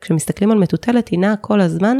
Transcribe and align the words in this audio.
כשמסתכלים 0.00 0.50
על 0.50 0.58
מטוטלת 0.58 1.08
היא 1.08 1.18
נעה 1.18 1.36
כל 1.36 1.60
הזמן 1.60 1.96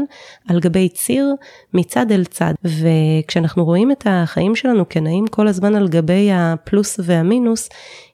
על 0.49 0.59
גבי 0.59 0.89
ציר 0.89 1.35
מצד 1.73 2.11
אל 2.11 2.25
צד 2.25 2.53
וכשאנחנו 2.63 3.65
רואים 3.65 3.91
את 3.91 4.07
החיים 4.09 4.55
שלנו 4.55 4.89
כנעים 4.89 5.27
כל 5.27 5.47
הזמן 5.47 5.75
על 5.75 5.87
גבי 5.87 6.29
הפלוס 6.33 6.99
והמינוס 7.03 7.69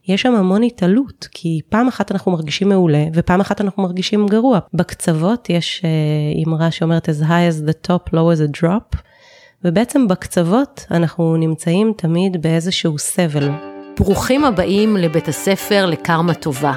יש 0.08 0.22
שם 0.22 0.36
המון 0.36 0.64
התעלות 0.64 1.28
כי 1.32 1.62
פעם 1.70 1.88
אחת 1.88 2.12
אנחנו 2.12 2.32
מרגישים 2.32 2.70
מעולה 2.70 3.06
ופעם 3.14 3.42
אחת 3.42 3.62
אנחנו 3.62 3.84
מרגישים 3.84 4.28
גרוע 4.28 4.60
בקצוות 4.74 5.50
יש 5.50 5.82
uh, 5.84 6.48
אמרה 6.48 6.72
שאומרת 6.72 7.10
as 7.10 7.22
high 7.22 7.52
as 7.52 7.70
the 7.70 7.90
top 7.90 8.10
low 8.10 8.38
as 8.38 8.60
a 8.60 8.62
drop 8.62 8.98
ובעצם 9.64 10.08
בקצוות 10.08 10.86
אנחנו 10.92 11.38
נמצאים 11.38 11.94
תמיד 11.98 12.42
באיזשהו 12.42 12.98
סבל. 12.98 13.50
ברוכים 14.00 14.46
הבאים 14.46 14.98
לבית 14.98 15.28
הספר 15.28 15.86
לקרמה 15.86 16.34
טובה. 16.34 16.74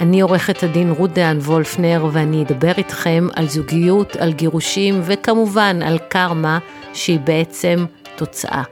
אני 0.00 0.20
עורכת 0.20 0.62
הדין 0.62 0.90
רות 0.90 1.14
דהן 1.14 1.38
וולפנר 1.38 2.06
ואני 2.12 2.42
אדבר 2.42 2.72
איתכם 2.78 3.26
על 3.34 3.48
זוגיות, 3.48 4.16
על 4.16 4.32
גירושים 4.32 5.00
וכמובן 5.04 5.82
על 5.82 5.98
קרמה 5.98 6.58
שהיא 6.94 7.20
בעצם 7.20 7.84
תוצאה. 8.16 8.62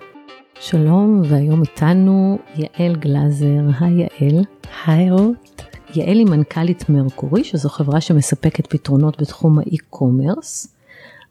שלום, 0.61 1.23
והיום 1.29 1.63
איתנו 1.63 2.39
יעל 2.57 2.97
גלאזר. 2.97 3.61
היי 3.81 4.09
יעל. 4.21 4.45
היי 4.87 5.11
רות. 5.11 5.63
יעל 5.95 6.19
היא 6.19 6.27
מנכ"לית 6.27 6.89
מרקורי, 6.89 7.45
שזו 7.45 7.69
חברה 7.69 8.01
שמספקת 8.01 8.67
פתרונות 8.67 9.21
בתחום 9.21 9.59
האי-קומרס, 9.59 10.77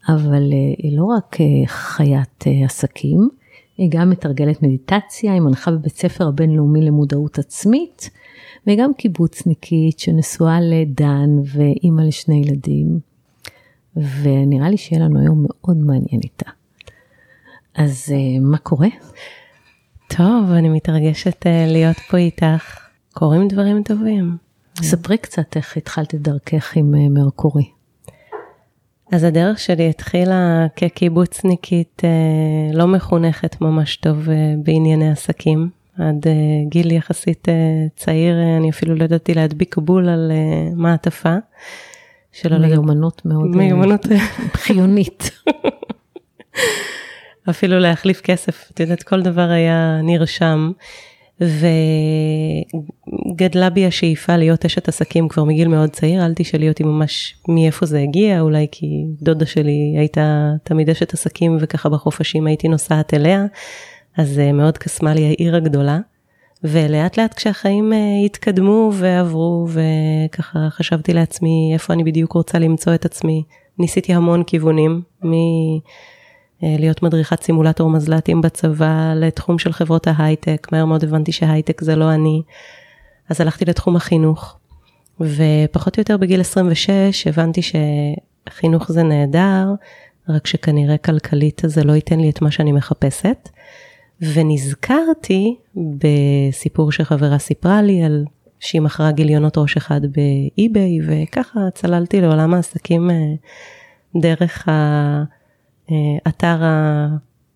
אבל 0.09 0.51
אה, 0.51 0.73
היא 0.77 0.98
לא 0.98 1.03
רק 1.03 1.37
אה, 1.41 1.67
חיית 1.67 2.43
אה, 2.48 2.65
עסקים, 2.65 3.29
היא 3.77 3.89
גם 3.91 4.09
מתרגלת 4.09 4.63
מדיטציה, 4.63 5.34
היא 5.34 5.41
מנחה 5.41 5.71
בבית 5.71 5.95
ספר 5.95 6.27
הבינלאומי 6.27 6.81
למודעות 6.81 7.39
עצמית, 7.39 8.09
והיא 8.65 8.77
גם 8.77 8.93
קיבוצניקית 8.93 9.99
שנשואה 9.99 10.61
לדן 10.61 11.29
ואימא 11.45 12.01
לשני 12.01 12.43
ילדים, 12.45 12.99
ונראה 13.95 14.69
לי 14.69 14.77
שיהיה 14.77 15.05
לנו 15.05 15.19
היום 15.19 15.45
מאוד 15.47 15.77
מעניין 15.77 16.21
איתה. 16.23 16.49
אז 17.76 18.13
uh, 18.13 18.39
מה 18.41 18.57
קורה? 18.57 18.87
טוב, 20.07 20.51
אני 20.51 20.70
מתרגשת 20.70 21.45
uh, 21.45 21.71
להיות 21.71 21.98
פה 22.09 22.17
איתך. 22.17 22.87
קורים 23.13 23.48
דברים 23.48 23.84
טובים. 23.84 24.37
ספרי 24.81 25.17
קצת 25.17 25.57
איך 25.57 25.77
התחלת 25.77 26.15
את 26.15 26.21
דרכך 26.21 26.76
עם 26.76 26.93
uh, 26.93 27.09
מרקורי. 27.09 27.70
אז 29.11 29.23
הדרך 29.23 29.59
שלי 29.59 29.89
התחילה 29.89 30.67
כקיבוצניקית 30.76 32.01
לא 32.73 32.87
מחונכת 32.87 33.61
ממש 33.61 33.95
טוב 33.95 34.27
בענייני 34.63 35.11
עסקים. 35.11 35.70
עד 36.07 36.26
uh, 36.26 36.70
גיל 36.70 36.91
יחסית 36.91 37.48
uh, 37.48 37.52
צעיר, 37.96 38.35
uh, 38.35 38.60
אני 38.60 38.70
אפילו 38.70 38.96
לא 38.96 39.04
ידעתי 39.04 39.34
להדביק 39.34 39.77
בול 39.77 40.10
על 40.10 40.32
uh, 40.32 40.76
מעטפה. 40.76 41.35
מיומנות 42.46 43.26
מאוד 43.26 43.55
מיומנות 43.55 44.05
חיונית. 44.63 45.32
אפילו 47.49 47.79
להחליף 47.79 48.22
כסף, 48.22 48.72
את 48.74 48.79
יודעת, 48.79 49.04
כל 49.04 49.22
דבר 49.22 49.49
היה 49.49 49.99
נרשם. 50.04 50.72
וגדלה 53.32 53.70
בי 53.70 53.85
השאיפה 53.85 54.38
להיות 54.38 54.66
אשת 54.66 54.88
עסקים 54.88 55.27
כבר 55.27 55.44
מגיל 55.44 55.68
מאוד 55.68 55.90
צעיר, 55.90 56.26
אל 56.26 56.34
תשאלי 56.35 56.70
אותי 56.70 56.84
ממש 56.84 57.35
מאיפה 57.48 57.85
זה 57.85 57.99
הגיע, 57.99 58.41
אולי 58.41 58.68
כי 58.72 59.05
דודה 59.22 59.46
שלי 59.46 59.96
הייתה 59.98 60.52
תמיד 60.63 60.90
אשת 60.90 61.13
עסקים 61.13 61.57
וככה 61.62 61.90
בחופשים 61.90 62.48
הייתי 62.48 62.68
נוסעת 62.68 63.13
אליה, 63.13 63.46
אז 64.17 64.40
אה, 64.40 64.51
מאוד 64.51 64.78
קסמה 64.78 65.13
לי 65.13 65.25
העיר 65.25 65.56
הגדולה. 65.56 66.00
ולאט 66.63 67.17
לאט 67.17 67.34
כשהחיים 67.34 67.94
אה, 67.94 68.25
התקדמו 68.25 68.91
ועברו 68.94 69.67
וככה 69.69 70.59
חשבתי 70.69 71.13
לעצמי 71.13 71.72
איפה 71.73 71.94
אני 71.94 72.03
בדיוק 72.03 72.31
רוצה 72.34 72.59
למצוא 72.59 72.95
את 72.95 73.06
עצמי, 73.06 73.44
ניסיתי 73.79 74.13
המון 74.13 74.44
כיוונים, 74.44 75.01
מ... 75.25 75.34
אה, 76.63 76.91
מדריכת 77.01 77.44
סימולטור 77.44 77.89
מזל"טים 77.89 78.41
בצבא 78.41 79.13
לתחום 79.16 79.59
של 79.59 79.73
חברות 79.73 80.07
ההייטק, 80.07 80.67
מהר 80.72 80.85
מאוד 80.85 81.03
הבנתי 81.03 81.31
שהייטק 81.31 81.81
זה 81.81 81.95
לא 81.95 82.13
אני, 82.13 82.41
אז 83.29 83.41
הלכתי 83.41 83.66
לתחום 83.66 83.95
החינוך, 83.95 84.57
ופחות 85.19 85.97
או 85.97 86.01
יותר 86.01 86.17
בגיל 86.17 86.41
26 86.41 87.28
הבנתי 87.28 87.61
שחינוך 87.61 88.91
זה 88.91 89.03
נהדר, 89.03 89.73
רק 90.29 90.47
שכנראה 90.47 90.97
כלכלית 90.97 91.61
זה 91.66 91.83
לא 91.83 91.93
ייתן 91.93 92.19
לי 92.19 92.29
את 92.29 92.41
מה 92.41 92.51
שאני 92.51 92.72
מחפשת, 92.72 93.49
ונזכרתי 94.21 95.55
בסיפור 95.75 96.91
שחברה 96.91 97.37
סיפרה 97.37 97.81
לי 97.81 98.03
על 98.03 98.25
שהיא 98.59 98.81
מכרה 98.81 99.11
גיליונות 99.11 99.57
ראש 99.57 99.77
אחד 99.77 100.01
באי-ביי, 100.01 100.99
וככה 101.07 101.59
צללתי 101.73 102.21
לעולם 102.21 102.53
העסקים 102.53 103.09
אה, 103.09 103.15
דרך. 104.21 104.67
האתר 106.25 106.57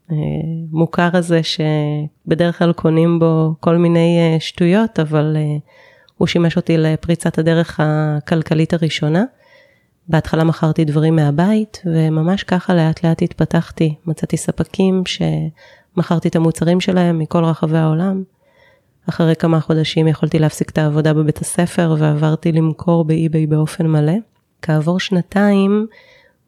המוכר 0.09 1.09
הזה 1.13 1.41
שבדרך 1.43 2.59
כלל 2.59 2.73
קונים 2.73 3.19
בו 3.19 3.55
כל 3.59 3.77
מיני 3.77 4.17
אה, 4.19 4.39
שטויות, 4.39 4.99
אבל 4.99 5.37
אה, 5.39 5.57
הוא 6.17 6.27
שימש 6.27 6.57
אותי 6.57 6.77
לפריצת 6.77 7.37
הדרך 7.37 7.79
הכלכלית 7.83 8.73
הראשונה. 8.73 9.23
בהתחלה 10.07 10.43
מכרתי 10.43 10.85
דברים 10.85 11.15
מהבית, 11.15 11.81
וממש 11.85 12.43
ככה 12.43 12.73
לאט 12.73 13.05
לאט 13.05 13.21
התפתחתי. 13.21 13.95
מצאתי 14.05 14.37
ספקים 14.37 15.03
שמכרתי 15.95 16.27
את 16.27 16.35
המוצרים 16.35 16.81
שלהם 16.81 17.19
מכל 17.19 17.45
רחבי 17.45 17.77
העולם. 17.77 18.23
אחרי 19.09 19.35
כמה 19.35 19.59
חודשים 19.59 20.07
יכולתי 20.07 20.39
להפסיק 20.39 20.69
את 20.69 20.77
העבודה 20.77 21.13
בבית 21.13 21.37
הספר 21.37 21.95
ועברתי 21.99 22.51
למכור 22.51 23.05
באי-ביי 23.05 23.47
באופן 23.47 23.87
מלא. 23.87 24.13
כעבור 24.61 24.99
שנתיים 24.99 25.87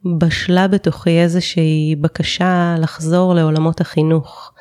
בשלה 0.04 0.68
בתוכי 0.68 1.20
איזושהי 1.20 1.96
בקשה 2.00 2.74
לחזור 2.78 3.34
לעולמות 3.34 3.80
החינוך, 3.80 4.52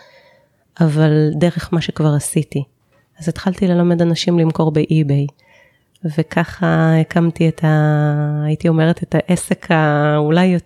אבל 0.80 1.30
דרך 1.40 1.74
מה 1.74 1.82
שכבר 1.82 2.14
עשיתי. 2.14 2.64
אז 3.20 3.30
התחלתי 3.30 3.68
ללמד 3.68 4.02
אנשים 4.02 4.40
למכור 4.40 4.72
באי-ביי. 4.72 5.28
וככה 6.18 7.00
הקמתי 7.02 7.50
את 7.50 7.64
ה... 7.64 8.44
הייתי 8.46 8.68
אומרת 8.68 9.04
את 9.04 9.16
העסק 9.16 9.68
האולי 9.70 10.58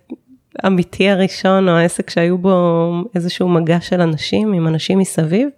אמיתי 0.66 1.10
הראשון, 1.10 1.68
או 1.68 1.74
העסק 1.74 2.10
שהיו 2.10 2.38
בו 2.38 2.90
איזשהו 3.14 3.48
מגע 3.48 3.80
של 3.80 4.00
אנשים, 4.00 4.52
עם 4.52 4.68
אנשים 4.68 4.98
מסביב. 4.98 5.48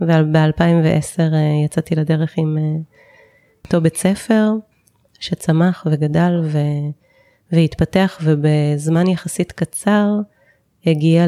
וב-2010 0.00 1.20
אה, 1.20 1.64
יצאתי 1.64 1.94
לדרך 1.94 2.34
עם 2.36 2.58
אה, 2.58 2.62
אותו 3.64 3.80
בית 3.80 3.96
ספר 3.96 4.50
שצמח 5.20 5.86
וגדל 5.90 6.40
ו... 6.44 6.58
והתפתח 7.52 8.20
ובזמן 8.24 9.06
יחסית 9.06 9.52
קצר 9.52 10.08
הגיע 10.86 11.26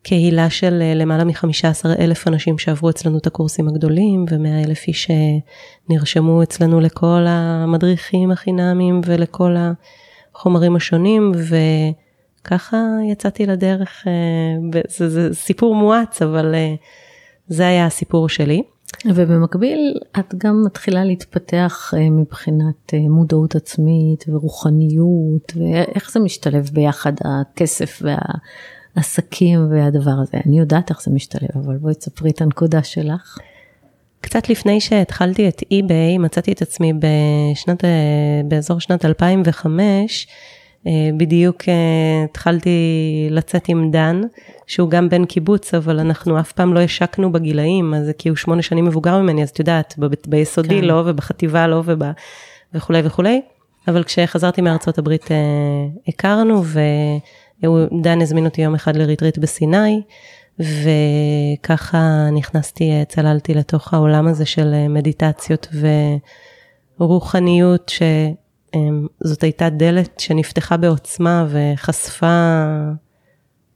לקהילה 0.00 0.50
של 0.50 0.82
למעלה 0.94 1.24
מ-15 1.24 1.86
אלף 1.98 2.28
אנשים 2.28 2.58
שעברו 2.58 2.90
אצלנו 2.90 3.18
את 3.18 3.26
הקורסים 3.26 3.68
הגדולים 3.68 4.24
ו-100 4.30 4.66
אלף 4.66 4.88
איש 4.88 5.10
שנרשמו 5.88 6.42
אצלנו 6.42 6.80
לכל 6.80 7.24
המדריכים 7.28 8.30
החינמים 8.30 9.00
ולכל 9.04 9.56
החומרים 10.34 10.76
השונים 10.76 11.32
וככה 12.42 12.76
יצאתי 13.10 13.46
לדרך, 13.46 14.06
זה, 14.88 15.08
זה 15.08 15.34
סיפור 15.34 15.74
מואץ 15.74 16.22
אבל 16.22 16.54
זה 17.48 17.66
היה 17.66 17.86
הסיפור 17.86 18.28
שלי. 18.28 18.62
ובמקביל 19.06 20.00
את 20.18 20.34
גם 20.38 20.62
מתחילה 20.66 21.04
להתפתח 21.04 21.94
אה, 21.96 22.10
מבחינת 22.10 22.94
אה, 22.94 22.98
מודעות 22.98 23.54
עצמית 23.54 24.24
ורוחניות 24.28 25.52
ואיך 25.56 26.10
זה 26.12 26.20
משתלב 26.20 26.70
ביחד 26.72 27.12
הכסף 27.24 28.02
והעסקים 28.96 29.70
והדבר 29.70 30.10
הזה. 30.22 30.38
אני 30.46 30.58
יודעת 30.58 30.90
איך 30.90 31.02
זה 31.02 31.10
משתלב 31.10 31.48
אבל 31.54 31.76
בואי 31.76 31.94
תספרי 31.94 32.30
את 32.30 32.42
הנקודה 32.42 32.82
שלך. 32.82 33.38
קצת 34.24 34.48
לפני 34.48 34.80
שהתחלתי 34.80 35.48
את 35.48 35.60
eBay 35.60 36.18
מצאתי 36.18 36.52
את 36.52 36.62
עצמי 36.62 36.92
בשנת, 36.92 37.84
אה, 37.84 37.90
באזור 38.44 38.80
שנת 38.80 39.04
2005 39.04 40.26
אה, 40.86 40.92
בדיוק 41.16 41.68
אה, 41.68 42.24
התחלתי 42.24 42.78
לצאת 43.30 43.68
עם 43.68 43.90
דן, 43.90 44.20
שהוא 44.66 44.90
גם 44.90 45.08
בן 45.08 45.24
קיבוץ, 45.24 45.74
אבל 45.74 45.98
אנחנו 45.98 46.40
אף 46.40 46.52
פעם 46.52 46.74
לא 46.74 46.80
השקנו 46.80 47.32
בגילאים, 47.32 47.94
אז 47.94 48.10
כי 48.18 48.28
הוא 48.28 48.36
שמונה 48.36 48.62
שנים 48.62 48.84
מבוגר 48.84 49.18
ממני, 49.18 49.42
אז 49.42 49.48
את 49.48 49.58
יודעת, 49.58 49.94
ב- 49.98 50.14
ביסודי 50.26 50.80
כן. 50.80 50.84
לא, 50.84 51.02
ובחטיבה 51.06 51.66
לא, 51.66 51.82
וב... 51.84 52.02
וכולי 52.74 53.00
וכולי. 53.04 53.40
אבל 53.88 54.04
כשחזרתי 54.04 54.60
מארצות 54.60 54.98
הברית 54.98 55.28
הכרנו, 56.08 56.62
ודן 56.64 58.22
הזמין 58.22 58.44
אותי 58.44 58.62
יום 58.62 58.74
אחד 58.74 58.96
לריטריט 58.96 59.38
בסיני, 59.38 60.02
וככה 60.58 62.28
נכנסתי, 62.32 62.90
צללתי 63.08 63.54
לתוך 63.54 63.94
העולם 63.94 64.26
הזה 64.26 64.46
של 64.46 64.88
מדיטציות 64.88 65.68
ורוחניות, 67.00 67.88
ש... 67.88 68.02
אמ, 68.74 69.06
הייתה 69.42 69.70
דלת 69.70 70.20
שנפתחה 70.20 70.76
בעוצמה 70.76 71.46
וחשפה 71.48 72.64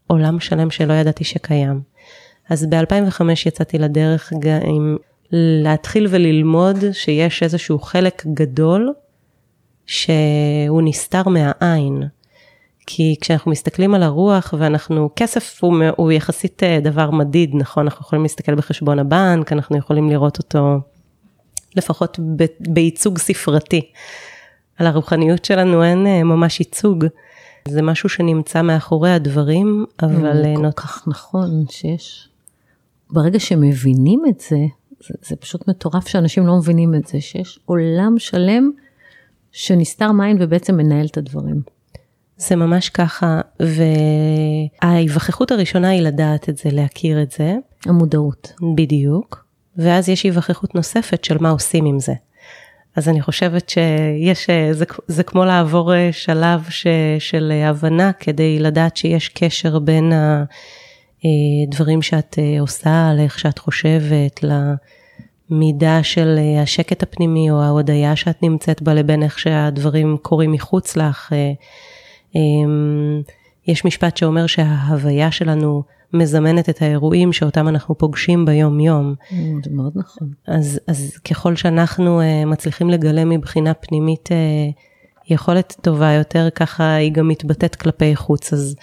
עולם 0.07 0.41
שלם 0.41 0.71
שלא 0.71 0.93
ידעתי 0.93 1.25
שקיים. 1.25 1.81
אז 2.51 2.67
ב-2005 2.67 3.23
יצאתי 3.47 3.79
לדרך 3.79 4.33
עם 4.65 4.97
להתחיל 5.33 6.07
וללמוד 6.11 6.77
שיש 6.93 7.43
איזשהו 7.43 7.79
חלק 7.79 8.27
גדול 8.27 8.93
שהוא 9.87 10.83
נסתר 10.85 11.23
מהעין. 11.29 12.03
כי 12.91 13.17
כשאנחנו 13.21 13.51
מסתכלים 13.51 13.95
על 13.95 14.03
הרוח 14.03 14.55
ואנחנו, 14.59 15.11
כסף 15.17 15.59
הוא, 15.63 15.75
הוא 15.97 16.13
יחסית 16.13 16.63
אה, 16.63 16.81
דבר 16.81 17.11
מדיד, 17.11 17.51
נכון? 17.55 17.87
אנחנו 17.87 18.01
יכולים 18.03 18.23
להסתכל 18.23 18.55
בחשבון 18.55 18.99
הבנק, 18.99 19.53
אנחנו 19.53 19.77
יכולים 19.77 20.11
לראות 20.11 20.39
אותו 20.39 20.79
לפחות 21.77 22.19
ב, 22.37 22.45
בייצוג 22.61 23.19
ספרתי. 23.19 23.91
על 24.77 24.87
הרוחניות 24.87 25.45
שלנו 25.45 25.85
אין 25.85 26.07
אה, 26.07 26.25
ממש 26.25 26.61
ייצוג. 26.61 27.05
זה 27.69 27.83
משהו 27.83 28.09
שנמצא 28.09 28.63
מאחורי 28.63 29.11
הדברים, 29.11 29.87
אבל... 30.03 30.43
זה 30.43 30.53
כל 30.57 30.63
נות... 30.63 30.75
כך 30.75 31.09
נכון 31.09 31.65
שיש. 31.71 32.29
ברגע 33.11 33.41
שמבינים 33.41 34.23
את 34.29 34.41
זה, 34.41 34.57
זה, 35.01 35.15
זה 35.23 35.37
פשוט 35.37 35.69
מטורף 35.69 36.09
שאנשים 36.09 36.47
לא 36.47 36.57
מבינים 36.57 36.95
את 36.95 37.07
זה, 37.07 37.21
שיש 37.21 37.59
עולם 37.65 38.19
שלם 38.19 38.71
שנסתר 39.53 40.13
מים 40.13 40.37
ובעצם 40.41 40.77
מנהל 40.77 41.07
את 41.07 41.17
הדברים. 41.17 41.78
זה 42.39 42.57
ממש 42.57 42.89
ככה, 42.89 43.41
וההיווכחות 44.83 45.51
הראשונה 45.51 45.89
היא 45.89 46.03
לדעת 46.03 46.49
את 46.49 46.57
זה, 46.57 46.71
להכיר 46.73 47.23
את 47.23 47.31
זה. 47.31 47.55
המודעות. 47.87 48.53
בדיוק. 48.77 49.45
ואז 49.77 50.09
יש 50.09 50.23
היווכחות 50.23 50.75
נוספת 50.75 51.25
של 51.25 51.37
מה 51.41 51.51
עושים 51.51 51.85
עם 51.87 52.01
זה. 52.01 52.13
אז 52.97 53.09
אני 53.09 53.23
חושבת 53.23 53.69
שיש, 53.69 54.51
זה, 54.73 54.85
זה 55.07 55.23
כמו 55.23 55.45
לעבור 55.45 55.93
שלב 56.13 56.67
ש, 56.69 56.87
של 57.19 57.53
הבנה 57.65 58.13
כדי 58.13 58.59
לדעת 58.59 58.97
שיש 58.97 59.29
קשר 59.29 59.79
בין 59.79 60.13
הדברים 61.25 62.03
שאת 62.03 62.39
עושה, 62.61 63.13
לאיך 63.17 63.39
שאת 63.39 63.59
חושבת, 63.59 64.41
למידה 65.51 66.03
של 66.03 66.39
השקט 66.63 67.03
הפנימי 67.03 67.51
או 67.51 67.63
ההודיה 67.63 68.17
שאת 68.17 68.43
נמצאת 68.43 68.83
בה 68.83 68.95
לבין 68.95 69.23
איך 69.23 69.39
שהדברים 69.39 70.17
קורים 70.23 70.53
מחוץ 70.53 70.97
לך. 70.97 71.33
אמ, 72.35 73.23
יש 73.67 73.85
משפט 73.85 74.17
שאומר 74.17 74.47
שההוויה 74.47 75.31
שלנו 75.31 75.83
מזמנת 76.13 76.69
את 76.69 76.83
האירועים 76.83 77.33
שאותם 77.33 77.69
אנחנו 77.69 77.99
פוגשים 77.99 78.45
ביום 78.45 78.81
יום. 78.81 79.15
Mm, 79.21 79.35
זה 79.65 79.71
מאוד 79.71 79.93
נכון. 79.97 80.29
אז, 80.47 80.81
אז 80.87 81.17
ככל 81.31 81.57
שאנחנו 81.57 82.21
uh, 82.21 82.47
מצליחים 82.47 82.91
לגלם 82.91 83.29
מבחינה 83.29 83.75
פנימית 83.75 84.29
uh, 84.29 85.33
יכולת 85.33 85.77
טובה 85.81 86.13
יותר, 86.13 86.49
ככה 86.55 86.95
היא 86.95 87.13
גם 87.13 87.29
מתבטאת 87.29 87.77
כלפי 87.77 88.17
חוץ. 88.17 88.53
אז 88.53 88.77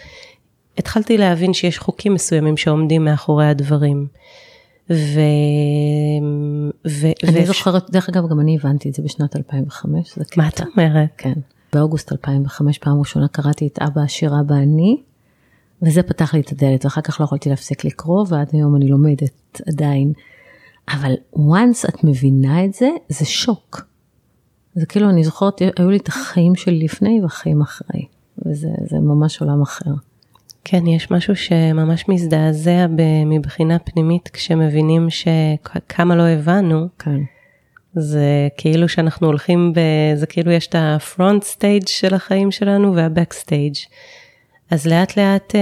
התחלתי 0.78 1.18
להבין 1.18 1.54
שיש 1.54 1.80
חוקים 1.80 2.14
מסוימים 2.14 2.58
שעומדים 2.58 3.06
מאחורי 3.06 3.48
הדברים. 3.48 4.08
ו... 4.90 5.20
ו... 6.88 7.08
אני 7.24 7.44
ו... 7.44 7.46
זוכרת, 7.46 7.90
דרך 7.90 8.10
אגב, 8.10 8.30
גם 8.30 8.40
אני 8.40 8.58
הבנתי 8.62 8.90
את 8.90 8.94
זה 8.94 9.04
בשנת 9.04 9.36
2005. 9.36 10.18
מה 10.38 10.48
את 10.48 10.62
אומרת? 10.62 11.10
כן. 11.18 11.34
באוגוסט 11.75 12.12
2005, 12.12 12.77
פעם 12.77 13.00
ראשונה 13.00 13.27
קראתי 13.27 13.68
את 13.68 13.80
אבא 13.80 14.01
עשיר 14.01 14.33
אבא 14.39 14.56
אני, 14.56 15.01
וזה 15.81 16.04
פתח 16.04 16.33
לי 16.33 16.39
את 16.39 16.51
הדלת, 16.51 16.86
ואחר 16.86 17.01
כך 17.01 17.19
לא 17.19 17.25
יכולתי 17.25 17.50
להפסיק 17.50 17.86
לקרוא, 17.86 18.25
ועד 18.30 18.50
היום 18.54 18.75
אני 18.75 18.88
לומדת 18.88 19.62
עדיין. 19.68 20.13
אבל 20.89 21.13
once 21.36 21.89
את 21.89 22.04
מבינה 22.04 22.66
את 22.66 22.74
זה, 22.74 22.89
זה 23.10 23.25
שוק. 23.25 23.81
זה 24.75 24.86
כאילו, 24.86 25.10
אני 25.10 25.24
זוכרת, 25.24 25.62
היו 25.77 25.89
לי 25.89 25.98
את 25.98 26.07
החיים 26.07 26.56
שלי 26.56 26.80
לפני 26.80 27.19
והחיים 27.22 27.62
אחרי, 27.62 28.06
וזה 28.45 29.00
ממש 29.01 29.42
עולם 29.42 29.62
אחר. 29.62 29.92
כן, 30.63 30.88
יש 30.88 31.12
משהו 31.12 31.36
שממש 31.36 32.10
מזדעזע 32.10 32.88
מבחינה 33.25 33.80
פנימית 33.80 34.30
כשמבינים 34.33 35.07
שכמה 35.10 36.16
לא 36.16 36.24
הבנו. 36.24 36.88
כן. 37.00 37.19
זה 37.96 38.48
כאילו 38.58 38.90
שאנחנו 38.90 39.28
הולכים 39.28 39.74
ב... 39.74 39.80
זה 40.16 40.26
כאילו 40.26 40.52
יש 40.52 40.68
את 40.68 40.76
ה 40.78 40.89
front 40.89 41.44
stage 41.44 41.88
של 41.88 42.14
החיים 42.14 42.52
שלנו 42.52 42.96
וה 42.96 43.34
backstage. 43.34 43.76
אז 44.72 44.88
לאט 44.88 45.18
לאט 45.18 45.56
אה, 45.56 45.62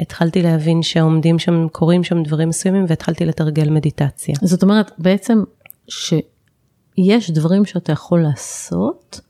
התחלתי 0.00 0.42
להבין 0.42 0.82
שעומדים 0.82 1.38
שם, 1.38 1.66
קורים 1.72 2.04
שם 2.04 2.22
דברים 2.22 2.48
מסוימים 2.48 2.84
והתחלתי 2.88 3.24
לתרגל 3.24 3.70
מדיטציה. 3.70 4.34
זאת 4.42 4.62
אומרת, 4.62 4.90
בעצם 4.98 5.42
שיש 5.88 7.30
דברים 7.30 7.64
שאתה 7.64 7.92
יכול 7.92 8.22
לעשות 8.22 9.20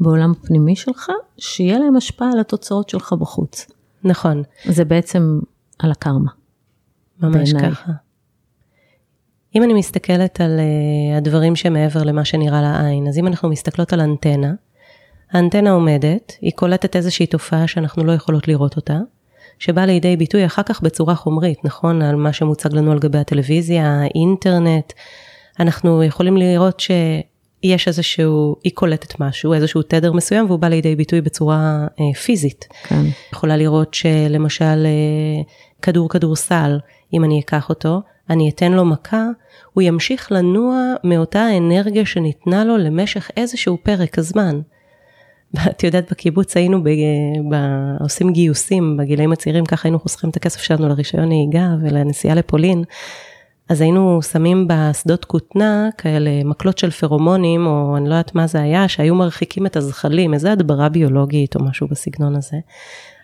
בעולם 0.00 0.30
הפנימי 0.30 0.76
שלך, 0.76 1.10
שיהיה 1.38 1.78
להם 1.78 1.96
השפעה 1.96 2.28
על 2.32 2.40
התוצאות 2.40 2.88
שלך 2.88 3.12
בחוץ. 3.12 3.66
נכון. 4.04 4.42
זה 4.64 4.84
בעצם 4.84 5.40
על 5.78 5.90
הקרמה. 5.90 6.30
ממש 7.20 7.52
בעיני. 7.52 7.70
ככה. 7.70 7.92
אם 9.56 9.62
אני 9.62 9.74
מסתכלת 9.74 10.40
על 10.40 10.60
uh, 10.60 11.16
הדברים 11.16 11.56
שמעבר 11.56 12.02
למה 12.02 12.24
שנראה 12.24 12.62
לעין, 12.62 13.08
אז 13.08 13.18
אם 13.18 13.26
אנחנו 13.26 13.48
מסתכלות 13.48 13.92
על 13.92 14.00
אנטנה, 14.00 14.52
האנטנה 15.32 15.70
עומדת, 15.70 16.32
היא 16.40 16.52
קולטת 16.54 16.96
איזושהי 16.96 17.26
תופעה 17.26 17.66
שאנחנו 17.66 18.04
לא 18.04 18.12
יכולות 18.12 18.48
לראות 18.48 18.76
אותה, 18.76 18.98
שבאה 19.58 19.86
לידי 19.86 20.16
ביטוי 20.16 20.46
אחר 20.46 20.62
כך 20.62 20.82
בצורה 20.82 21.14
חומרית, 21.14 21.64
נכון? 21.64 22.02
על 22.02 22.16
מה 22.16 22.32
שמוצג 22.32 22.74
לנו 22.74 22.92
על 22.92 22.98
גבי 22.98 23.18
הטלוויזיה, 23.18 24.00
האינטרנט, 24.00 24.92
אנחנו 25.60 26.02
יכולים 26.02 26.36
לראות 26.36 26.80
שיש 26.80 27.88
איזשהו, 27.88 28.56
היא 28.64 28.72
קולטת 28.74 29.20
משהו, 29.20 29.52
איזשהו 29.54 29.82
תדר 29.82 30.12
מסוים, 30.12 30.46
והוא 30.46 30.58
בא 30.58 30.68
לידי 30.68 30.96
ביטוי 30.96 31.20
בצורה 31.20 31.86
אה, 32.00 32.14
פיזית. 32.14 32.68
כן. 32.82 33.04
יכולה 33.32 33.56
לראות 33.56 33.94
שלמשל 33.94 34.86
אה, 34.86 35.42
כדור 35.82 36.08
כדורסל, 36.08 36.78
אם 37.14 37.24
אני 37.24 37.40
אקח 37.40 37.68
אותו, 37.68 38.00
אני 38.30 38.50
אתן 38.50 38.72
לו 38.72 38.84
מכה, 38.84 39.26
הוא 39.72 39.82
ימשיך 39.82 40.32
לנוע 40.32 40.94
מאותה 41.04 41.40
האנרגיה 41.40 42.06
שניתנה 42.06 42.64
לו 42.64 42.76
למשך 42.76 43.30
איזשהו 43.36 43.78
פרק 43.82 44.18
הזמן. 44.18 44.60
את 45.70 45.84
יודעת, 45.84 46.12
בקיבוץ 46.12 46.56
היינו 46.56 46.82
ב, 46.82 46.88
ב, 47.50 47.56
עושים 48.00 48.32
גיוסים 48.32 48.96
בגילאים 48.96 49.32
הצעירים, 49.32 49.64
ככה 49.64 49.88
היינו 49.88 49.98
חוסכים 49.98 50.30
את 50.30 50.36
הכסף 50.36 50.60
שלנו 50.60 50.88
לרישיון 50.88 51.28
נהיגה 51.28 51.68
ולנסיעה 51.82 52.34
לפולין. 52.34 52.84
אז 53.68 53.80
היינו 53.80 54.22
שמים 54.22 54.68
בשדות 54.68 55.24
כותנה 55.24 55.88
כאלה 55.98 56.30
מקלות 56.44 56.78
של 56.78 56.90
פרומונים, 56.90 57.66
או 57.66 57.96
אני 57.96 58.08
לא 58.08 58.14
יודעת 58.14 58.34
מה 58.34 58.46
זה 58.46 58.60
היה, 58.60 58.88
שהיו 58.88 59.14
מרחיקים 59.14 59.66
את 59.66 59.76
הזחלים, 59.76 60.34
איזה 60.34 60.52
הדברה 60.52 60.88
ביולוגית 60.88 61.56
או 61.56 61.64
משהו 61.64 61.88
בסגנון 61.88 62.36
הזה. 62.36 62.56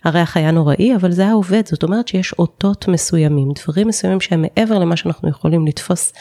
הריח 0.04 0.36
היה 0.36 0.50
נוראי, 0.50 0.94
אבל 0.96 1.12
זה 1.12 1.22
היה 1.22 1.32
עובד, 1.32 1.62
זאת 1.66 1.82
אומרת 1.82 2.08
שיש 2.08 2.32
אותות 2.32 2.88
מסוימים, 2.88 3.48
דברים 3.62 3.88
מסוימים 3.88 4.20
שהם 4.20 4.42
מעבר 4.42 4.78
למה 4.78 4.96
שאנחנו 4.96 5.28
יכולים 5.28 5.66
לתפוס 5.66 6.12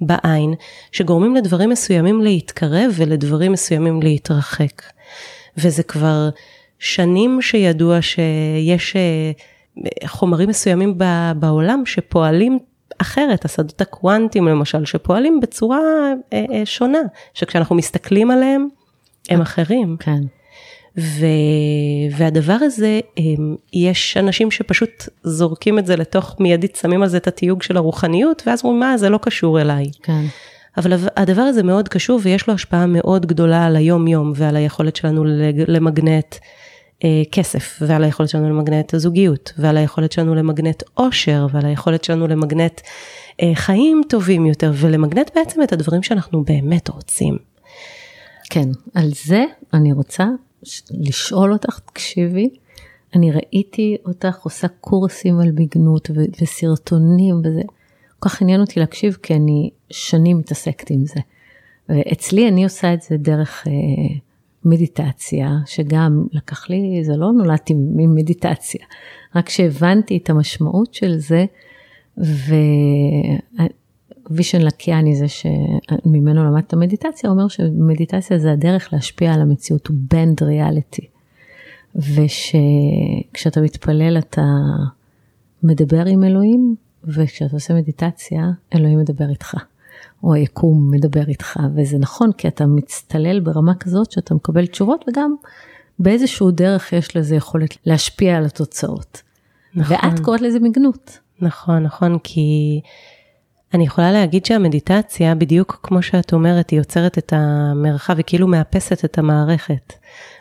בעין, 0.00 0.54
שגורמים 0.92 1.36
לדברים 1.36 1.70
מסוימים 1.70 2.22
להתקרב 2.22 2.90
ולדברים 2.94 3.52
מסוימים 3.52 4.02
להתרחק. 4.02 4.82
וזה 5.58 5.82
כבר 5.82 6.28
שנים 6.78 7.42
שידוע 7.42 8.02
שיש 8.02 8.96
אה, 8.96 9.30
חומרים 10.06 10.48
מסוימים 10.48 10.98
בעולם 11.36 11.82
שפועלים 11.86 12.58
אחרת, 12.98 13.44
השדות 13.44 13.80
הקוונטיים 13.80 14.48
למשל, 14.48 14.84
שפועלים 14.84 15.40
בצורה 15.40 15.78
אה, 16.32 16.44
אה, 16.52 16.66
שונה, 16.66 16.98
שכשאנחנו 17.34 17.76
מסתכלים 17.76 18.30
עליהם, 18.30 18.68
הם 19.28 19.40
אחרים. 19.40 19.96
כן. 20.00 20.20
ו... 20.98 21.26
והדבר 22.16 22.56
הזה, 22.60 23.00
יש 23.72 24.16
אנשים 24.16 24.50
שפשוט 24.50 25.08
זורקים 25.22 25.78
את 25.78 25.86
זה 25.86 25.96
לתוך 25.96 26.36
מיידית, 26.40 26.76
שמים 26.76 27.02
על 27.02 27.08
זה 27.08 27.16
את 27.16 27.26
התיוג 27.26 27.62
של 27.62 27.76
הרוחניות, 27.76 28.42
ואז 28.46 28.64
אומרים, 28.64 28.80
מה, 28.80 28.98
זה 28.98 29.08
לא 29.08 29.18
קשור 29.22 29.60
אליי. 29.60 29.90
כן. 30.02 30.24
אבל 30.76 30.92
הדבר 31.16 31.42
הזה 31.42 31.62
מאוד 31.62 31.88
קשור 31.88 32.20
ויש 32.22 32.48
לו 32.48 32.54
השפעה 32.54 32.86
מאוד 32.86 33.26
גדולה 33.26 33.66
על 33.66 33.76
היום-יום 33.76 34.32
ועל 34.36 34.56
היכולת 34.56 34.96
שלנו 34.96 35.24
למגנט 35.68 36.36
כסף, 37.32 37.78
ועל 37.80 38.04
היכולת 38.04 38.28
שלנו 38.28 38.48
למגנט 38.48 38.94
הזוגיות, 38.94 39.52
ועל 39.58 39.76
היכולת 39.76 40.12
שלנו 40.12 40.34
למגנט 40.34 40.82
עושר, 40.94 41.46
ועל 41.52 41.66
היכולת 41.66 42.04
שלנו 42.04 42.26
למגנט 42.26 42.80
אה, 43.42 43.50
חיים 43.54 44.02
טובים 44.08 44.46
יותר, 44.46 44.72
ולמגנט 44.74 45.30
בעצם 45.34 45.62
את 45.62 45.72
הדברים 45.72 46.02
שאנחנו 46.02 46.44
באמת 46.44 46.88
רוצים. 46.88 47.38
כן, 48.50 48.68
על 48.94 49.10
זה 49.24 49.44
אני 49.74 49.92
רוצה 49.92 50.26
לשאול 50.90 51.52
אותך, 51.52 51.78
תקשיבי, 51.78 52.48
אני 53.14 53.32
ראיתי 53.32 53.96
אותך 54.06 54.42
עושה 54.42 54.68
קורסים 54.68 55.40
על 55.40 55.50
בגנות 55.50 56.10
וסרטונים 56.40 57.40
וזה, 57.44 57.62
כל 58.18 58.28
כך 58.28 58.42
עניין 58.42 58.60
אותי 58.60 58.80
להקשיב 58.80 59.18
כי 59.22 59.34
אני 59.34 59.70
שנים 59.90 60.38
מתעסקת 60.38 60.90
עם 60.90 61.06
זה. 61.06 61.20
ואצלי 61.88 62.48
אני 62.48 62.64
עושה 62.64 62.94
את 62.94 63.02
זה 63.02 63.16
דרך 63.16 63.66
אה, 63.66 63.72
מדיטציה, 64.66 65.50
שגם 65.66 66.26
לקח 66.32 66.70
לי, 66.70 67.04
זה 67.04 67.16
לא 67.16 67.32
נולדתי 67.32 67.74
ממדיטציה, 67.76 68.84
רק 69.36 69.48
שהבנתי 69.48 70.16
את 70.16 70.30
המשמעות 70.30 70.94
של 70.94 71.16
זה, 71.16 71.44
ווישן 74.30 74.62
לקיאני 74.62 75.16
זה 75.16 75.26
שממנו 75.28 76.44
למדת 76.44 76.66
את 76.66 76.72
המדיטציה, 76.72 77.30
אומר 77.30 77.48
שמדיטציה 77.48 78.38
זה 78.38 78.52
הדרך 78.52 78.92
להשפיע 78.92 79.34
על 79.34 79.40
המציאות, 79.40 79.86
הוא 79.86 79.96
בנד 80.10 80.42
ריאליטי. 80.42 81.06
ושכשאתה 81.96 83.60
מתפלל 83.60 84.18
אתה 84.18 84.44
מדבר 85.62 86.06
עם 86.06 86.24
אלוהים, 86.24 86.74
וכשאתה 87.04 87.56
עושה 87.56 87.74
מדיטציה, 87.74 88.50
אלוהים 88.74 88.98
מדבר 88.98 89.28
איתך. 89.30 89.54
או 90.22 90.34
היקום 90.34 90.90
מדבר 90.90 91.28
איתך, 91.28 91.60
וזה 91.74 91.98
נכון, 91.98 92.32
כי 92.32 92.48
אתה 92.48 92.66
מצטלל 92.66 93.40
ברמה 93.40 93.74
כזאת 93.74 94.12
שאתה 94.12 94.34
מקבל 94.34 94.66
תשובות, 94.66 95.04
וגם 95.08 95.34
באיזשהו 95.98 96.50
דרך 96.50 96.92
יש 96.92 97.16
לזה 97.16 97.36
יכולת 97.36 97.76
להשפיע 97.86 98.36
על 98.36 98.44
התוצאות. 98.44 99.22
נכון. 99.74 99.96
ואת 99.96 100.20
קוראת 100.20 100.40
לזה 100.40 100.60
מגנות. 100.60 101.18
נכון, 101.40 101.82
נכון, 101.82 102.18
כי 102.24 102.80
אני 103.74 103.84
יכולה 103.84 104.12
להגיד 104.12 104.46
שהמדיטציה, 104.46 105.34
בדיוק 105.34 105.80
כמו 105.82 106.02
שאת 106.02 106.32
אומרת, 106.32 106.70
היא 106.70 106.78
יוצרת 106.78 107.18
את 107.18 107.32
המרחב, 107.36 108.16
היא 108.16 108.24
כאילו 108.26 108.46
מאפסת 108.46 109.04
את 109.04 109.18
המערכת. 109.18 109.92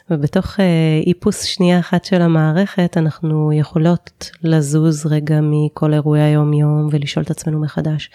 ובתוך 0.10 0.60
אה, 0.60 0.66
איפוס 1.08 1.44
שנייה 1.44 1.80
אחת 1.80 2.06
של 2.06 2.22
המערכת, 2.22 2.98
אנחנו 2.98 3.54
יכולות 3.54 4.30
לזוז 4.44 5.06
רגע 5.06 5.40
מכל 5.42 5.94
אירועי 5.94 6.22
היום-יום 6.22 6.88
ולשאול 6.92 7.26
את 7.26 7.32
עצמנו 7.32 7.62
מחדש, 7.62 8.10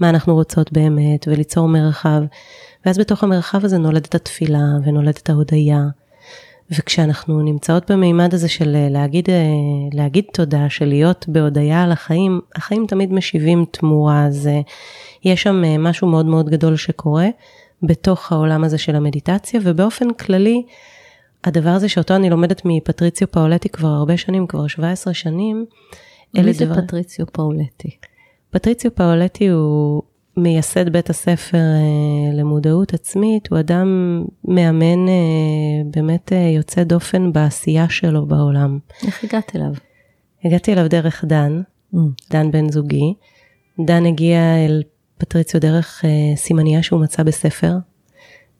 מה 0.00 0.10
אנחנו 0.10 0.34
רוצות 0.34 0.72
באמת, 0.72 1.28
וליצור 1.28 1.68
מרחב. 1.68 2.22
ואז 2.86 2.98
בתוך 2.98 3.24
המרחב 3.24 3.64
הזה 3.64 3.78
נולדת 3.78 4.14
התפילה 4.14 4.62
ונולדת 4.84 5.30
ההודיה. 5.30 5.78
וכשאנחנו 6.70 7.42
נמצאות 7.42 7.90
במימד 7.90 8.34
הזה 8.34 8.48
של 8.48 8.76
אה, 8.76 8.88
להגיד, 8.90 9.30
אה, 9.30 9.44
להגיד 9.92 10.24
תודה, 10.32 10.68
של 10.68 10.84
להיות 10.84 11.28
בהודיה 11.28 11.82
על 11.82 11.92
החיים, 11.92 12.40
החיים 12.56 12.86
תמיד 12.86 13.12
משיבים 13.12 13.64
תמורה, 13.70 14.26
אז 14.26 14.48
יש 15.24 15.42
שם 15.42 15.62
משהו 15.78 16.08
מאוד 16.08 16.26
מאוד 16.26 16.50
גדול 16.50 16.76
שקורה 16.76 17.28
בתוך 17.82 18.32
העולם 18.32 18.64
הזה 18.64 18.78
של 18.78 18.96
המדיטציה, 18.96 19.60
ובאופן 19.64 20.12
כללי, 20.12 20.62
הדבר 21.44 21.70
הזה 21.70 21.88
שאותו 21.88 22.16
אני 22.16 22.30
לומדת 22.30 22.62
מפטריציו 22.64 23.30
פאולטי 23.30 23.68
כבר 23.68 23.88
הרבה 23.88 24.16
שנים, 24.16 24.46
כבר 24.46 24.66
17 24.66 25.14
שנים. 25.14 25.66
מי 26.34 26.52
זה 26.52 26.64
דבר... 26.64 26.82
פטריציו 26.82 27.26
פאולטי? 27.32 27.96
פטריציו 28.50 28.94
פאולטי 28.94 29.48
הוא 29.48 30.02
מייסד 30.36 30.88
בית 30.88 31.10
הספר 31.10 31.58
אה, 31.58 32.38
למודעות 32.38 32.94
עצמית, 32.94 33.48
הוא 33.50 33.60
אדם 33.60 34.22
מאמן 34.44 35.08
אה, 35.08 35.14
באמת 35.90 36.32
אה, 36.32 36.52
יוצא 36.56 36.82
דופן 36.82 37.32
בעשייה 37.32 37.88
שלו 37.88 38.26
בעולם. 38.26 38.78
איך 39.06 39.24
הגעת 39.24 39.56
אליו? 39.56 39.72
הגעתי 40.44 40.72
אליו 40.72 40.88
דרך 40.88 41.24
דן, 41.24 41.62
mm. 41.94 41.98
דן 42.30 42.50
בן 42.50 42.68
זוגי. 42.68 43.14
דן 43.86 44.06
הגיע 44.06 44.40
אל 44.66 44.82
פטריציו 45.18 45.60
דרך 45.60 46.04
אה, 46.04 46.36
סימניה 46.36 46.82
שהוא 46.82 47.00
מצא 47.00 47.22
בספר, 47.22 47.72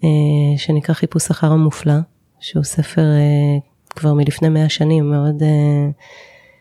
אה, 0.04 0.08
שנקרא 0.56 0.94
חיפוש 0.94 1.30
אחר 1.30 1.52
המופלא. 1.52 1.94
שהוא 2.40 2.64
ספר 2.64 3.02
uh, 3.02 3.90
כבר 3.90 4.14
מלפני 4.14 4.48
מאה 4.48 4.68
שנים, 4.68 5.10
מאוד, 5.10 5.42
uh, 5.42 5.44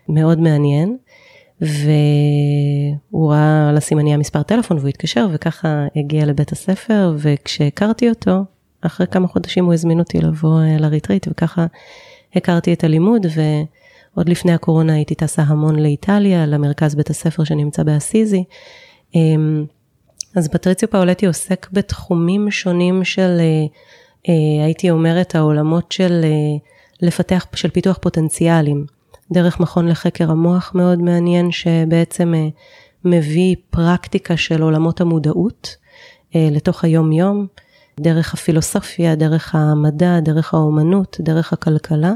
מאוד 0.10 0.40
מעניין. 0.40 0.98
והוא 1.62 3.32
ראה 3.32 3.70
על 3.70 3.78
הסימניה 3.78 4.18
מספר 4.18 4.44
טלפון 4.44 4.78
והוא 4.78 4.90
התקשר 4.90 5.28
וככה 5.32 5.86
הגיע 5.96 6.26
לבית 6.26 6.52
הספר 6.52 7.16
וכשהכרתי 7.18 8.10
אותו, 8.10 8.44
אחרי 8.82 9.08
כמה 9.08 9.28
חודשים 9.28 9.66
הוא 9.66 9.74
הזמין 9.74 10.00
אותי 10.00 10.22
לבוא 10.22 10.62
uh, 10.62 10.82
לריטריט 10.82 11.28
וככה 11.32 11.66
הכרתי 12.36 12.74
את 12.74 12.84
הלימוד 12.84 13.26
ועוד 13.36 14.30
לפני 14.30 14.54
הקורונה 14.54 14.94
הייתי 14.94 15.16
טסה 15.16 15.42
המון 15.42 15.80
לאיטליה, 15.80 16.46
למרכז 16.46 16.96
בית 16.96 17.10
הספר 17.10 17.44
שנמצא 17.44 17.84
באסיזי. 17.84 18.44
Um, 19.14 19.18
אז 20.36 20.48
פטריציו 20.48 20.90
פאולטי 20.90 21.26
עוסק 21.26 21.68
בתחומים 21.72 22.52
שונים 22.52 23.04
של 23.04 23.38
uh, 23.40 23.78
אה, 24.30 24.66
הייתי 24.66 24.90
אומרת, 24.90 25.36
העולמות 25.36 25.92
של 25.92 26.22
אה, 26.24 26.30
לפתח, 27.02 27.46
של 27.56 27.70
פיתוח 27.70 27.98
פוטנציאלים. 28.02 28.86
דרך 29.32 29.60
מכון 29.60 29.88
לחקר 29.88 30.32
המוח 30.32 30.72
מאוד 30.76 31.02
מעניין, 31.02 31.52
שבעצם 31.52 32.34
אה, 32.34 32.48
מביא 33.06 33.56
פרקטיקה 33.70 34.38
של 34.38 34.62
עולמות 34.62 35.02
המודעות 35.02 35.76
לתוך 36.36 36.84
היום-יום, 36.84 37.48
דרך 38.00 38.34
הפילוסופיה, 38.34 39.16
דרך 39.16 39.56
המדע, 39.56 40.20
דרך 40.20 40.54
האומנות, 40.54 41.18
דרך 41.20 41.54
הכלכלה, 41.54 42.14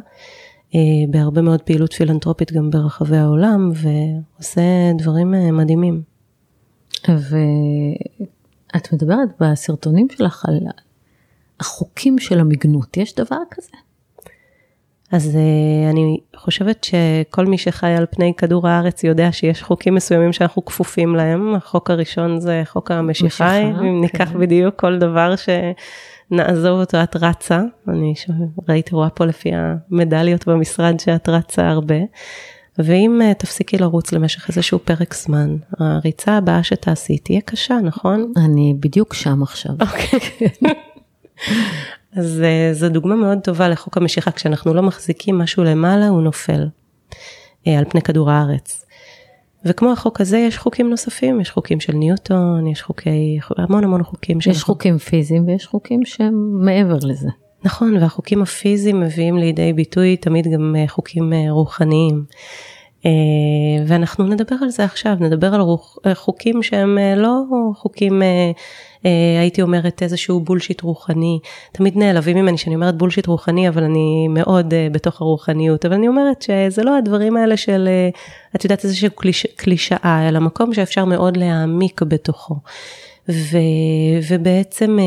בהרבה 1.09 1.41
מאוד 1.41 1.61
פעילות 1.61 1.93
פילנטרופית 1.93 2.51
גם 2.51 2.69
ברחבי 2.69 3.17
העולם, 3.17 3.71
ועושה 3.75 4.61
דברים 4.97 5.57
מדהימים. 5.57 6.01
ואת 7.07 8.93
מדברת 8.93 9.29
בסרטונים 9.39 10.07
שלך 10.17 10.45
על 10.47 10.59
החוקים 11.59 12.19
של 12.19 12.39
המגנות, 12.39 12.97
יש 12.97 13.15
דבר 13.15 13.39
כזה? 13.51 13.77
אז 15.13 15.35
uh, 15.35 15.91
אני 15.91 16.17
חושבת 16.35 16.83
שכל 16.83 17.45
מי 17.45 17.57
שחי 17.57 17.91
על 17.91 18.05
פני 18.11 18.33
כדור 18.37 18.67
הארץ 18.67 19.03
יודע 19.03 19.31
שיש 19.31 19.63
חוקים 19.63 19.95
מסוימים 19.95 20.33
שאנחנו 20.33 20.65
כפופים 20.65 21.15
להם. 21.15 21.55
החוק 21.55 21.91
הראשון 21.91 22.39
זה 22.39 22.61
חוק 22.65 22.91
המשיכה, 22.91 23.57
אם 23.57 23.73
כן. 23.73 24.01
ניקח 24.01 24.31
בדיוק 24.31 24.75
כל 24.75 24.97
דבר 24.97 25.33
שנעזוב 25.35 26.79
אותו, 26.79 27.03
את 27.03 27.15
רצה. 27.15 27.61
אני 27.87 28.13
ראיתי, 28.69 28.95
רואה 28.95 29.09
פה 29.09 29.25
לפי 29.25 29.51
המדליות 29.53 30.47
במשרד 30.47 30.99
שאת 30.99 31.29
רצה 31.29 31.67
הרבה. 31.67 31.99
ואם 32.79 33.21
uh, 33.21 33.33
תפסיקי 33.33 33.77
לרוץ 33.77 34.11
למשך 34.11 34.49
איזשהו 34.49 34.79
פרק 34.79 35.13
זמן, 35.13 35.55
הריצה 35.79 36.37
הבאה 36.37 36.63
שתעשי 36.63 37.17
תהיה 37.17 37.41
קשה, 37.41 37.75
נכון? 37.83 38.33
אני 38.37 38.73
בדיוק 38.79 39.13
שם 39.13 39.43
עכשיו. 39.43 39.71
אוקיי. 39.81 40.19
אז 42.15 42.41
אה, 42.43 42.73
זו 42.73 42.89
דוגמה 42.89 43.15
מאוד 43.15 43.39
טובה 43.43 43.69
לחוק 43.69 43.97
המשיכה, 43.97 44.31
כשאנחנו 44.31 44.73
לא 44.73 44.81
מחזיקים 44.81 45.37
משהו 45.37 45.63
למעלה, 45.63 46.07
הוא 46.07 46.21
נופל 46.21 46.67
אה, 47.67 47.79
על 47.79 47.85
פני 47.89 48.01
כדור 48.01 48.31
הארץ. 48.31 48.85
וכמו 49.65 49.91
החוק 49.91 50.21
הזה, 50.21 50.37
יש 50.37 50.57
חוקים 50.57 50.89
נוספים, 50.89 51.41
יש 51.41 51.51
חוקים 51.51 51.79
של 51.79 51.93
ניוטון, 51.93 52.67
יש 52.67 52.81
חוקי, 52.81 53.39
המון 53.57 53.83
המון 53.83 54.03
חוקים. 54.03 54.37
יש 54.37 54.45
של... 54.45 54.53
חוקים 54.53 54.97
פיזיים 54.97 55.47
ויש 55.47 55.65
חוקים 55.65 56.05
שהם 56.05 56.65
מעבר 56.65 56.97
לזה. 57.03 57.29
נכון, 57.63 57.97
והחוקים 57.97 58.41
הפיזיים 58.41 58.99
מביאים 58.99 59.37
לידי 59.37 59.73
ביטוי 59.73 60.17
תמיד 60.17 60.47
גם 60.53 60.75
אה, 60.77 60.87
חוקים 60.87 61.33
רוחניים. 61.49 62.25
ואנחנו 63.87 64.27
נדבר 64.27 64.55
על 64.61 64.69
זה 64.69 64.83
עכשיו, 64.83 65.15
נדבר 65.19 65.53
על 66.03 66.15
חוקים 66.15 66.63
שהם 66.63 66.97
לא 67.17 67.41
חוקים 67.75 68.21
אה, 69.05 69.39
הייתי 69.39 69.61
אומרת 69.61 70.03
איזשהו 70.03 70.39
בולשיט 70.39 70.81
רוחני. 70.81 71.39
תמיד 71.71 71.97
נעלבים 71.97 72.37
ממני 72.37 72.57
שאני 72.57 72.75
אומרת 72.75 72.97
בולשיט 72.97 73.25
רוחני, 73.25 73.67
אבל 73.67 73.83
אני 73.83 74.27
מאוד 74.29 74.73
בתוך 74.91 75.21
הרוחניות. 75.21 75.85
אבל 75.85 75.93
אני 75.93 76.07
אומרת 76.07 76.41
שזה 76.41 76.83
לא 76.83 76.97
הדברים 76.97 77.37
האלה 77.37 77.57
של, 77.57 77.89
את 78.55 78.63
יודעת, 78.63 78.83
איזושהי 78.83 79.09
קליש, 79.15 79.45
קלישאה, 79.55 80.29
אלא 80.29 80.39
מקום 80.39 80.73
שאפשר 80.73 81.05
מאוד 81.05 81.37
להעמיק 81.37 82.01
בתוכו. 82.01 82.55
ו, 83.29 83.57
ובעצם 84.29 84.97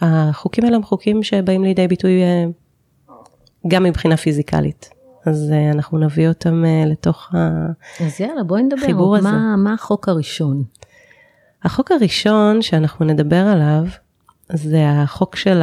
החוקים 0.00 0.64
האלה 0.64 0.76
הם 0.76 0.82
חוקים 0.82 1.22
שבאים 1.22 1.64
לידי 1.64 1.88
ביטוי 1.88 2.20
גם 3.68 3.82
מבחינה 3.82 4.16
פיזיקלית. 4.16 4.97
אז 5.28 5.52
uh, 5.52 5.74
אנחנו 5.74 5.98
נביא 5.98 6.28
אותם 6.28 6.64
uh, 6.64 6.88
לתוך 6.88 7.28
החיבור 7.28 7.96
הזה. 7.96 8.06
אז 8.06 8.20
יאללה, 8.20 8.42
בואי 8.42 8.62
נדבר, 8.62 9.20
מה, 9.22 9.56
מה 9.56 9.74
החוק 9.74 10.08
הראשון? 10.08 10.64
החוק 11.62 11.92
הראשון 11.92 12.62
שאנחנו 12.62 13.06
נדבר 13.06 13.46
עליו 13.46 13.84
זה 14.52 14.84
החוק 14.90 15.36
של 15.36 15.60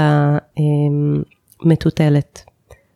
המטוטלת. 1.61 2.43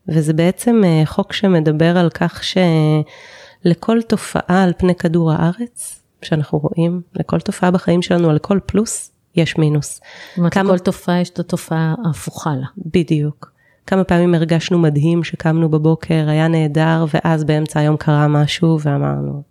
וזה 0.08 0.34
בעצם 0.34 0.82
אה, 0.86 1.02
חוק 1.06 1.34
שמדבר 1.34 1.98
על 1.98 2.10
כך 2.10 2.44
שלכל 2.44 4.02
תופעה 4.02 4.64
על 4.64 4.74
פני 4.78 4.96
כדור 4.96 5.32
הארץ 5.32 6.02
שאנחנו 6.22 6.60
רואים, 6.60 7.02
לכל 7.14 7.40
תופעה 7.40 7.72
בחיים 7.72 8.02
שלנו, 8.02 8.30
על 8.30 8.40
כל 8.40 8.60
פלוס, 8.66 9.12
יש 9.36 9.58
מינוס. 9.58 9.94
זאת 9.94 10.38
אומרת, 10.38 10.54
כמה... 10.54 10.64
לכל 10.64 10.80
תופעה 10.80 11.22
יש 11.22 11.30
את 11.30 11.40
התופעה 11.40 11.96
ההפוכה 12.06 12.56
לה. 12.56 12.68
בדיוק. 12.78 13.52
כמה 13.90 14.04
פעמים 14.04 14.36
הרגשנו 14.36 14.80
מדהים 14.80 15.24
שקמנו 15.24 15.70
בבוקר, 15.70 16.30
היה 16.30 16.48
נהדר, 16.48 17.06
ואז 17.14 17.44
באמצע 17.44 17.80
היום 17.80 17.98
קרה 17.98 18.28
משהו 18.28 18.80
ואמרנו, 18.82 19.44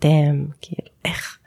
דאם, 0.00 0.44
כאילו, 0.60 0.88
איך? 1.04 1.38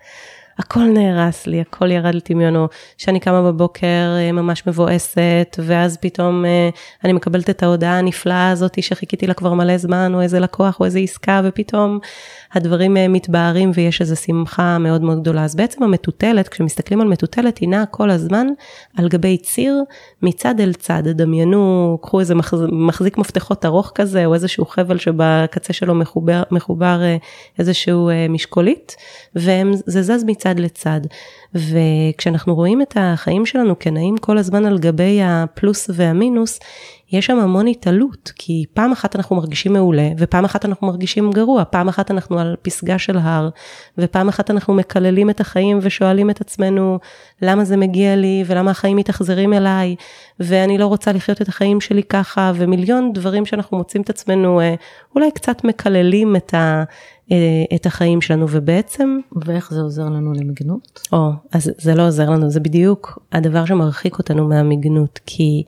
הכל 0.60 0.84
נהרס 0.84 1.48
לי, 1.48 1.62
הכל 1.62 1.92
ירד 1.92 2.16
לטמיונו, 2.16 2.68
שאני 2.98 3.20
קמה 3.20 3.42
בבוקר 3.42 4.16
אה, 4.18 4.32
ממש 4.32 4.68
מבואסת, 4.68 5.60
ואז 5.60 5.98
פתאום 5.98 6.46
אה, 6.46 6.70
אני 7.04 7.14
מקבלת 7.14 7.50
את 7.50 7.64
ההודעה 7.64 8.00
הנפלאה 8.00 8.50
הזאת 8.50 8.84
שחיכיתי 8.84 9.28
לה 9.28 9.34
כבר 9.34 9.54
מלא 9.54 9.78
זמן, 9.78 10.12
או 10.16 10.22
איזה 10.22 10.40
לקוח, 10.40 10.80
או 10.80 10.86
איזה 10.86 11.00
עסקה, 11.00 11.42
ופתאום 11.44 12.00
הדברים 12.54 12.98
אה, 12.98 13.08
מתבהרים 13.08 13.72
ויש 13.74 14.02
איזו 14.02 14.16
שמחה 14.16 14.78
מאוד 14.78 15.02
מאוד 15.02 15.22
גדולה. 15.22 15.44
אז 15.44 15.56
בעצם 15.56 15.84
המטוטלת, 15.84 16.48
כשמסתכלים 16.48 17.02
על 17.02 17.08
מטוטלת, 17.08 17.58
היא 17.58 17.70
נעה 17.70 17.86
כל 17.86 18.10
הזמן 18.10 18.48
על 18.98 19.08
גבי 19.08 19.38
ציר 19.38 19.84
מצד 20.22 20.60
אל 20.60 20.74
צד. 20.74 21.04
דמיינו, 21.06 21.98
קחו 22.02 22.20
איזה 22.20 22.36
מחזיק 22.72 23.18
מפתחות 23.18 23.66
ארוך 23.66 23.92
כזה, 23.96 24.26
או 24.26 24.34
איזשהו 24.34 24.66
חבל 24.66 24.98
שבקצה 24.98 25.74
שלו 25.74 25.96
מחובר, 25.96 26.44
מחובר 26.52 27.02
איזשהו 27.60 28.10
משקולית, 28.30 28.96
וזה 29.36 30.02
זז 30.02 30.24
מצד 30.24 30.45
לצד. 30.54 31.02
וכשאנחנו 31.54 32.56
רואים 32.56 32.82
את 32.82 32.94
החיים 33.00 33.46
שלנו 33.46 33.80
כנעים 33.80 34.18
כל 34.18 34.38
הזמן 34.38 34.66
על 34.66 34.78
גבי 34.80 35.20
הפלוס 35.24 35.90
והמינוס, 35.94 36.60
יש 37.12 37.26
שם 37.26 37.40
המון 37.40 37.68
התעלות, 37.68 38.32
כי 38.36 38.66
פעם 38.74 38.92
אחת 38.92 39.16
אנחנו 39.16 39.36
מרגישים 39.36 39.74
מעולה, 39.74 40.10
ופעם 40.18 40.46
אחת 40.46 40.66
אנחנו 40.66 40.88
מרגישים 40.88 41.32
גרוע, 41.32 41.64
פעם 41.66 41.88
אחת 41.88 42.12
אנחנו 42.12 42.40
על 42.40 42.56
פסגה 42.62 42.98
של 42.98 43.18
הר, 43.18 43.50
ופעם 43.98 44.30
אחת 44.30 44.52
אנחנו 44.52 44.74
מקללים 44.74 45.30
את 45.30 45.42
החיים 45.42 45.80
ושואלים 45.82 46.30
את 46.30 46.42
עצמנו, 46.42 47.00
למה 47.42 47.66
זה 47.66 47.78
מגיע 47.78 48.16
לי, 48.16 48.44
ולמה 48.48 48.72
החיים 48.72 48.98
מתאכזרים 48.98 49.54
אליי, 49.54 49.96
ואני 50.40 50.78
לא 50.78 50.86
רוצה 50.86 51.12
לחיות 51.12 51.42
את 51.42 51.48
החיים 51.48 51.82
שלי 51.82 52.04
ככה, 52.04 52.52
ומיליון 52.56 53.14
דברים 53.14 53.46
שאנחנו 53.46 53.78
מוצאים 53.78 54.04
את 54.04 54.10
עצמנו, 54.10 54.60
אה, 54.60 54.76
אולי 55.16 55.32
קצת 55.32 55.64
מקללים 55.64 56.36
את 56.36 56.54
ה... 56.54 56.84
אה, 57.32 57.76
את 57.76 57.86
החיים 57.86 58.22
שלנו. 58.22 58.46
ובעצם 58.50 59.20
ואיך 59.46 59.74
זה 59.74 59.82
עוזר 59.82 60.06
לנו 60.06 60.34
למגנות? 60.34 61.00
או 61.14 61.30
אז 61.52 61.72
זה 61.78 61.96
לא 61.96 62.08
עוזר 62.08 62.30
לנו 62.30 62.50
זה 62.50 62.60
בדיוק 62.60 63.20
הדבר 63.32 63.66
שמרחיק 63.66 64.18
אותנו 64.18 64.48
מהמגנות 64.48 65.20
כי 65.26 65.64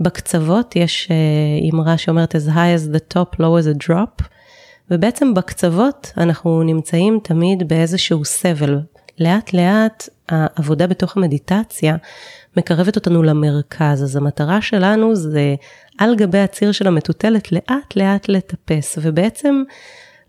בקצוות 0.00 0.76
יש 0.76 1.08
אה, 1.10 1.70
אמרה 1.72 1.98
שאומרת 1.98 2.34
as 2.34 2.48
high 2.48 2.78
as 2.78 2.94
the 2.94 3.14
top, 3.14 3.36
low 3.36 3.62
as 3.62 3.76
a 3.76 3.88
drop, 3.88 4.24
ובעצם 4.90 5.34
בקצוות 5.34 6.12
אנחנו 6.16 6.62
נמצאים 6.62 7.18
תמיד 7.22 7.68
באיזשהו 7.68 8.24
סבל. 8.24 8.80
לאט 9.18 9.52
לאט 9.52 10.08
העבודה 10.28 10.86
בתוך 10.86 11.16
המדיטציה 11.16 11.96
מקרבת 12.56 12.96
אותנו 12.96 13.22
למרכז, 13.22 14.02
אז 14.02 14.16
המטרה 14.16 14.62
שלנו 14.62 15.16
זה 15.16 15.54
על 15.98 16.16
גבי 16.16 16.38
הציר 16.38 16.72
של 16.72 16.86
המטוטלת 16.86 17.52
לאט 17.52 17.96
לאט 17.96 18.28
לטפס, 18.28 18.98
ובעצם 19.02 19.62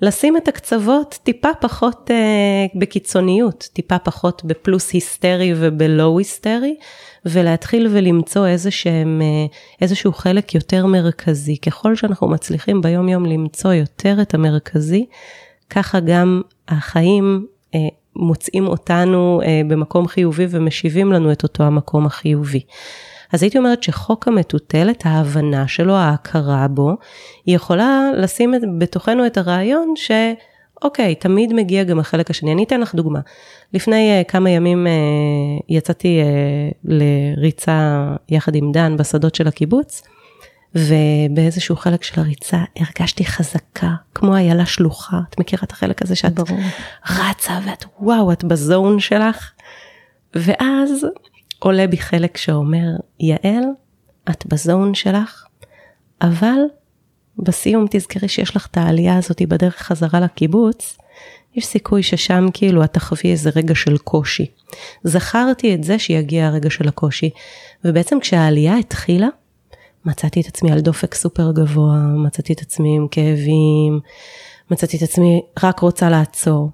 לשים 0.02 0.38
את 0.38 0.48
הקצוות 0.48 1.20
טיפה 1.24 1.50
פחות 1.62 2.12
אה, 2.12 2.80
בקיצוניות, 2.80 3.70
טיפה 3.74 4.00
פחות 4.00 4.46
בפלוס 4.46 4.92
היסטרי 4.92 5.54
ובלואו 5.56 6.20
היסטרי, 6.20 6.76
ולהתחיל 7.26 7.88
ולמצוא 7.92 8.48
איזה 8.48 8.72
שהם, 8.72 9.22
אה, 9.22 9.46
איזשהו 9.82 10.14
חלק 10.14 10.56
יותר 10.56 10.86
מרכזי. 10.86 11.58
ככל 11.58 11.96
שאנחנו 11.96 12.28
מצליחים 12.28 12.82
ביום 12.82 13.10
יום 13.10 13.26
למצוא 13.26 13.74
יותר 13.74 14.18
את 14.22 14.34
המרכזי, 14.34 15.06
ככה 15.70 16.00
גם 16.00 16.42
החיים 16.68 17.48
אה, 17.76 17.80
מוצאים 18.16 18.68
אותנו 18.68 19.42
אה, 19.46 19.62
במקום 19.68 20.08
חיובי 20.08 20.48
ומשיבים 20.50 21.12
לנו 21.12 21.32
את 21.32 21.44
אותו 21.44 21.64
המקום 21.64 22.06
החיובי. 22.06 22.62
אז 23.34 23.44
הייתי 23.44 23.58
אומרת 23.58 23.84
שחוק 23.84 24.28
המטוטלת, 24.28 25.06
ההבנה 25.06 25.68
שלו, 25.68 25.94
ההכרה 25.94 26.68
בו, 26.68 26.92
היא 27.46 27.56
יכולה 27.56 28.10
לשים 28.18 28.54
בתוכנו 28.80 29.26
את 29.26 29.38
הרעיון 29.38 29.94
ש... 29.96 30.12
אוקיי, 30.84 31.16
תמיד 31.16 31.54
מגיע 31.54 31.84
גם 31.84 32.00
החלק 32.00 32.30
השני. 32.30 32.54
אני 32.54 32.64
אתן 32.64 32.82
לך 32.82 32.96
דוגמה. 32.96 33.20
לפני 33.74 34.22
uh, 34.22 34.32
כמה 34.32 34.50
ימים 34.50 34.88
uh, 34.88 35.64
יצאתי 35.70 36.22
uh, 36.22 36.78
לריצה 36.84 38.08
יחד 38.30 38.56
עם 38.56 38.72
דן 38.72 38.98
בשדות 38.98 39.36
של 39.36 39.48
הקיבוץ, 39.48 40.04
ובאיזשהו 40.76 41.76
חלק 41.76 42.04
של 42.04 42.22
הריצה 42.22 42.58
הרגשתי 42.76 43.26
חזקה, 43.26 43.92
כמו 44.16 44.36
איילה 44.36 44.66
שלוחה. 44.66 45.20
את 45.30 45.40
מכירה 45.40 45.62
את 45.64 45.72
החלק 45.72 46.02
הזה 46.02 46.16
שאת 46.16 46.34
ברור. 46.34 46.60
רצה 47.10 47.60
ואת 47.66 47.86
וואו, 48.00 48.32
את 48.32 48.44
בזון 48.44 49.00
שלך? 49.00 49.52
ואז 50.36 51.06
עולה 51.60 51.88
בי 51.88 51.98
חלק 51.98 52.38
שאומר, 52.38 52.88
יעל, 53.20 53.64
את 54.30 54.46
בזון 54.46 54.94
שלך, 54.94 55.46
אבל 56.22 56.60
בסיום 57.40 57.86
תזכרי 57.90 58.28
שיש 58.28 58.56
לך 58.56 58.68
את 58.72 58.78
העלייה 58.78 59.18
הזאת 59.18 59.42
בדרך 59.42 59.76
חזרה 59.76 60.20
לקיבוץ, 60.20 60.98
יש 61.56 61.66
סיכוי 61.66 62.04
ששם 62.04 62.46
כאילו 62.54 62.84
את 62.84 62.94
תחווי 62.94 63.32
איזה 63.32 63.50
רגע 63.56 63.76
של 63.76 63.98
קושי. 63.98 64.46
זכרתי 65.04 65.76
את 65.76 65.84
זה 65.84 66.00
שיגיע 66.00 66.48
הרגע 66.48 66.70
של 66.70 66.88
הקושי, 66.88 67.30
ובעצם 67.86 68.20
כשהעלייה 68.20 68.78
התחילה, 68.78 69.28
מצאתי 70.06 70.42
את 70.42 70.46
עצמי 70.46 70.72
על 70.72 70.80
דופק 70.80 71.14
סופר 71.14 71.52
גבוה, 71.52 71.98
מצאתי 71.98 72.54
את 72.54 72.62
עצמי 72.62 72.96
עם 72.96 73.08
כאבים, 73.12 74.00
מצאתי 74.72 74.98
את 74.98 75.02
עצמי 75.02 75.42
רק 75.64 75.80
רוצה 75.80 76.10
לעצור. 76.10 76.70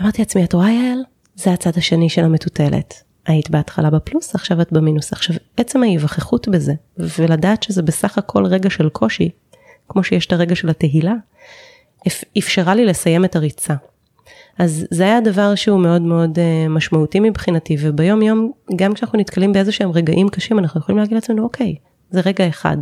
אמרתי 0.00 0.22
לעצמי, 0.22 0.44
את 0.44 0.52
רואה 0.52 0.70
יעל? 0.70 0.98
זה 1.34 1.52
הצד 1.52 1.70
השני 1.76 2.08
של 2.08 2.24
המטוטלת. 2.24 3.02
היית 3.26 3.50
בהתחלה 3.50 3.90
בפלוס, 3.90 4.34
עכשיו 4.34 4.60
את 4.60 4.72
במינוס. 4.72 5.12
עכשיו, 5.12 5.36
עצם 5.56 5.82
ההיווכחות 5.82 6.48
בזה, 6.48 6.72
ולדעת 6.98 7.62
שזה 7.62 7.82
בסך 7.82 8.18
הכל 8.18 8.46
רגע 8.46 8.70
של 8.70 8.88
קושי, 8.88 9.30
כמו 9.92 10.04
שיש 10.04 10.26
את 10.26 10.32
הרגע 10.32 10.54
של 10.54 10.68
התהילה, 10.68 11.14
אפשרה 12.38 12.74
לי 12.74 12.84
לסיים 12.84 13.24
את 13.24 13.36
הריצה. 13.36 13.74
אז 14.58 14.86
זה 14.90 15.04
היה 15.04 15.20
דבר 15.20 15.54
שהוא 15.54 15.80
מאוד 15.80 16.02
מאוד 16.02 16.38
uh, 16.38 16.68
משמעותי 16.68 17.20
מבחינתי, 17.20 17.76
וביום 17.80 18.22
יום, 18.22 18.52
גם 18.76 18.94
כשאנחנו 18.94 19.18
נתקלים 19.18 19.52
באיזה 19.52 19.72
שהם 19.72 19.90
רגעים 19.90 20.28
קשים, 20.28 20.58
אנחנו 20.58 20.80
יכולים 20.80 20.98
להגיד 20.98 21.14
לעצמנו, 21.14 21.42
אוקיי, 21.42 21.74
זה 22.10 22.20
רגע 22.26 22.48
אחד. 22.48 22.76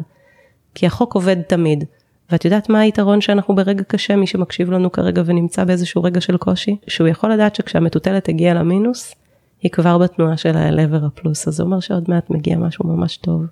כי 0.74 0.86
החוק 0.86 1.14
עובד 1.14 1.42
תמיד. 1.42 1.84
ואת 2.30 2.44
יודעת 2.44 2.68
מה 2.68 2.80
היתרון 2.80 3.20
שאנחנו 3.20 3.54
ברגע 3.54 3.82
קשה, 3.82 4.16
מי 4.16 4.26
שמקשיב 4.26 4.70
לנו 4.70 4.92
כרגע 4.92 5.22
ונמצא 5.26 5.64
באיזשהו 5.64 6.02
רגע 6.02 6.20
של 6.20 6.36
קושי? 6.36 6.76
שהוא 6.88 7.08
יכול 7.08 7.32
לדעת 7.32 7.54
שכשהמטוטלת 7.54 8.28
הגיעה 8.28 8.54
למינוס, 8.54 9.14
היא 9.62 9.70
כבר 9.70 9.98
בתנועה 9.98 10.36
שלה 10.36 10.68
אל 10.68 10.80
עבר 10.80 11.04
הפלוס, 11.04 11.48
אז 11.48 11.54
זה 11.54 11.62
אומר 11.62 11.80
שעוד 11.80 12.04
מעט 12.08 12.30
מגיע 12.30 12.58
משהו 12.58 12.86
ממש 12.86 13.16
טוב. 13.16 13.42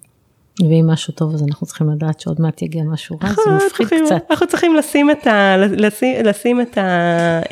ואם 0.61 0.87
משהו 0.87 1.13
טוב 1.13 1.35
אז 1.35 1.43
אנחנו 1.43 1.67
צריכים 1.67 1.91
לדעת 1.91 2.21
שעוד 2.21 2.41
מעט 2.41 2.63
יגיע 2.63 2.83
משהו 2.83 3.19
רע, 3.23 3.29
זה 3.29 3.67
מפחיד 3.67 3.87
קצת. 3.87 4.23
אנחנו 4.31 4.47
צריכים 4.47 4.77
לשים 4.77 5.11
את 5.11 5.27
ה... 5.27 5.57
לשים, 5.57 6.25
לשים 6.25 6.61
את 6.61 6.79
ה... 6.79 6.83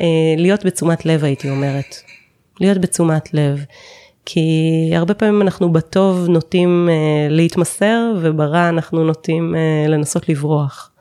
אה, 0.01 0.35
להיות 0.37 0.65
בתשומת 0.65 1.05
לב 1.05 1.23
הייתי 1.23 1.49
אומרת. 1.49 1.95
להיות 2.59 2.77
בתשומת 2.77 3.33
לב. 3.33 3.65
כי 4.25 4.49
הרבה 4.95 5.13
פעמים 5.13 5.41
אנחנו 5.41 5.73
בטוב 5.73 6.27
נוטים 6.29 6.89
אה, 6.91 7.27
להתמסר 7.29 8.13
וברע 8.21 8.69
אנחנו 8.69 9.03
נוטים 9.03 9.55
אה, 9.55 9.87
לנסות 9.87 10.29
לברוח. 10.29 10.91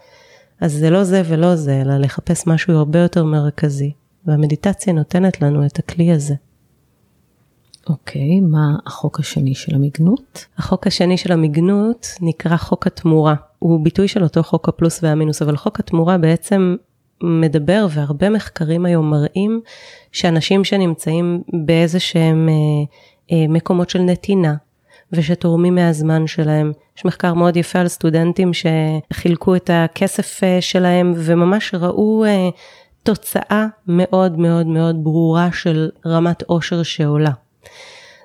אז 0.60 0.72
זה 0.72 0.90
לא 0.90 1.04
זה 1.04 1.22
ולא 1.24 1.56
זה, 1.56 1.80
אלא 1.80 1.96
לחפש 1.96 2.46
משהו 2.46 2.74
הרבה 2.74 2.98
יותר 2.98 3.24
מרכזי. 3.24 3.92
והמדיטציה 4.26 4.92
נותנת 4.92 5.42
לנו 5.42 5.66
את 5.66 5.78
הכלי 5.78 6.12
הזה. 6.12 6.34
אוקיי, 7.88 8.40
מה 8.40 8.76
החוק 8.86 9.20
השני 9.20 9.54
של 9.54 9.74
המגנות? 9.74 10.46
החוק 10.58 10.86
השני 10.86 11.16
של 11.16 11.32
המגנות 11.32 12.06
נקרא 12.20 12.56
חוק 12.56 12.86
התמורה. 12.86 13.34
הוא 13.58 13.84
ביטוי 13.84 14.08
של 14.08 14.22
אותו 14.22 14.42
חוק 14.42 14.68
הפלוס 14.68 15.02
והמינוס, 15.02 15.42
אבל 15.42 15.56
חוק 15.56 15.80
התמורה 15.80 16.18
בעצם 16.18 16.76
מדבר, 17.22 17.86
והרבה 17.90 18.30
מחקרים 18.30 18.86
היום 18.86 19.10
מראים, 19.10 19.60
שאנשים 20.12 20.64
שנמצאים 20.64 21.42
באיזה 21.66 22.00
שהם 22.00 22.48
אה, 22.48 22.54
אה, 23.32 23.48
מקומות 23.48 23.90
של 23.90 23.98
נתינה, 24.02 24.54
ושתורמים 25.12 25.74
מהזמן 25.74 26.26
שלהם. 26.26 26.72
יש 26.98 27.04
מחקר 27.04 27.34
מאוד 27.34 27.56
יפה 27.56 27.78
על 27.78 27.88
סטודנטים 27.88 28.50
שחילקו 28.52 29.56
את 29.56 29.70
הכסף 29.72 30.44
אה, 30.44 30.60
שלהם 30.60 31.14
וממש 31.16 31.74
ראו 31.74 32.24
אה, 32.24 32.48
תוצאה 33.02 33.66
מאוד 33.86 34.38
מאוד 34.38 34.66
מאוד 34.66 34.96
ברורה 35.04 35.48
של 35.52 35.90
רמת 36.06 36.42
עושר 36.42 36.82
שעולה. 36.82 37.30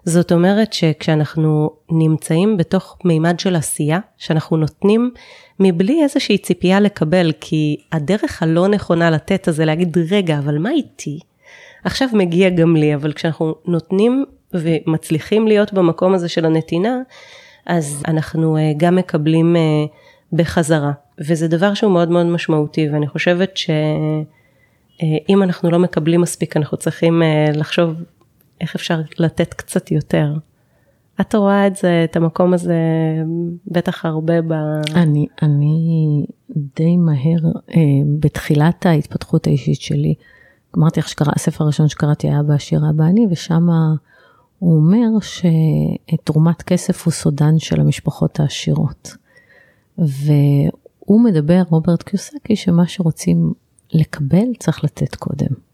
זאת 0.06 0.32
אומרת 0.32 0.74
שכשאנחנו 0.74 1.70
נמצאים 1.92 2.58
בתוך 2.58 2.98
מימד 3.06 3.40
של 3.40 3.56
עשייה, 3.56 4.00
שאנחנו 4.18 4.58
נותנים 4.58 5.12
מבלי 5.60 6.04
איזושהי 6.04 6.38
ציפייה 6.38 6.80
לקבל, 6.80 7.32
כי 7.42 7.78
הדרך 7.92 8.44
הלא 8.44 8.68
נכונה 8.68 9.10
לתת 9.10 9.48
הזה 9.48 9.66
להגיד, 9.66 9.98
רגע, 10.12 10.38
אבל 10.38 10.58
מה 10.58 10.72
איתי? 10.72 11.20
עכשיו 11.84 12.08
מגיע 12.14 12.50
גם 12.50 12.76
לי, 12.76 12.96
אבל 12.96 13.14
כשאנחנו 13.14 13.56
נותנים 13.66 14.26
ומצליחים 14.54 15.48
להיות 15.48 15.74
במקום 15.74 16.14
הזה 16.14 16.30
של 16.30 16.46
הנתינה, 16.46 16.98
אז 17.66 18.04
אנחנו 18.08 18.58
אה, 18.58 18.72
גם 18.78 18.96
מקבלים 18.96 19.56
אה, 19.56 19.62
בחזרה. 20.34 20.92
וזה 21.20 21.48
דבר 21.48 21.74
שהוא 21.74 21.92
מאוד 21.92 22.10
מאוד 22.10 22.26
משמעותי, 22.26 22.90
ואני 22.90 23.08
חושבת 23.08 23.58
שאם 23.58 24.26
אה, 25.40 25.44
אנחנו 25.44 25.72
לא 25.72 25.80
מקבלים 25.80 26.22
מספיק, 26.22 26.58
אנחנו 26.58 26.78
צריכים 26.78 27.22
לחשוב 27.54 27.94
איך 28.62 28.76
אפשר 28.76 29.02
לתת 29.20 29.54
קצת 29.54 29.92
יותר. 29.92 30.34
את 31.22 31.36
רואה 31.36 31.68
את 31.68 31.76
זה, 31.76 32.04
את 32.04 32.16
המקום 32.16 32.54
הזה, 32.54 32.78
בטח 33.68 34.06
הרבה 34.06 34.42
ב... 34.42 34.52
אני, 34.96 35.28
אני 35.42 36.26
די 36.76 36.98
מהר, 36.98 37.52
אה, 37.70 37.82
בתחילת 38.20 38.86
ההתפתחות 38.86 39.48
האישית 39.48 39.82
שלי, 39.82 40.14
אמרתי 40.78 41.00
לך 41.00 41.10
שקרא, 41.10 41.32
הספר 41.36 41.64
הראשון 41.64 41.88
שקראתי 41.88 42.28
היה 42.28 42.44
בעשיר 42.44 42.82
אבא 42.90 43.04
אני, 43.04 43.28
ושם 43.32 43.68
הוא 44.60 44.76
אומר 44.76 45.08
שתרומת 45.22 46.62
כסף 46.62 47.06
הוא 47.06 47.12
סודן 47.12 47.60
של 47.60 47.82
המשפחות 47.82 48.40
העשירות. 48.40 49.16
והוא 49.98 51.22
מדבר, 51.24 51.62
רוברט 51.70 52.04
קיוסקי, 52.04 52.56
שמה 52.56 52.88
שרוצים 52.88 53.54
לקבל 53.94 54.46
צריך 54.60 54.84
לתת 54.84 55.16
קודם. 55.16 55.71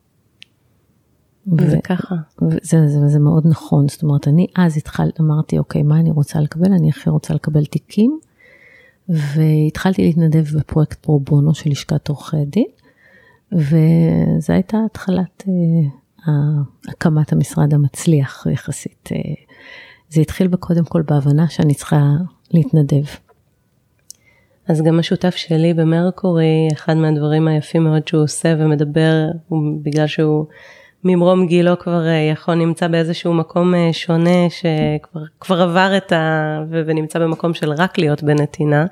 וזה 1.58 1.78
ככה. 1.84 2.16
וזה 2.42 2.88
זה, 2.88 3.08
זה 3.08 3.20
מאוד 3.20 3.48
נכון, 3.48 3.88
זאת 3.88 4.04
אומרת, 4.04 4.28
אני 4.28 4.48
אז 4.56 4.78
התחלתי, 4.78 5.22
אמרתי, 5.22 5.58
אוקיי, 5.58 5.84
מה 5.84 6.00
אני 6.00 6.12
רוצה 6.12 6.40
לקבל? 6.40 6.74
אני 6.74 6.90
הכי 6.90 7.10
רוצה 7.10 7.34
לקבל 7.34 7.66
תיקים, 7.66 8.20
והתחלתי 9.10 10.02
להתנדב 10.02 10.46
בפרויקט 10.58 11.00
פרו 11.00 11.20
בונו 11.20 11.54
של 11.56 11.70
לשכת 11.70 12.08
עורכי 12.08 12.46
דין, 12.46 12.68
וזו 13.52 14.54
הייתה 14.54 14.78
התחלת 14.86 15.44
אה, 15.48 16.34
הקמת 16.88 17.34
המשרד 17.34 17.74
המצליח 17.74 18.46
יחסית. 18.52 19.10
אה, 19.12 19.18
זה 20.10 20.22
התחיל 20.22 20.56
קודם 20.56 20.86
כל 20.86 21.02
בהבנה 21.02 21.50
שאני 21.50 21.74
צריכה 21.74 22.02
להתנדב. 22.52 23.06
אז 24.68 24.82
גם 24.82 25.00
השותף 25.00 25.36
שלי 25.36 25.74
במרקורי, 25.74 26.68
אחד 26.74 26.94
מהדברים 26.94 27.48
היפים 27.48 27.84
מאוד 27.84 28.08
שהוא 28.08 28.24
עושה 28.24 28.56
ומדבר, 28.60 29.26
בגלל 29.84 30.08
שהוא 30.08 30.46
ממרום 31.04 31.48
גילו 31.48 31.80
כבר 31.80 32.08
אה, 32.08 32.30
יכול 32.32 32.56
נמצא 32.56 32.88
באיזשהו 32.88 33.34
מקום 33.34 33.76
אה, 33.76 33.90
שונה 33.94 34.50
שכבר 34.50 35.62
עבר 35.62 35.98
את 35.98 36.12
ה... 36.12 36.64
ונמצא 36.70 37.20
במקום 37.20 37.54
של 37.54 37.72
רק 37.72 37.98
להיות 37.98 38.24
בנתינה. 38.24 38.86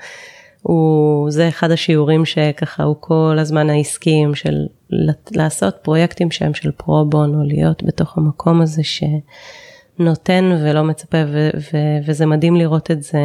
הוא, 0.62 1.32
זה 1.32 1.48
אחד 1.48 1.72
השיעורים 1.72 2.26
שככה 2.26 2.84
הוא 2.84 2.96
כל 3.00 3.36
הזמן 3.40 3.70
העסקיים 3.70 4.36
של 4.36 4.66
לעשות 5.32 5.76
פרויקטים 5.82 6.32
שהם 6.32 6.54
של 6.54 6.72
פרו-בון 6.72 7.36
או 7.36 7.44
להיות 7.44 7.84
בתוך 7.84 8.18
המקום 8.18 8.62
הזה 8.62 8.82
שנותן 8.84 10.58
ולא 10.64 10.84
מצפה 10.84 11.18
ו, 11.28 11.50
ו, 11.58 11.78
וזה 12.06 12.26
מדהים 12.26 12.56
לראות 12.56 12.92
את 12.92 13.04
זה 13.04 13.18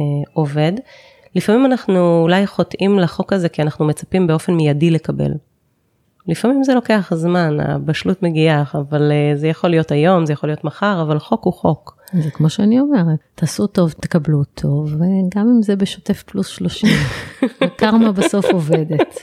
אה, 0.00 0.04
עובד. 0.32 0.72
לפעמים 1.34 1.66
אנחנו 1.66 2.22
אולי 2.22 2.46
חוטאים 2.46 2.98
לחוק 2.98 3.32
הזה 3.32 3.48
כי 3.48 3.62
אנחנו 3.62 3.84
מצפים 3.84 4.26
באופן 4.26 4.54
מיידי 4.54 4.90
לקבל. 4.90 5.32
לפעמים 6.30 6.64
זה 6.64 6.74
לוקח 6.74 7.12
זמן, 7.14 7.60
הבשלות 7.60 8.22
מגיעה, 8.22 8.64
אבל 8.74 9.12
אה, 9.12 9.36
זה 9.36 9.48
יכול 9.48 9.70
להיות 9.70 9.90
היום, 9.90 10.26
זה 10.26 10.32
יכול 10.32 10.48
להיות 10.48 10.64
מחר, 10.64 11.02
אבל 11.02 11.18
חוק 11.18 11.44
הוא 11.44 11.52
חוק. 11.52 11.96
זה 12.12 12.30
כמו 12.30 12.50
שאני 12.50 12.80
אומרת, 12.80 13.18
תעשו 13.34 13.66
טוב, 13.66 13.92
תקבלו 13.92 14.44
טוב, 14.44 14.94
וגם 14.94 15.48
אם 15.48 15.62
זה 15.62 15.76
בשוטף 15.76 16.22
פלוס 16.22 16.46
30, 16.46 16.90
הקרמה 17.60 18.12
בסוף 18.12 18.44
עובדת. 18.44 19.22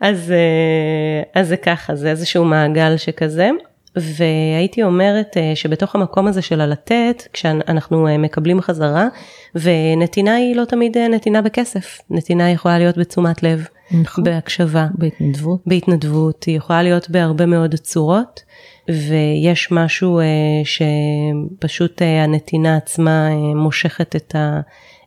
אז, 0.00 0.30
אה, 0.30 1.40
אז 1.40 1.48
זה 1.48 1.56
ככה, 1.56 1.94
זה 1.94 2.10
איזשהו 2.10 2.44
מעגל 2.44 2.96
שכזה. 2.96 3.50
והייתי 3.96 4.82
אומרת 4.82 5.36
אה, 5.36 5.52
שבתוך 5.54 5.94
המקום 5.94 6.26
הזה 6.26 6.42
של 6.42 6.60
הלתת, 6.60 7.22
כשאנחנו 7.32 8.08
אה, 8.08 8.18
מקבלים 8.18 8.60
חזרה, 8.60 9.08
ונתינה 9.54 10.34
היא 10.34 10.56
לא 10.56 10.64
תמיד 10.64 10.96
אה, 10.96 11.08
נתינה 11.08 11.42
בכסף, 11.42 11.98
נתינה 12.10 12.50
יכולה 12.50 12.78
להיות 12.78 12.98
בתשומת 12.98 13.42
לב, 13.42 13.66
נכון. 13.90 14.24
בהקשבה, 14.24 14.86
בהתנדבות, 14.94 15.60
בהתנדבות, 15.66 16.44
היא 16.44 16.56
יכולה 16.56 16.82
להיות 16.82 17.10
בהרבה 17.10 17.46
מאוד 17.46 17.74
צורות, 17.74 18.40
ויש 18.88 19.72
משהו 19.72 20.20
שפשוט 20.64 22.02
הנתינה 22.02 22.76
עצמה 22.76 23.28
מושכת 23.54 24.16
את 24.16 24.34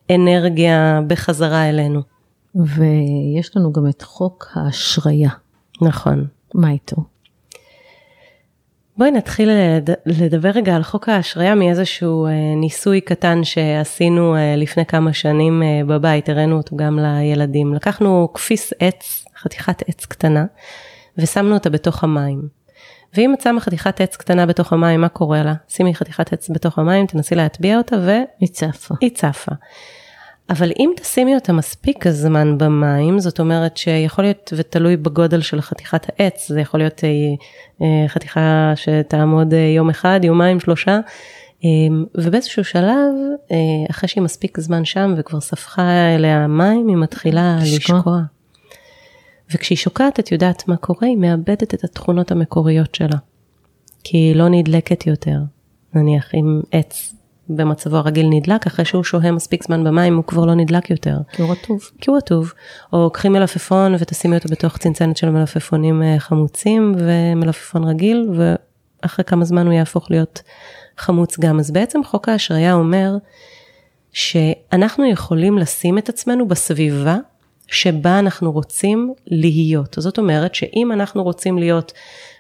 האנרגיה 0.10 1.02
בחזרה 1.08 1.70
אלינו. 1.70 2.02
ויש 2.56 3.58
לנו 3.58 3.74
גם 3.74 3.88
את 3.88 4.02
חוק 4.02 4.48
האשריה. 4.56 5.30
נכון. 5.82 6.28
מה 6.54 6.72
איתו? 6.72 7.17
בואי 8.98 9.12
נתחיל 9.12 9.50
לדבר 10.06 10.50
רגע 10.50 10.76
על 10.76 10.84
חוק 10.84 11.10
ההשריה 11.10 11.56
מאיזשהו 11.56 12.26
אה, 12.26 12.32
ניסוי 12.56 13.02
קטן 13.02 13.44
שעשינו 13.44 14.36
אה, 14.36 14.56
לפני 14.56 14.86
כמה 14.86 15.14
שנים 15.14 15.64
אה, 15.64 15.82
בבית, 15.88 16.30
הראינו 16.30 16.58
אותו 16.58 16.76
גם 16.76 17.00
לילדים. 17.00 17.74
לקחנו 17.74 18.30
כפיס 18.34 18.74
עץ, 18.80 19.26
חתיכת 19.38 19.82
עץ 19.88 20.06
קטנה, 20.06 20.46
ושמנו 21.18 21.54
אותה 21.54 21.70
בתוך 21.70 22.04
המים. 22.04 22.48
ואם 23.14 23.34
את 23.34 23.42
שמה 23.42 23.60
חתיכת 23.60 24.02
עץ 24.02 24.16
קטנה 24.16 24.46
בתוך 24.46 24.74
המים, 24.74 25.02
מה 25.02 25.10
קורה 25.10 25.44
לה? 25.44 25.54
שימי 25.68 25.96
חתיכת 25.96 26.34
עץ 26.34 26.50
בתוך 26.50 26.80
המים, 26.80 27.06
תנסי 27.06 27.36
להטביע 27.36 27.78
אותה 27.78 27.96
ו... 28.02 28.12
היא 28.40 28.50
צפה. 28.50 28.96
היא 29.02 29.10
צפה. 29.10 29.52
אבל 30.50 30.72
אם 30.80 30.92
תשימי 30.96 31.36
אותה 31.36 31.54
מספיק 31.54 32.08
הזמן 32.08 32.58
במים, 32.58 33.20
זאת 33.20 33.40
אומרת 33.40 33.78
שיכול 33.78 34.24
להיות, 34.24 34.54
ותלוי 34.58 34.98
בגודל 34.98 35.42
של 35.42 35.62
חתיכת 35.62 36.06
העץ, 36.10 36.48
זה 36.48 36.62
יכול 36.62 36.80
להיות 36.80 37.04
אה, 37.04 37.10
אה, 37.82 38.08
חתיכה 38.08 38.74
שתעמוד 38.76 39.54
אה, 39.54 39.60
יום 39.60 39.90
אחד, 39.90 40.20
יומיים, 40.24 40.60
שלושה, 40.60 41.00
ובאיזשהו 42.16 42.64
שלב, 42.64 43.14
אחרי 43.90 44.10
שהיא 44.10 44.24
מספיק 44.24 44.60
זמן 44.60 44.86
שם 44.86 45.14
וכבר 45.18 45.40
ספחה 45.40 46.16
אליה 46.16 46.48
מים, 46.48 46.88
היא 46.88 46.98
מתחילה 46.98 47.58
לשקוע. 47.62 47.98
לשקוע. 47.98 48.22
וכשהיא 49.52 49.78
שוקעת, 49.78 50.20
את 50.20 50.32
יודעת 50.32 50.68
מה 50.68 50.78
קורה? 50.78 51.08
היא 51.08 51.18
מאבדת 51.18 51.74
את 51.74 51.84
התכונות 51.84 52.32
המקוריות 52.32 52.96
שלה. 52.96 53.18
כי 54.04 54.18
היא 54.18 54.36
לא 54.36 54.50
נדלקת 54.50 55.08
יותר. 55.08 55.40
נניח 55.94 56.36
אם 56.36 56.62
עץ 56.72 57.14
במצבו 57.50 57.98
הרגיל 57.98 58.28
נדלק, 58.30 58.68
אחרי 58.68 58.86
שהוא 58.86 59.04
שוהה 59.04 59.32
מספיק 59.32 59.64
זמן 59.64 59.84
במים 59.84 60.16
הוא 60.16 60.24
כבר 60.24 60.46
לא 60.46 60.54
נדלק 60.54 60.90
יותר. 60.90 61.18
כי 61.32 61.42
הוא 61.42 61.52
רטוב. 61.52 61.90
כי 62.02 62.10
הוא 62.10 62.18
רטוב. 62.18 62.54
או 62.94 63.10
קחי 63.10 63.30
מלפפון 63.30 63.96
ותשימי 64.00 64.36
אותו 64.36 64.50
בתוך 64.50 64.78
צנצנת 64.78 65.18
של 65.18 65.30
מלפפונים 65.30 66.04
אה, 66.04 66.20
חמוצים 66.20 66.96
ומלפפון 66.98 67.84
רגיל, 67.84 68.30
ואחרי 68.36 69.26
כמה 69.26 69.46
זמן 69.46 69.66
הוא 69.66 69.74
יהפוך 69.74 70.12
להיות 70.12 70.42
חמוץ 70.98 71.40
גם. 71.40 71.60
אז 71.60 71.72
בעצם 71.72 72.04
חוק 72.04 72.30
ההשריה 72.30 72.74
אומר 72.74 73.18
שאנחנו 74.12 75.06
יכולים 75.06 75.58
לשים 75.58 75.98
את 75.98 76.10
עצמנו 76.10 76.48
בסביבה 76.48 77.18
שבה 77.68 78.20
אנחנו 78.20 78.52
רוצים 78.52 79.14
להיות. 79.28 79.96
זאת 80.00 80.18
אומרת 80.18 80.56
שאם 80.56 80.92
אנחנו 80.92 81.24
רוצים 81.24 81.58
להיות 81.58 81.94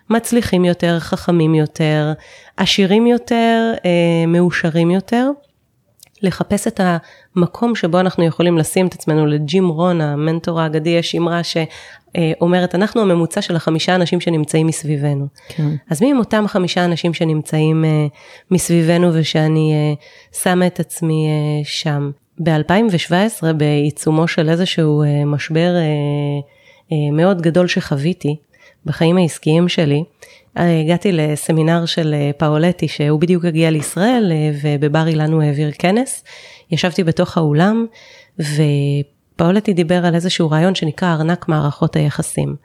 מצליחים 0.09 0.65
יותר, 0.65 0.99
חכמים 0.99 1.55
יותר, 1.55 2.13
עשירים 2.57 3.07
יותר, 3.07 3.73
אה, 3.85 4.25
מאושרים 4.27 4.91
יותר. 4.91 5.29
לחפש 6.21 6.67
את 6.67 6.81
המקום 7.35 7.75
שבו 7.75 7.99
אנחנו 7.99 8.23
יכולים 8.23 8.57
לשים 8.57 8.87
את 8.87 8.93
עצמנו 8.93 9.25
לג'ים 9.25 9.67
רון, 9.67 10.01
המנטור 10.01 10.61
האגדי, 10.61 10.89
יש 10.89 11.15
אמרה 11.15 11.41
שאומרת, 11.43 12.75
אנחנו 12.75 13.01
הממוצע 13.01 13.41
של 13.41 13.55
החמישה 13.55 13.95
אנשים 13.95 14.21
שנמצאים 14.21 14.67
מסביבנו. 14.67 15.27
כן. 15.47 15.67
אז 15.89 16.01
מי 16.01 16.11
הם 16.11 16.19
אותם 16.19 16.45
חמישה 16.47 16.85
אנשים 16.85 17.13
שנמצאים 17.13 17.85
אה, 17.85 18.07
מסביבנו 18.51 19.09
ושאני 19.13 19.73
אה, 19.73 19.93
שמה 20.41 20.67
את 20.67 20.79
עצמי 20.79 21.27
שם? 21.63 22.11
ב-2017, 22.43 23.53
בעיצומו 23.57 24.27
של 24.27 24.49
איזשהו 24.49 25.03
משבר 25.25 25.71
מאוד 27.11 27.41
גדול 27.41 27.67
שחוויתי, 27.67 28.35
בחיים 28.87 29.17
העסקיים 29.17 29.67
שלי, 29.67 30.03
אה, 30.57 30.79
הגעתי 30.79 31.11
לסמינר 31.11 31.85
של 31.85 32.13
אה, 32.13 32.31
פאולטי 32.37 32.87
שהוא 32.87 33.19
בדיוק 33.19 33.45
הגיע 33.45 33.71
לישראל 33.71 34.31
אה, 34.31 34.51
ובבר 34.61 35.07
אילן 35.07 35.31
הוא 35.31 35.41
העביר 35.43 35.71
כנס. 35.79 36.23
ישבתי 36.71 37.03
בתוך 37.03 37.37
האולם 37.37 37.85
ופאולטי 38.39 39.73
דיבר 39.73 40.05
על 40.05 40.15
איזשהו 40.15 40.49
רעיון 40.49 40.75
שנקרא 40.75 41.13
ארנק 41.13 41.47
מערכות 41.47 41.95
היחסים. 41.95 42.55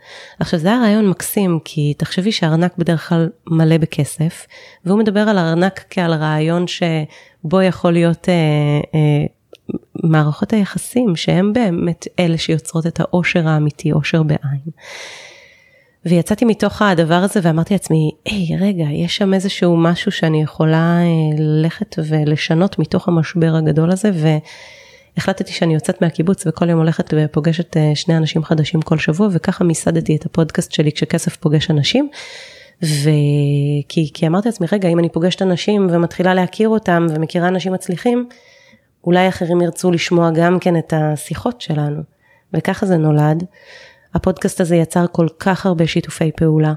עכשיו 0.40 0.58
זה 0.58 0.68
היה 0.68 0.80
רעיון 0.80 1.08
מקסים 1.08 1.58
כי 1.64 1.94
תחשבי 1.96 2.32
שארנק 2.32 2.74
בדרך 2.78 3.08
כלל 3.08 3.28
מלא 3.46 3.78
בכסף 3.78 4.46
והוא 4.84 4.98
מדבר 4.98 5.20
על 5.20 5.38
ארנק 5.38 5.84
כעל 5.90 6.14
רעיון 6.14 6.64
שבו 6.66 7.62
יכול 7.62 7.92
להיות 7.92 8.28
אה, 8.28 8.34
אה, 8.94 9.26
מערכות 10.04 10.52
היחסים 10.52 11.16
שהם 11.16 11.52
באמת 11.52 12.06
אלה 12.18 12.38
שיוצרות 12.38 12.86
את 12.86 13.00
האושר 13.00 13.48
האמיתי, 13.48 13.92
אושר 13.92 14.22
בעין. 14.22 14.60
ויצאתי 16.06 16.44
מתוך 16.44 16.82
הדבר 16.82 17.14
הזה 17.14 17.40
ואמרתי 17.42 17.74
לעצמי, 17.74 18.10
היי, 18.24 18.56
רגע, 18.60 18.84
יש 18.84 19.16
שם 19.16 19.34
איזשהו 19.34 19.76
משהו 19.76 20.12
שאני 20.12 20.42
יכולה 20.42 20.98
אה, 21.02 21.38
ללכת 21.38 21.96
ולשנות 22.08 22.78
מתוך 22.78 23.08
המשבר 23.08 23.54
הגדול 23.54 23.90
הזה, 23.90 24.10
והחלטתי 25.16 25.52
שאני 25.52 25.74
יוצאת 25.74 26.02
מהקיבוץ 26.02 26.46
וכל 26.46 26.68
יום 26.68 26.78
הולכת 26.78 27.14
ופוגשת 27.16 27.76
אה, 27.76 27.92
שני 27.94 28.16
אנשים 28.16 28.44
חדשים 28.44 28.82
כל 28.82 28.98
שבוע, 28.98 29.28
וככה 29.32 29.64
מיסדתי 29.64 30.16
את 30.16 30.26
הפודקאסט 30.26 30.72
שלי 30.72 30.92
כשכסף 30.92 31.36
פוגש 31.36 31.70
אנשים. 31.70 32.08
וכי 32.82 34.10
כי 34.14 34.26
אמרתי 34.26 34.48
לעצמי, 34.48 34.66
רגע, 34.72 34.88
אם 34.88 34.98
אני 34.98 35.08
פוגשת 35.08 35.42
אנשים 35.42 35.88
ומתחילה 35.90 36.34
להכיר 36.34 36.68
אותם 36.68 37.06
ומכירה 37.10 37.48
אנשים 37.48 37.72
מצליחים, 37.72 38.28
אולי 39.04 39.28
אחרים 39.28 39.60
ירצו 39.60 39.90
לשמוע 39.90 40.30
גם 40.30 40.58
כן 40.58 40.76
את 40.76 40.92
השיחות 40.96 41.60
שלנו. 41.60 42.02
וככה 42.54 42.86
זה 42.86 42.96
נולד. 42.96 43.44
הפודקאסט 44.14 44.60
הזה 44.60 44.76
יצר 44.76 45.06
כל 45.12 45.26
כך 45.38 45.66
הרבה 45.66 45.86
שיתופי 45.86 46.30
פעולה, 46.36 46.72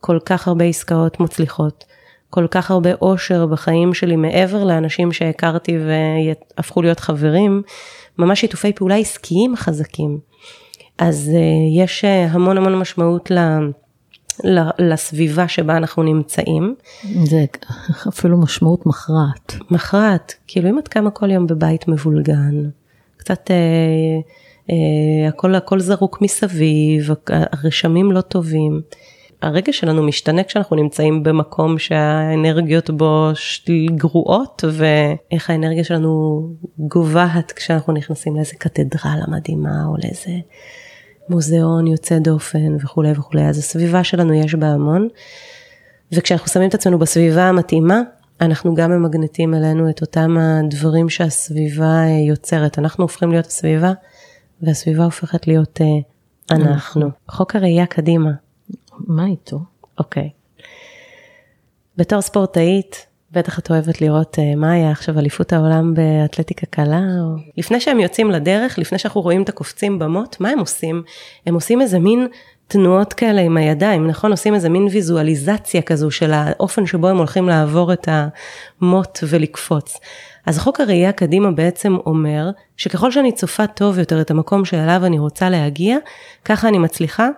כל 0.00 0.18
כך 0.24 0.48
הרבה 0.48 0.64
עסקאות 0.64 1.20
מצליחות, 1.20 1.84
כל 2.30 2.46
כך 2.50 2.70
הרבה 2.70 2.90
אושר 3.02 3.46
בחיים 3.46 3.94
שלי 3.94 4.16
מעבר 4.16 4.64
לאנשים 4.64 5.12
שהכרתי 5.12 5.78
והפכו 5.78 6.82
להיות 6.82 7.00
חברים, 7.00 7.62
ממש 8.18 8.40
שיתופי 8.40 8.72
פעולה 8.72 8.96
עסקיים 8.96 9.56
חזקים. 9.56 10.18
אז 10.98 11.30
uh, 11.32 11.82
יש 11.82 12.04
uh, 12.04 12.32
המון 12.32 12.56
המון 12.56 12.78
משמעות 12.78 13.30
ל... 13.30 13.38
לסביבה 14.78 15.48
שבה 15.48 15.76
אנחנו 15.76 16.02
נמצאים. 16.02 16.74
זה 17.24 17.44
אפילו 18.08 18.40
משמעות 18.40 18.86
מכרעת. 18.86 19.54
מכרעת, 19.70 20.34
כאילו 20.46 20.68
אם 20.68 20.78
את 20.78 20.88
קמה 20.88 21.10
כל 21.10 21.30
יום 21.30 21.46
בבית 21.46 21.88
מבולגן, 21.88 22.70
קצת 23.16 23.50
אה, 23.50 23.56
אה, 23.56 24.20
הכל, 25.28 25.54
הכל 25.54 25.80
זרוק 25.80 26.22
מסביב, 26.22 27.10
הרשמים 27.26 28.12
לא 28.12 28.20
טובים. 28.20 28.80
הרגש 29.42 29.78
שלנו 29.80 30.02
משתנה 30.02 30.44
כשאנחנו 30.44 30.76
נמצאים 30.76 31.22
במקום 31.22 31.78
שהאנרגיות 31.78 32.90
בו 32.90 33.30
גרועות 33.96 34.64
ואיך 34.72 35.50
האנרגיה 35.50 35.84
שלנו 35.84 36.42
גוועת 36.78 37.52
כשאנחנו 37.52 37.92
נכנסים 37.92 38.36
לאיזה 38.36 38.54
קתדרלה 38.58 39.24
מדהימה 39.28 39.84
או 39.86 39.96
לאיזה 40.04 40.30
מוזיאון 41.28 41.86
יוצא 41.86 42.18
דופן 42.18 42.76
וכולי 42.80 43.12
וכולי 43.12 43.42
אז 43.42 43.58
הסביבה 43.58 44.04
שלנו 44.04 44.34
יש 44.34 44.54
בה 44.54 44.66
המון 44.66 45.08
וכשאנחנו 46.12 46.48
שמים 46.48 46.68
את 46.68 46.74
עצמנו 46.74 46.98
בסביבה 46.98 47.42
המתאימה 47.42 48.00
אנחנו 48.40 48.74
גם 48.74 48.90
ממגנטים 48.90 49.54
אלינו 49.54 49.90
את 49.90 50.00
אותם 50.00 50.36
הדברים 50.38 51.08
שהסביבה 51.08 51.84
אה, 51.84 52.08
יוצרת. 52.28 52.78
אנחנו 52.78 53.04
הופכים 53.04 53.30
להיות 53.30 53.46
הסביבה, 53.46 53.92
והסביבה 54.62 55.04
הופכת 55.04 55.46
להיות 55.46 55.80
אה, 55.80 56.56
אנחנו. 56.56 57.10
חוק 57.28 57.56
הראייה 57.56 57.86
קדימה. 57.86 58.30
מה 58.98 59.26
איתו? 59.26 59.58
אוקיי. 59.98 60.30
בתור 61.96 62.20
ספורטאית, 62.20 63.06
בטח 63.32 63.58
את 63.58 63.70
אוהבת 63.70 64.00
לראות 64.00 64.38
uh, 64.38 64.56
מה 64.56 64.72
היה 64.72 64.90
עכשיו 64.90 65.18
אליפות 65.18 65.52
העולם 65.52 65.94
באתלטיקה 65.94 66.66
קלה, 66.66 67.00
או... 67.20 67.36
לפני 67.56 67.80
שהם 67.80 68.00
יוצאים 68.00 68.30
לדרך, 68.30 68.78
לפני 68.78 68.98
שאנחנו 68.98 69.20
רואים 69.20 69.42
את 69.42 69.48
הקופצים 69.48 69.98
במוט, 69.98 70.36
מה 70.40 70.48
הם 70.48 70.58
עושים? 70.58 71.02
הם 71.46 71.54
עושים 71.54 71.80
איזה 71.80 71.98
מין 71.98 72.28
תנועות 72.66 73.12
כאלה 73.12 73.40
עם 73.40 73.56
הידיים, 73.56 74.06
נכון? 74.06 74.30
עושים 74.30 74.54
איזה 74.54 74.68
מין 74.68 74.88
ויזואליזציה 74.90 75.82
כזו 75.82 76.10
של 76.10 76.32
האופן 76.32 76.86
שבו 76.86 77.08
הם 77.08 77.16
הולכים 77.16 77.48
לעבור 77.48 77.92
את 77.92 78.08
המוט 78.08 79.18
ולקפוץ. 79.28 79.98
אז 80.46 80.58
חוק 80.58 80.80
הראייה 80.80 81.12
קדימה 81.12 81.50
בעצם 81.50 81.96
אומר 82.06 82.50
שככל 82.76 83.10
שאני 83.10 83.32
צופה 83.32 83.66
טוב 83.66 83.98
יותר 83.98 84.20
את 84.20 84.30
המקום 84.30 84.64
שאליו 84.64 85.06
אני 85.06 85.18
רוצה 85.18 85.50
להגיע, 85.50 85.96
ככה 86.44 86.68
אני 86.68 86.78
מצליחה 86.78 87.28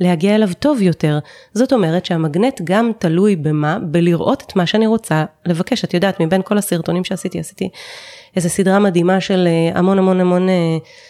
להגיע 0.00 0.34
אליו 0.34 0.48
טוב 0.58 0.82
יותר. 0.82 1.18
זאת 1.54 1.72
אומרת 1.72 2.06
שהמגנט 2.06 2.60
גם 2.64 2.90
תלוי 2.98 3.36
במה? 3.36 3.78
בלראות 3.82 4.42
את 4.46 4.56
מה 4.56 4.66
שאני 4.66 4.86
רוצה 4.86 5.24
לבקש. 5.46 5.84
את 5.84 5.94
יודעת, 5.94 6.20
מבין 6.20 6.42
כל 6.42 6.58
הסרטונים 6.58 7.04
שעשיתי, 7.04 7.40
עשיתי 7.40 7.68
איזו 8.36 8.48
סדרה 8.48 8.78
מדהימה 8.78 9.20
של 9.20 9.48
אה, 9.48 9.78
המון 9.78 9.98
המון 9.98 10.20
המון 10.20 10.48
אה, 10.48 10.54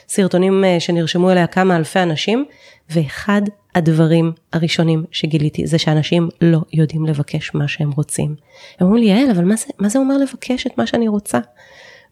סרטונים 0.08 0.64
אה, 0.64 0.80
שנרשמו 0.80 1.30
אליה 1.30 1.46
כמה 1.46 1.76
אלפי 1.76 1.98
אנשים, 1.98 2.44
ואחד 2.90 3.42
הדברים 3.74 4.32
הראשונים 4.52 5.04
שגיליתי 5.10 5.66
זה 5.66 5.78
שאנשים 5.78 6.28
לא 6.40 6.58
יודעים 6.72 7.06
לבקש 7.06 7.54
מה 7.54 7.68
שהם 7.68 7.90
רוצים. 7.90 8.34
הם 8.80 8.86
אומרים 8.86 9.04
לי, 9.04 9.10
יעל, 9.10 9.30
אבל 9.30 9.44
מה 9.44 9.56
זה, 9.56 9.66
מה 9.78 9.88
זה 9.88 9.98
אומר 9.98 10.18
לבקש 10.18 10.66
את 10.66 10.78
מה 10.78 10.86
שאני 10.86 11.08
רוצה? 11.08 11.38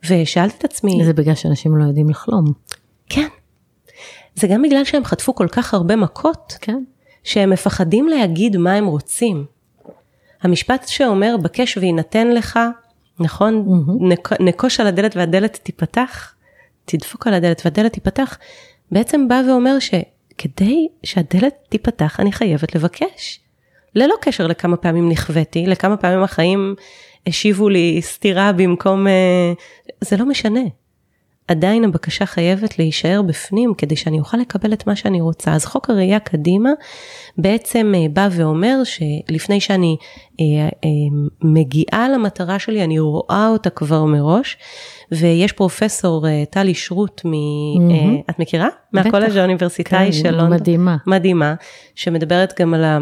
ושאלתי 0.08 0.56
את 0.58 0.64
עצמי... 0.64 1.04
זה 1.04 1.12
בגלל 1.12 1.34
שאנשים 1.34 1.76
לא 1.76 1.84
יודעים 1.84 2.10
לחלום. 2.10 2.52
כן. 3.08 3.28
זה 4.34 4.46
גם 4.46 4.62
בגלל 4.62 4.84
שהם 4.84 5.04
חטפו 5.04 5.34
כל 5.34 5.48
כך 5.52 5.74
הרבה 5.74 5.96
מכות, 5.96 6.54
כן. 6.60 6.84
שהם 7.24 7.50
מפחדים 7.50 8.08
להגיד 8.08 8.56
מה 8.56 8.74
הם 8.74 8.86
רוצים. 8.86 9.44
המשפט 10.42 10.88
שאומר, 10.88 11.36
בקש 11.42 11.76
ויינתן 11.76 12.28
לך, 12.28 12.58
נכון? 13.20 13.66
Mm-hmm. 13.66 14.08
נק, 14.08 14.40
נקוש 14.40 14.80
על 14.80 14.86
הדלת 14.86 15.16
והדלת 15.16 15.60
תיפתח, 15.62 16.34
תדפוק 16.84 17.26
על 17.26 17.34
הדלת 17.34 17.62
והדלת 17.64 17.92
תיפתח, 17.92 18.38
בעצם 18.92 19.28
בא 19.28 19.42
ואומר 19.48 19.78
שכדי 20.38 20.88
שהדלת 21.02 21.54
תיפתח, 21.68 22.20
אני 22.20 22.32
חייבת 22.32 22.74
לבקש. 22.74 23.40
ללא 23.94 24.14
קשר 24.20 24.46
לכמה 24.46 24.76
פעמים 24.76 25.08
נכוויתי, 25.08 25.66
לכמה 25.66 25.96
פעמים 25.96 26.22
החיים 26.22 26.74
השיבו 27.26 27.68
לי 27.68 28.02
סטירה 28.02 28.52
במקום, 28.52 29.06
אה, 29.06 29.52
זה 30.00 30.16
לא 30.16 30.26
משנה. 30.26 30.60
עדיין 31.48 31.84
הבקשה 31.84 32.26
חייבת 32.26 32.78
להישאר 32.78 33.22
בפנים 33.22 33.74
כדי 33.78 33.96
שאני 33.96 34.18
אוכל 34.18 34.36
לקבל 34.36 34.72
את 34.72 34.86
מה 34.86 34.96
שאני 34.96 35.20
רוצה. 35.20 35.52
אז 35.52 35.64
חוק 35.64 35.90
הראייה 35.90 36.20
קדימה 36.20 36.70
בעצם 37.38 37.92
אה, 37.96 38.06
בא 38.12 38.28
ואומר 38.32 38.76
שלפני 38.84 39.60
שאני 39.60 39.96
אה, 40.40 40.68
מגיעה 41.42 42.08
למטרה 42.08 42.58
שלי, 42.58 42.84
אני 42.84 42.98
רואה 42.98 43.48
אותה 43.52 43.70
כבר 43.70 44.04
מראש. 44.04 44.56
ויש 45.12 45.52
פרופסור 45.52 46.28
אה, 46.28 46.44
טלי 46.50 46.74
שרוט, 46.74 47.22
מ... 47.24 47.30
mm-hmm. 47.32 48.30
את 48.30 48.38
מכירה? 48.38 48.68
מהקולג' 48.92 49.36
האוניברסיטאי 49.36 50.06
כן, 50.06 50.12
של 50.12 50.30
לונדון. 50.30 50.52
מדהימה. 50.52 50.96
מדהימה, 51.06 51.54
שמדברת 51.94 52.60
גם 52.60 52.74
על 52.74 52.84
ה... 52.84 52.98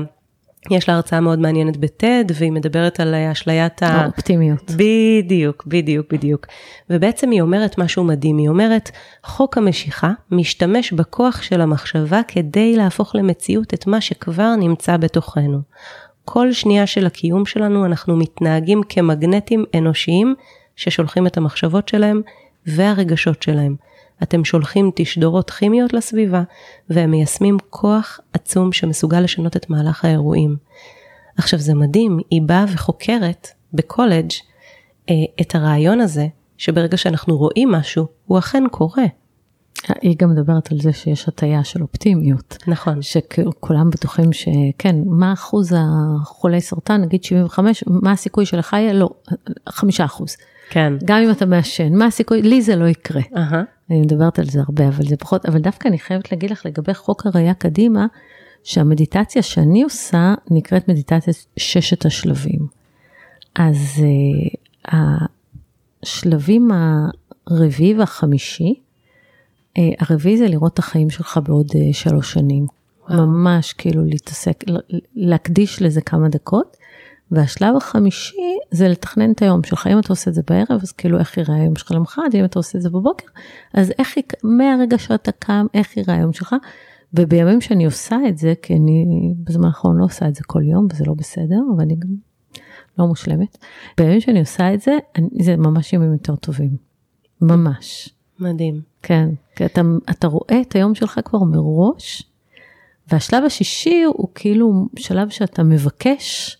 יש 0.71 0.89
לה 0.89 0.95
הרצאה 0.95 1.21
מאוד 1.21 1.39
מעניינת 1.39 1.77
בטד, 1.77 2.25
והיא 2.35 2.53
מדברת 2.53 3.01
על 3.01 3.15
אשליית 3.15 3.83
ה... 3.83 3.87
האופטימיות. 3.87 4.71
בדיוק, 4.71 5.67
בדיוק, 5.67 6.07
בדיוק. 6.13 6.47
ובעצם 6.91 7.31
היא 7.31 7.41
אומרת 7.41 7.79
משהו 7.79 8.05
מדהים, 8.05 8.39
היא 8.39 8.49
אומרת, 8.49 8.91
חוק 9.25 9.59
המשיכה 9.59 10.11
משתמש 10.31 10.93
בכוח 10.93 11.43
של 11.43 11.61
המחשבה 11.61 12.21
כדי 12.29 12.77
להפוך 12.77 13.15
למציאות 13.15 13.75
את 13.75 13.87
מה 13.87 14.01
שכבר 14.01 14.55
נמצא 14.59 14.97
בתוכנו. 14.97 15.59
כל 16.25 16.53
שנייה 16.53 16.87
של 16.87 17.07
הקיום 17.07 17.47
שלנו 17.47 17.87
אנחנו 17.87 18.17
מתנהגים 18.17 18.81
כמגנטים 18.89 19.65
אנושיים 19.75 20.35
ששולחים 20.77 21.27
את 21.27 21.37
המחשבות 21.37 21.89
שלהם 21.89 22.21
והרגשות 22.67 23.43
שלהם. 23.43 23.77
אתם 24.23 24.45
שולחים 24.45 24.91
תשדורות 24.95 25.51
כימיות 25.51 25.93
לסביבה, 25.93 26.43
והם 26.91 27.11
מיישמים 27.11 27.57
כוח 27.71 28.21
עצום 28.33 28.73
שמסוגל 28.73 29.21
לשנות 29.21 29.57
את 29.57 29.71
מהלך 29.71 30.05
האירועים. 30.05 30.57
עכשיו 31.39 31.59
זה 31.59 31.75
מדהים, 31.75 32.19
היא 32.31 32.43
באה 32.43 32.65
וחוקרת 32.75 33.49
בקולג' 33.73 34.31
אה, 35.11 35.15
את 35.41 35.55
הרעיון 35.55 36.01
הזה, 36.01 36.27
שברגע 36.59 36.97
שאנחנו 36.97 37.37
רואים 37.37 37.73
משהו, 37.73 38.07
הוא 38.27 38.39
אכן 38.39 38.65
קורה. 38.71 39.05
היא 40.03 40.17
גם 40.19 40.31
מדברת 40.31 40.73
על 40.73 40.81
זה 40.81 40.93
שיש 40.93 41.29
הטיה 41.29 41.65
של 41.65 41.83
אופטימיות. 41.83 42.57
נכון. 42.67 43.03
שכולם 43.03 43.91
בטוחים 43.91 44.33
שכן, 44.33 44.97
מה 45.07 45.33
אחוז 45.33 45.75
החולי 45.79 46.61
סרטן, 46.61 47.01
נגיד 47.01 47.25
75, 47.25 47.85
מה 47.87 48.13
הסיכוי 48.13 48.47
שלך 48.47 48.73
יהיה? 48.73 48.93
לא, 48.93 49.11
5 49.69 50.01
אחוז. 50.01 50.37
כן. 50.71 50.93
גם 51.05 51.19
אם 51.19 51.31
אתה 51.31 51.47
מעשן, 51.47 51.95
מה 51.95 52.07
הסיכוי? 52.07 52.43
לי 52.43 52.63
זה 52.63 52.77
לא 52.77 52.85
יקרה. 52.85 53.21
Uh-huh. 53.23 53.55
אני 53.91 54.01
מדברת 54.01 54.39
על 54.39 54.45
זה 54.45 54.61
הרבה, 54.61 54.89
אבל 54.89 55.05
זה 55.05 55.17
פחות, 55.17 55.47
אבל 55.47 55.59
דווקא 55.59 55.89
אני 55.89 55.99
חייבת 55.99 56.33
להגיד 56.33 56.51
לך 56.51 56.67
לגבי 56.67 56.95
חוק 56.95 57.27
הראייה 57.27 57.55
קדימה, 57.55 58.07
שהמדיטציה 58.65 59.43
שאני 59.43 59.83
עושה 59.83 60.35
נקראת 60.51 60.89
מדיטציית 60.89 61.47
ששת 61.57 62.07
השלבים. 62.07 62.67
אז 63.55 64.05
uh, 64.87 64.91
השלבים 66.03 66.71
הרביעי 67.47 67.95
והחמישי, 67.95 68.75
uh, 68.75 69.81
הרביעי 69.99 70.39
זה 70.39 70.49
לראות 70.49 70.75
את 70.75 70.79
החיים 70.79 71.11
שלך 71.11 71.41
בעוד 71.45 71.71
uh, 71.71 71.75
שלוש 71.93 72.33
שנים. 72.33 72.67
וואו. 73.09 73.27
ממש 73.27 73.73
כאילו 73.73 74.05
להתעסק, 74.05 74.65
להקדיש 75.15 75.83
לזה 75.83 76.01
כמה 76.01 76.29
דקות. 76.29 76.77
והשלב 77.31 77.77
החמישי 77.77 78.59
זה 78.71 78.89
לתכנן 78.89 79.33
את 79.33 79.43
היום 79.43 79.63
שלך, 79.63 79.87
אם 79.87 79.99
אתה 79.99 80.09
עושה 80.09 80.31
את 80.31 80.35
זה 80.35 80.43
בערב, 80.51 80.81
אז 80.83 80.93
כאילו 80.93 81.19
איך 81.19 81.37
יראה 81.37 81.55
היום 81.55 81.77
שלך 81.77 81.93
למחרת, 81.93 82.35
אם 82.35 82.45
אתה 82.45 82.59
עושה 82.59 82.79
את 82.79 82.83
זה 82.83 82.91
בבוקר, 82.91 83.27
אז 83.75 83.93
איך, 83.99 84.15
מהרגע 84.45 84.99
שאתה 84.99 85.33
קם, 85.33 85.67
איך 85.75 85.97
יראה 85.97 86.15
היום 86.15 86.33
שלך, 86.33 86.55
ובימים 87.15 87.61
שאני 87.61 87.85
עושה 87.85 88.17
את 88.29 88.39
זה, 88.39 88.55
כי 88.63 88.75
אני 88.75 89.05
בזמן 89.45 89.65
האחרון 89.65 89.97
לא 89.97 90.05
עושה 90.05 90.29
את 90.29 90.35
זה 90.35 90.41
כל 90.47 90.63
יום, 90.63 90.87
וזה 90.93 91.05
לא 91.07 91.15
בסדר, 91.15 91.59
אבל 91.75 91.83
אני 91.83 91.97
גם 91.97 92.09
לא 92.99 93.07
מושלמת, 93.07 93.59
בימים 93.99 94.21
שאני 94.21 94.41
עושה 94.41 94.75
את 94.75 94.81
זה, 94.81 94.93
אני, 95.17 95.29
זה 95.43 95.57
ממש 95.57 95.93
ימים 95.93 96.13
יותר 96.13 96.37
טובים, 96.37 96.77
ממש. 97.43 98.09
מדהים. 98.39 98.81
כן, 99.03 99.29
כי 99.57 99.65
אתה, 99.65 99.81
אתה 100.11 100.27
רואה 100.27 100.61
את 100.61 100.75
היום 100.75 100.95
שלך 100.95 101.21
כבר 101.25 101.39
מראש, 101.39 102.23
והשלב 103.09 103.45
השישי 103.45 104.03
הוא 104.03 104.29
כאילו 104.35 104.89
שלב 104.97 105.29
שאתה 105.29 105.63
מבקש, 105.63 106.57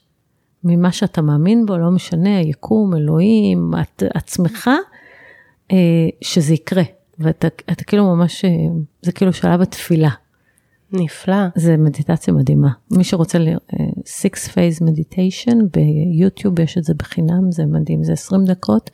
ממה 0.67 0.93
שאתה 0.93 1.23
מאמין 1.23 1.67
בו, 1.67 1.79
לא 1.79 1.91
משנה, 1.91 2.41
יקום, 2.41 2.95
אלוהים, 2.95 3.71
את, 3.81 4.03
עצמך, 4.15 4.71
אה, 5.73 5.77
שזה 6.21 6.55
יקרה. 6.55 6.83
ואתה 7.19 7.49
אתה 7.73 7.85
כאילו 7.85 8.17
ממש, 8.17 8.45
אה, 8.45 8.51
זה 9.03 9.13
כאילו 9.13 9.33
שלב 9.33 9.61
התפילה. 9.61 10.11
נפלא. 10.93 11.37
זה 11.55 11.77
מדיטציה 11.77 12.35
מדהימה. 12.35 12.71
מי 12.91 13.05
שרוצה, 13.05 13.39
ל... 13.39 13.49
אה, 13.49 13.87
Six 13.99 14.49
Phase 14.49 14.83
Meditation 14.83 15.57
ביוטיוב 15.73 16.61
יש 16.61 16.79
את 16.79 16.85
זה 16.85 16.95
בחינם, 16.95 17.53
זה 17.53 17.67
מדהים, 17.67 18.05
זה 18.05 18.13
20 18.13 18.45
דקות 18.45 18.91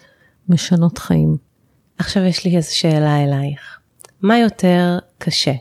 משנות 0.48 0.98
חיים. 0.98 1.36
עכשיו 1.98 2.22
יש 2.22 2.44
לי 2.44 2.56
איזו 2.56 2.76
שאלה 2.76 3.24
אלייך. 3.24 3.81
מה 4.22 4.38
יותר 4.38 4.98
קשה? 5.18 5.52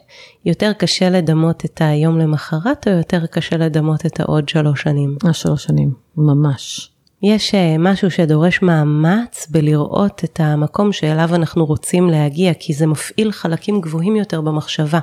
יותר 0.45 0.73
קשה 0.73 1.09
לדמות 1.09 1.65
את 1.65 1.81
היום 1.83 2.19
למחרת 2.19 2.87
או 2.87 2.93
יותר 2.93 3.25
קשה 3.25 3.57
לדמות 3.57 4.05
את 4.05 4.19
העוד 4.19 4.49
שלוש 4.49 4.81
שנים? 4.81 5.17
השלוש 5.23 5.63
שנים, 5.63 5.93
ממש. 6.17 6.91
יש 7.23 7.55
אה, 7.55 7.75
משהו 7.79 8.11
שדורש 8.11 8.61
מאמץ 8.61 9.47
בלראות 9.49 10.21
את 10.23 10.39
המקום 10.39 10.91
שאליו 10.91 11.35
אנחנו 11.35 11.65
רוצים 11.65 12.09
להגיע, 12.09 12.53
כי 12.53 12.73
זה 12.73 12.87
מפעיל 12.87 13.31
חלקים 13.31 13.81
גבוהים 13.81 14.15
יותר 14.15 14.41
במחשבה. 14.41 14.99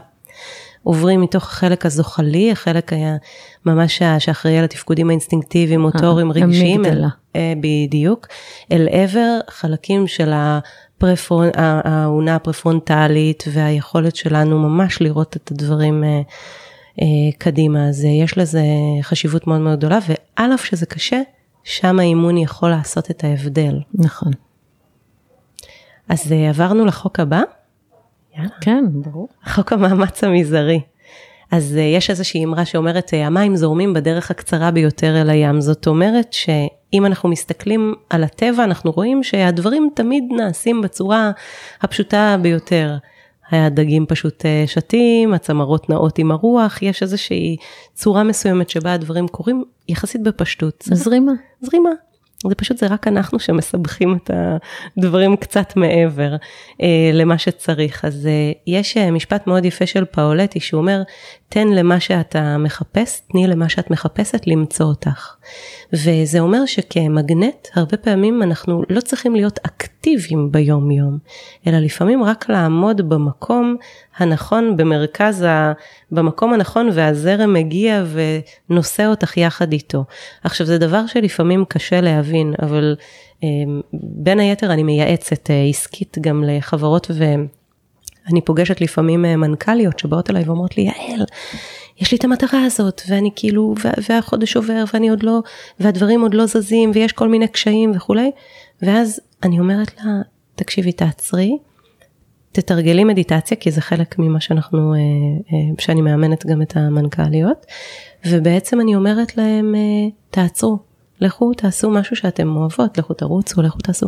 עוברים 0.83 1.21
מתוך 1.21 1.43
החלק 1.45 1.87
הזוחלי, 1.87 2.53
החלק 2.53 2.93
היה 2.93 3.17
ממש 3.67 4.03
שאחראי 4.19 4.59
על 4.59 4.65
התפקודים 4.65 5.09
האינסטינקטיביים, 5.09 5.81
מוטוריים, 5.81 6.33
רגשיים. 6.33 6.85
המגדלה. 6.85 7.09
אה, 7.37 7.53
בדיוק. 7.61 8.27
אל 8.73 8.89
עבר 8.91 9.39
חלקים 9.51 10.07
של 10.07 10.33
הפרפרונ... 10.99 11.51
האונה 11.85 12.35
הפרפרונטלית 12.35 13.45
והיכולת 13.53 14.17
שלנו 14.17 14.59
ממש 14.59 15.03
לראות 15.03 15.37
את 15.37 15.51
הדברים 15.51 16.05
אה, 16.05 16.21
אה, 17.03 17.07
קדימה. 17.39 17.89
אז 17.89 18.05
יש 18.05 18.39
לזה 18.39 18.63
חשיבות 19.03 19.47
מאוד 19.47 19.61
מאוד 19.61 19.79
גדולה, 19.79 19.99
ועל 20.09 20.55
אף 20.55 20.65
שזה 20.65 20.87
קשה, 20.87 21.21
שם 21.65 21.99
האימון 21.99 22.37
יכול 22.39 22.71
לעשות 22.71 23.11
את 23.11 23.25
ההבדל. 23.25 23.81
נכון. 23.95 24.33
אז 26.09 26.33
עברנו 26.49 26.85
לחוק 26.85 27.21
הבא. 27.21 27.43
יאללה. 28.37 28.49
כן, 28.61 28.85
ברור. 28.91 29.29
חוק 29.49 29.73
המאמץ 29.73 30.25
המזערי. 30.25 30.81
אז 31.51 31.77
uh, 31.77 31.81
יש 31.81 32.11
איזושהי 32.11 32.45
אמרה 32.45 32.65
שאומרת, 32.65 33.11
uh, 33.11 33.17
המים 33.17 33.57
זורמים 33.57 33.95
בדרך 33.95 34.31
הקצרה 34.31 34.71
ביותר 34.71 35.21
אל 35.21 35.31
הים. 35.31 35.61
זאת 35.61 35.87
אומרת 35.87 36.33
שאם 36.33 37.07
אנחנו 37.07 37.29
מסתכלים 37.29 37.95
על 38.11 38.25
הטבע, 38.25 38.65
אנחנו 38.65 38.91
רואים 38.91 39.23
שהדברים 39.23 39.89
תמיד 39.95 40.25
נעשים 40.31 40.83
בצורה 40.83 41.31
הפשוטה 41.83 42.37
ביותר. 42.43 42.97
הדגים 43.51 44.07
פשוט 44.07 44.43
uh, 44.43 44.71
שתים, 44.71 45.35
הצמרות 45.35 45.91
נעות 45.91 46.19
עם 46.19 46.31
הרוח, 46.31 46.83
יש 46.83 47.03
איזושהי 47.03 47.57
צורה 47.95 48.23
מסוימת 48.23 48.71
שבה 48.71 48.95
הדברים 48.95 49.29
קורים 49.29 49.65
יחסית 49.89 50.23
בפשטות. 50.23 50.85
זרימה. 50.93 51.33
זרימה, 51.61 51.91
זה 52.47 52.55
פשוט, 52.55 52.77
זה 52.77 52.87
רק 52.87 53.09
אנחנו 53.09 53.39
שמסבכים 53.39 54.17
את 54.17 54.31
הדברים 54.97 55.37
קצת 55.37 55.73
מעבר 55.77 56.37
אה, 56.83 57.11
למה 57.13 57.39
שצריך. 57.39 58.05
אז 58.05 58.27
אה, 58.27 58.53
יש 58.67 58.97
אה, 58.97 59.11
משפט 59.11 59.47
מאוד 59.47 59.65
יפה 59.65 59.87
של 59.87 60.05
פאולטי 60.05 60.61
שהוא 60.61 60.81
אומר, 60.81 61.03
תן 61.51 61.69
למה 61.69 62.01
שאתה 62.01 62.59
מחפש, 62.59 63.21
תני 63.33 63.47
למה 63.47 63.69
שאת 63.69 63.91
מחפשת 63.91 64.47
למצוא 64.47 64.87
אותך. 64.87 65.37
וזה 65.93 66.41
אומר 66.41 66.67
שכמגנט, 66.67 67.69
הרבה 67.75 67.97
פעמים 67.97 68.43
אנחנו 68.43 68.83
לא 68.89 69.01
צריכים 69.01 69.35
להיות 69.35 69.59
אקטיביים 69.67 70.53
ביום 70.53 70.91
יום, 70.91 71.19
אלא 71.67 71.79
לפעמים 71.79 72.25
רק 72.25 72.49
לעמוד 72.49 73.09
במקום 73.09 73.77
הנכון, 74.17 74.77
במרכז, 74.77 75.43
ה... 75.43 75.73
במקום 76.13 76.53
הנכון 76.53 76.89
והזרם 76.93 77.53
מגיע 77.53 78.05
ונושא 78.71 79.07
אותך 79.07 79.37
יחד 79.37 79.73
איתו. 79.73 80.05
עכשיו 80.45 80.67
זה 80.67 80.79
דבר 80.79 81.07
שלפעמים 81.07 81.65
קשה 81.69 82.01
להבין, 82.01 82.55
אבל 82.63 82.97
אמ, 83.43 83.81
בין 83.93 84.41
היתר 84.41 84.73
אני 84.73 84.83
מייעצת 84.83 85.51
אה, 85.51 85.65
עסקית 85.69 86.17
גם 86.21 86.45
לחברות 86.47 87.07
ואני 88.29 88.41
פוגשת 88.41 88.81
לפעמים 88.81 89.25
אה, 89.25 89.37
מנכ"ליות 89.37 89.99
שבאות 89.99 90.31
אליי 90.31 90.43
ואומרות 90.45 90.77
לי, 90.77 90.83
יעל, 90.83 91.25
יש 92.01 92.13
לי 92.13 92.19
את 92.19 92.25
המטרה 92.25 92.65
הזאת, 92.65 93.03
ואני 93.09 93.31
כאילו, 93.37 93.75
והחודש 94.09 94.57
עובר, 94.57 94.85
ואני 94.95 95.09
עוד 95.09 95.23
לא, 95.23 95.41
והדברים 95.81 96.21
עוד 96.21 96.35
לא 96.35 96.47
זזים, 96.47 96.91
ויש 96.95 97.13
כל 97.13 97.29
מיני 97.29 97.49
קשיים 97.49 97.93
וכולי, 97.95 98.31
ואז 98.83 99.21
אני 99.43 99.61
אומרת 99.61 99.97
לה, 99.97 100.13
תקשיבי, 100.55 100.93
תעצרי, 100.93 101.59
תתרגלי 102.53 103.05
מדיטציה, 103.05 103.57
כי 103.57 103.71
זה 103.71 103.81
חלק 103.81 104.19
ממה 104.19 104.41
שאנחנו, 104.41 104.95
אה, 104.95 104.99
אה, 105.53 105.75
שאני 105.79 106.01
מאמנת 106.01 106.47
גם 106.47 106.63
את 106.63 106.77
המנכ"ליות, 106.77 107.67
ובעצם 108.27 108.81
אני 108.81 108.95
אומרת 108.95 109.37
להם, 109.37 109.75
תעצרו, 110.31 110.79
לכו 111.21 111.55
תעשו 111.55 111.91
משהו 111.91 112.17
שאתם 112.17 112.57
אוהבות, 112.57 112.99
לכו 112.99 113.15
תרוצו, 113.15 113.63
לכו 113.63 113.79
תעשו. 113.79 114.07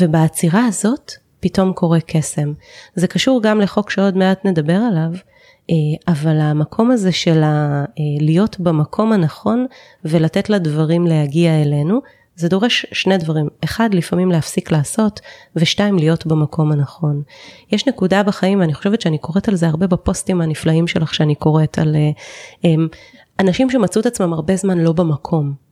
ובעצירה 0.00 0.64
הזאת, 0.66 1.12
פתאום 1.40 1.72
קורה 1.72 1.98
קסם. 2.06 2.52
זה 2.94 3.06
קשור 3.06 3.42
גם 3.42 3.60
לחוק 3.60 3.90
שעוד 3.90 4.16
מעט 4.16 4.44
נדבר 4.44 4.72
עליו, 4.90 5.10
אבל 6.08 6.40
המקום 6.40 6.90
הזה 6.90 7.12
של 7.12 7.42
להיות 8.20 8.60
במקום 8.60 9.12
הנכון 9.12 9.66
ולתת 10.04 10.50
לדברים 10.50 11.06
להגיע 11.06 11.62
אלינו, 11.62 12.00
זה 12.38 12.48
דורש 12.48 12.86
שני 12.92 13.18
דברים, 13.18 13.48
אחד 13.64 13.94
לפעמים 13.94 14.30
להפסיק 14.30 14.72
לעשות, 14.72 15.20
ושתיים 15.56 15.98
להיות 15.98 16.26
במקום 16.26 16.72
הנכון. 16.72 17.22
יש 17.72 17.86
נקודה 17.86 18.22
בחיים, 18.22 18.60
ואני 18.60 18.74
חושבת 18.74 19.00
שאני 19.00 19.18
קוראת 19.18 19.48
על 19.48 19.54
זה 19.54 19.66
הרבה 19.68 19.86
בפוסטים 19.86 20.40
הנפלאים 20.40 20.86
שלך 20.86 21.14
שאני 21.14 21.34
קוראת 21.34 21.78
על 21.78 21.96
אה, 21.96 22.70
אנשים 23.40 23.70
שמצאו 23.70 24.00
את 24.00 24.06
עצמם 24.06 24.32
הרבה 24.32 24.56
זמן 24.56 24.78
לא 24.78 24.92
במקום. 24.92 25.67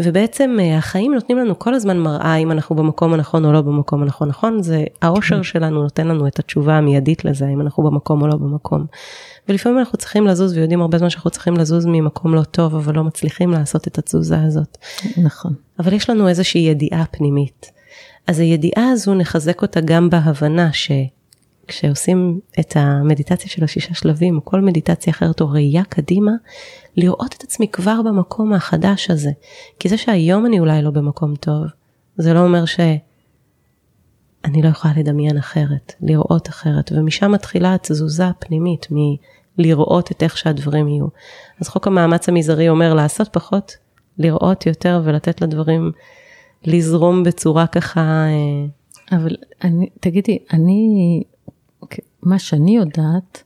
ובעצם 0.00 0.56
אה, 0.60 0.78
החיים 0.78 1.14
נותנים 1.14 1.38
לנו 1.38 1.58
כל 1.58 1.74
הזמן 1.74 1.98
מראה 1.98 2.36
אם 2.36 2.52
אנחנו 2.52 2.76
במקום 2.76 3.14
הנכון 3.14 3.44
או 3.44 3.52
לא 3.52 3.60
במקום 3.60 4.02
הנכון, 4.02 4.28
נכון? 4.28 4.62
זה 4.62 4.84
האושר 5.02 5.36
כן. 5.36 5.42
שלנו 5.42 5.82
נותן 5.82 6.08
לנו 6.08 6.26
את 6.26 6.38
התשובה 6.38 6.74
המיידית 6.74 7.24
לזה, 7.24 7.48
אם 7.48 7.60
אנחנו 7.60 7.82
במקום 7.82 8.22
או 8.22 8.26
לא 8.26 8.36
במקום. 8.36 8.86
ולפעמים 9.48 9.78
אנחנו 9.78 9.98
צריכים 9.98 10.26
לזוז 10.26 10.56
ויודעים 10.56 10.80
הרבה 10.80 10.98
זמן 10.98 11.10
שאנחנו 11.10 11.30
צריכים 11.30 11.56
לזוז 11.56 11.86
ממקום 11.86 12.34
לא 12.34 12.42
טוב, 12.42 12.74
אבל 12.74 12.94
לא 12.94 13.04
מצליחים 13.04 13.50
לעשות 13.50 13.88
את 13.88 13.98
התזוזה 13.98 14.42
הזאת. 14.42 14.78
נכון. 15.16 15.52
אבל 15.78 15.92
יש 15.92 16.10
לנו 16.10 16.28
איזושהי 16.28 16.60
ידיעה 16.60 17.04
פנימית. 17.10 17.72
אז 18.26 18.38
הידיעה 18.38 18.90
הזו 18.90 19.14
נחזק 19.14 19.62
אותה 19.62 19.80
גם 19.80 20.10
בהבנה 20.10 20.72
שכשעושים 21.68 22.40
את 22.60 22.72
המדיטציה 22.76 23.50
של 23.50 23.64
השישה 23.64 23.94
שלבים, 23.94 24.36
או 24.36 24.44
כל 24.44 24.60
מדיטציה 24.60 25.10
אחרת, 25.10 25.40
או 25.40 25.50
ראייה 25.50 25.84
קדימה, 25.84 26.32
לראות 26.96 27.34
את 27.38 27.42
עצמי 27.42 27.68
כבר 27.68 28.02
במקום 28.02 28.52
החדש 28.52 29.10
הזה. 29.10 29.30
כי 29.78 29.88
זה 29.88 29.96
שהיום 29.96 30.46
אני 30.46 30.58
אולי 30.58 30.82
לא 30.82 30.90
במקום 30.90 31.34
טוב, 31.36 31.64
זה 32.16 32.34
לא 32.34 32.40
אומר 32.40 32.64
שאני 32.64 34.62
לא 34.62 34.68
יכולה 34.68 34.94
לדמיין 34.96 35.38
אחרת, 35.38 35.92
לראות 36.00 36.48
אחרת, 36.48 36.92
ומשם 36.94 37.32
מתחילה 37.32 37.74
התזוזה 37.74 38.26
הפנימית, 38.26 38.86
מלראות 39.58 40.10
את 40.10 40.22
איך 40.22 40.36
שהדברים 40.36 40.88
יהיו. 40.88 41.06
אז 41.60 41.68
חוק 41.68 41.86
המאמץ 41.86 42.28
המזערי 42.28 42.68
אומר 42.68 42.94
לעשות 42.94 43.28
פחות, 43.32 43.76
לראות 44.18 44.66
יותר 44.66 45.00
ולתת 45.04 45.40
לדברים 45.40 45.92
לזרום 46.64 47.22
בצורה 47.24 47.66
ככה... 47.66 48.00
אה, 48.00 48.66
אבל 49.12 49.36
אני, 49.64 49.88
תגידי, 50.00 50.38
אני, 50.52 51.22
מה 52.22 52.38
שאני 52.38 52.76
יודעת, 52.76 53.42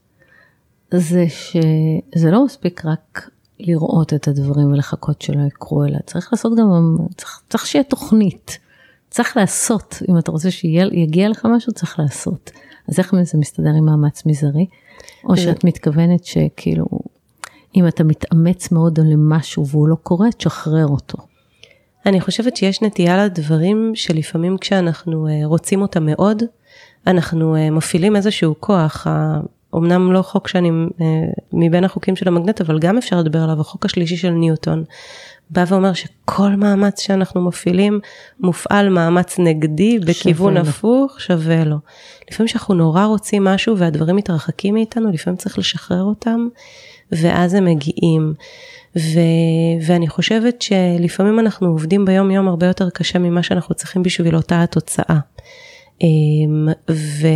זה 0.94 1.24
שזה 1.28 2.30
לא 2.30 2.44
מספיק 2.44 2.84
רק 2.84 3.30
לראות 3.60 4.14
את 4.14 4.28
הדברים 4.28 4.72
ולחכות 4.72 5.22
שלא 5.22 5.42
יקרו, 5.46 5.84
אלא 5.84 5.98
צריך 6.06 6.32
לעשות 6.32 6.52
גם, 6.58 6.96
צריך, 7.16 7.40
צריך 7.48 7.66
שיהיה 7.66 7.84
תוכנית. 7.84 8.58
צריך 9.10 9.36
לעשות, 9.36 10.02
אם 10.08 10.18
אתה 10.18 10.30
רוצה 10.30 10.50
שיגיע 10.50 11.28
לך 11.28 11.46
משהו, 11.56 11.72
צריך 11.72 11.98
לעשות. 11.98 12.50
אז 12.88 12.98
איך 12.98 13.14
זה 13.22 13.38
מסתדר 13.38 13.70
עם 13.70 13.84
מאמץ 13.84 14.26
מזערי? 14.26 14.66
או 15.24 15.36
שאת 15.36 15.64
מתכוונת 15.64 16.24
שכאילו, 16.24 16.86
אם 17.76 17.86
אתה 17.86 18.04
מתאמץ 18.04 18.72
מאוד 18.72 19.00
על 19.00 19.12
משהו 19.16 19.66
והוא 19.66 19.88
לא 19.88 19.96
קורה, 20.02 20.28
תשחרר 20.36 20.86
אותו. 20.86 21.18
אני 22.06 22.20
חושבת 22.20 22.56
שיש 22.56 22.82
נטייה 22.82 23.24
לדברים 23.24 23.92
שלפעמים 23.94 24.58
כשאנחנו 24.58 25.28
אה, 25.28 25.40
רוצים 25.44 25.82
אותם 25.82 26.06
מאוד, 26.06 26.42
אנחנו 27.06 27.56
אה, 27.56 27.70
מפעילים 27.70 28.16
איזשהו 28.16 28.54
כוח. 28.60 29.06
אמנם 29.74 30.12
לא 30.12 30.22
חוק 30.22 30.48
שאני 30.48 30.70
אה, 31.00 31.04
מבין 31.52 31.84
החוקים 31.84 32.16
של 32.16 32.28
המגנט, 32.28 32.60
אבל 32.60 32.78
גם 32.78 32.98
אפשר 32.98 33.18
לדבר 33.18 33.38
עליו, 33.38 33.60
החוק 33.60 33.84
השלישי 33.84 34.16
של 34.16 34.30
ניוטון. 34.30 34.84
בא 35.50 35.64
ואומר 35.68 35.92
שכל 35.92 36.48
מאמץ 36.48 37.00
שאנחנו 37.00 37.40
מפעילים, 37.40 38.00
מופעל 38.40 38.88
מאמץ 38.88 39.38
נגדי 39.38 39.98
בכיוון 39.98 40.56
הפוך, 40.56 41.20
שווה 41.20 41.64
לו. 41.64 41.76
לפעמים 42.30 42.48
שאנחנו 42.48 42.74
נורא 42.74 43.04
רוצים 43.04 43.44
משהו 43.44 43.78
והדברים 43.78 44.16
מתרחקים 44.16 44.74
מאיתנו, 44.74 45.12
לפעמים 45.12 45.36
צריך 45.36 45.58
לשחרר 45.58 46.02
אותם, 46.02 46.48
ואז 47.12 47.54
הם 47.54 47.64
מגיעים. 47.64 48.34
ו, 48.98 49.20
ואני 49.86 50.08
חושבת 50.08 50.62
שלפעמים 50.62 51.40
אנחנו 51.40 51.68
עובדים 51.68 52.04
ביום 52.04 52.30
יום 52.30 52.48
הרבה 52.48 52.66
יותר 52.66 52.90
קשה 52.90 53.18
ממה 53.18 53.42
שאנחנו 53.42 53.74
צריכים 53.74 54.02
בשביל 54.02 54.36
אותה 54.36 54.62
התוצאה. 54.62 55.18
אמ, 56.02 56.68
ו... 56.90 57.26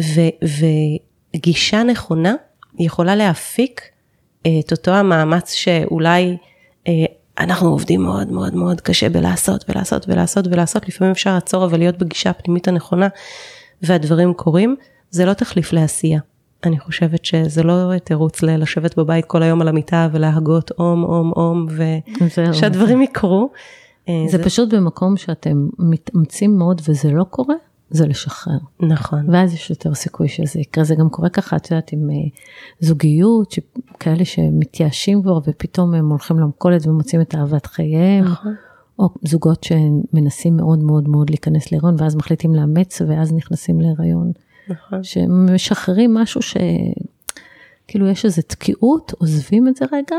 ו, 0.00 0.20
וגישה 1.34 1.82
נכונה 1.82 2.34
יכולה 2.78 3.16
להפיק 3.16 3.82
אה, 4.46 4.60
את 4.66 4.72
אותו 4.72 4.90
המאמץ 4.90 5.52
שאולי 5.52 6.36
אה, 6.88 6.92
אנחנו 7.38 7.68
עובדים 7.68 8.02
מאוד 8.02 8.32
מאוד 8.32 8.54
מאוד 8.54 8.80
קשה 8.80 9.08
בלעשות 9.08 9.64
ולעשות 9.68 10.08
ולעשות 10.08 10.46
ולעשות, 10.46 10.88
לפעמים 10.88 11.10
אפשר 11.10 11.34
לעצור 11.34 11.64
אבל 11.64 11.78
להיות 11.78 11.98
בגישה 11.98 12.30
הפנימית 12.30 12.68
הנכונה 12.68 13.08
והדברים 13.82 14.34
קורים, 14.34 14.76
זה 15.10 15.24
לא 15.24 15.32
תחליף 15.32 15.72
לעשייה. 15.72 16.20
אני 16.64 16.80
חושבת 16.80 17.24
שזה 17.24 17.62
לא 17.62 17.98
תירוץ 18.04 18.42
לשבת 18.42 18.96
בבית 18.96 19.24
כל 19.24 19.42
היום 19.42 19.60
על 19.60 19.68
המיטה 19.68 20.08
ולהגות 20.12 20.70
אום 20.78 21.04
אום 21.04 21.32
אום 21.36 21.66
ושהדברים 22.20 23.02
יקרו. 23.02 23.50
אה, 24.10 24.30
זה, 24.30 24.38
זה 24.38 24.44
פשוט 24.44 24.74
במקום 24.74 25.16
שאתם 25.16 25.68
מתאמצים 25.78 26.58
מאוד 26.58 26.80
וזה 26.88 27.10
לא 27.10 27.24
קורה, 27.24 27.54
זה 27.90 28.06
לשחרר. 28.06 28.58
נכון. 28.80 29.30
ואז 29.30 29.54
יש 29.54 29.70
יותר 29.70 29.94
סיכוי 29.94 30.28
שזה 30.28 30.60
יקרה. 30.60 30.84
זה 30.84 30.94
גם 30.94 31.08
קורה 31.08 31.28
ככה, 31.28 31.56
את 31.56 31.70
יודעת, 31.70 31.92
עם 31.92 32.10
uh, 32.10 32.38
זוגיות, 32.80 33.54
כאלה 34.00 34.24
שמתייאשים 34.24 35.22
כבר 35.22 35.38
ופתאום 35.46 35.94
הם 35.94 36.08
הולכים 36.08 36.38
למכולת 36.38 36.86
ומוצאים 36.86 37.20
את 37.20 37.34
אהבת 37.34 37.66
חייהם. 37.66 38.24
נכון. 38.24 38.54
או 39.00 39.08
זוגות 39.22 39.64
שמנסים 39.64 40.56
מאוד 40.56 40.78
מאוד 40.78 41.08
מאוד 41.08 41.30
להיכנס 41.30 41.72
להיריון 41.72 41.96
ואז 41.98 42.16
מחליטים 42.16 42.54
לאמץ 42.54 43.02
ואז 43.08 43.32
נכנסים 43.32 43.80
להיריון. 43.80 44.32
נכון. 44.68 45.02
שמשחררים 45.02 46.14
משהו 46.14 46.40
שכאילו 46.42 48.08
יש 48.08 48.24
איזו 48.24 48.42
תקיעות, 48.46 49.12
עוזבים 49.18 49.68
את 49.68 49.76
זה 49.76 49.84
רגע, 49.92 50.16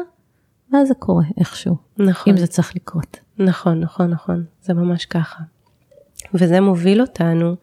ואז 0.73 0.87
זה 0.87 0.93
קורה 0.93 1.23
איכשהו. 1.37 1.75
נכון. 1.97 2.33
אם 2.33 2.39
זה 2.39 2.47
צריך 2.47 2.75
לקרות. 2.75 3.17
נכון, 3.45 3.79
נכון, 3.79 4.09
נכון, 4.09 4.43
זה 4.61 4.73
ממש 4.73 5.05
ככה. 5.05 5.43
וזה 6.33 6.61
מוביל 6.61 7.01
אותנו 7.01 7.55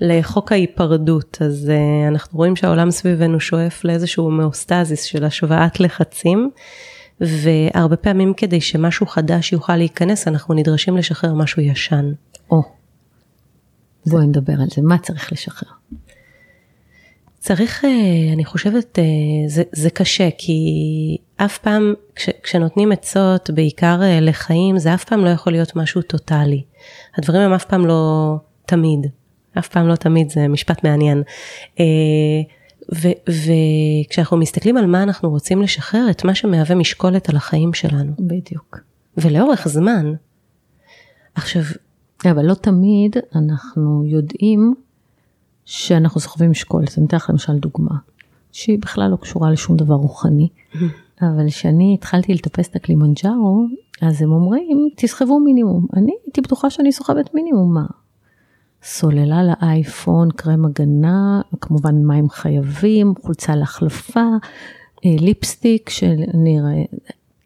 לחוק 0.00 0.52
ההיפרדות. 0.52 1.38
אז 1.40 1.72
uh, 1.72 2.08
אנחנו 2.08 2.38
רואים 2.38 2.56
שהעולם 2.56 2.90
סביבנו 2.90 3.40
שואף 3.40 3.84
לאיזשהו 3.84 4.30
מאוסטזיס 4.30 5.02
של 5.02 5.24
השוואת 5.24 5.80
לחצים, 5.80 6.50
והרבה 7.20 7.96
פעמים 7.96 8.34
כדי 8.34 8.60
שמשהו 8.60 9.06
חדש 9.06 9.52
יוכל 9.52 9.76
להיכנס, 9.76 10.28
אנחנו 10.28 10.54
נדרשים 10.54 10.96
לשחרר 10.96 11.34
משהו 11.34 11.62
ישן. 11.62 12.12
או, 12.50 12.62
בואי 14.06 14.26
נדבר 14.26 14.52
על 14.52 14.68
זה, 14.74 14.82
מה 14.82 14.98
צריך 14.98 15.32
לשחרר? 15.32 15.70
צריך, 17.46 17.84
אה, 17.84 18.32
אני 18.32 18.44
חושבת, 18.44 18.98
אה, 18.98 19.04
זה, 19.48 19.62
זה 19.72 19.90
קשה, 19.90 20.28
כי 20.38 20.58
אף 21.36 21.58
פעם, 21.58 21.94
כש, 22.14 22.28
כשנותנים 22.42 22.92
עצות, 22.92 23.50
בעיקר 23.50 24.02
אה, 24.02 24.20
לחיים, 24.20 24.78
זה 24.78 24.94
אף 24.94 25.04
פעם 25.04 25.24
לא 25.24 25.28
יכול 25.28 25.52
להיות 25.52 25.76
משהו 25.76 26.02
טוטאלי. 26.02 26.62
הדברים 27.18 27.42
הם 27.42 27.52
אף 27.52 27.64
פעם 27.64 27.86
לא 27.86 28.34
תמיד, 28.66 29.06
אף 29.58 29.68
פעם 29.68 29.88
לא 29.88 29.96
תמיד, 29.96 30.30
זה 30.30 30.48
משפט 30.48 30.84
מעניין. 30.84 31.22
וכשאנחנו 33.28 34.36
מסתכלים 34.36 34.76
על 34.76 34.86
מה 34.86 35.02
אנחנו 35.02 35.30
רוצים 35.30 35.62
לשחרר, 35.62 36.06
את 36.10 36.24
מה 36.24 36.34
שמהווה 36.34 36.74
משקולת 36.74 37.28
על 37.28 37.36
החיים 37.36 37.74
שלנו. 37.74 38.12
בדיוק. 38.18 38.78
ולאורך 39.16 39.68
זמן. 39.68 40.12
עכשיו... 41.34 41.62
אבל 42.30 42.46
לא 42.46 42.54
תמיד 42.54 43.16
אנחנו 43.34 44.04
יודעים 44.06 44.74
שאנחנו 45.66 46.20
סוחבים 46.20 46.50
משקולת. 46.50 46.98
אני 46.98 47.06
אתן 47.06 47.16
לך 47.16 47.30
למשל 47.30 47.52
דוגמה, 47.58 47.94
שהיא 48.52 48.78
בכלל 48.78 49.10
לא 49.10 49.16
קשורה 49.16 49.50
לשום 49.50 49.76
דבר 49.76 49.94
רוחני, 49.94 50.48
אבל 51.22 51.48
כשאני 51.48 51.94
התחלתי 51.98 52.34
לטפס 52.34 52.68
את 52.68 52.76
הקלימנג'ארו, 52.76 53.66
אז 54.02 54.22
הם 54.22 54.32
אומרים, 54.32 54.88
תסחבו 54.96 55.40
מינימום. 55.40 55.86
אני 55.96 56.12
הייתי 56.24 56.40
בטוחה 56.40 56.70
שאני 56.70 56.92
סוחבת 56.92 57.34
מינימום, 57.34 57.74
מה? 57.74 57.86
סוללה 58.82 59.42
לאייפון, 59.42 60.28
קרם 60.30 60.64
הגנה, 60.64 61.40
כמובן 61.60 61.94
מים 61.94 62.30
חייבים, 62.30 63.14
חולצה 63.22 63.56
להחלפה, 63.56 64.26
אה, 65.04 65.10
lipstick 65.18 65.90
שנראה, 65.90 66.82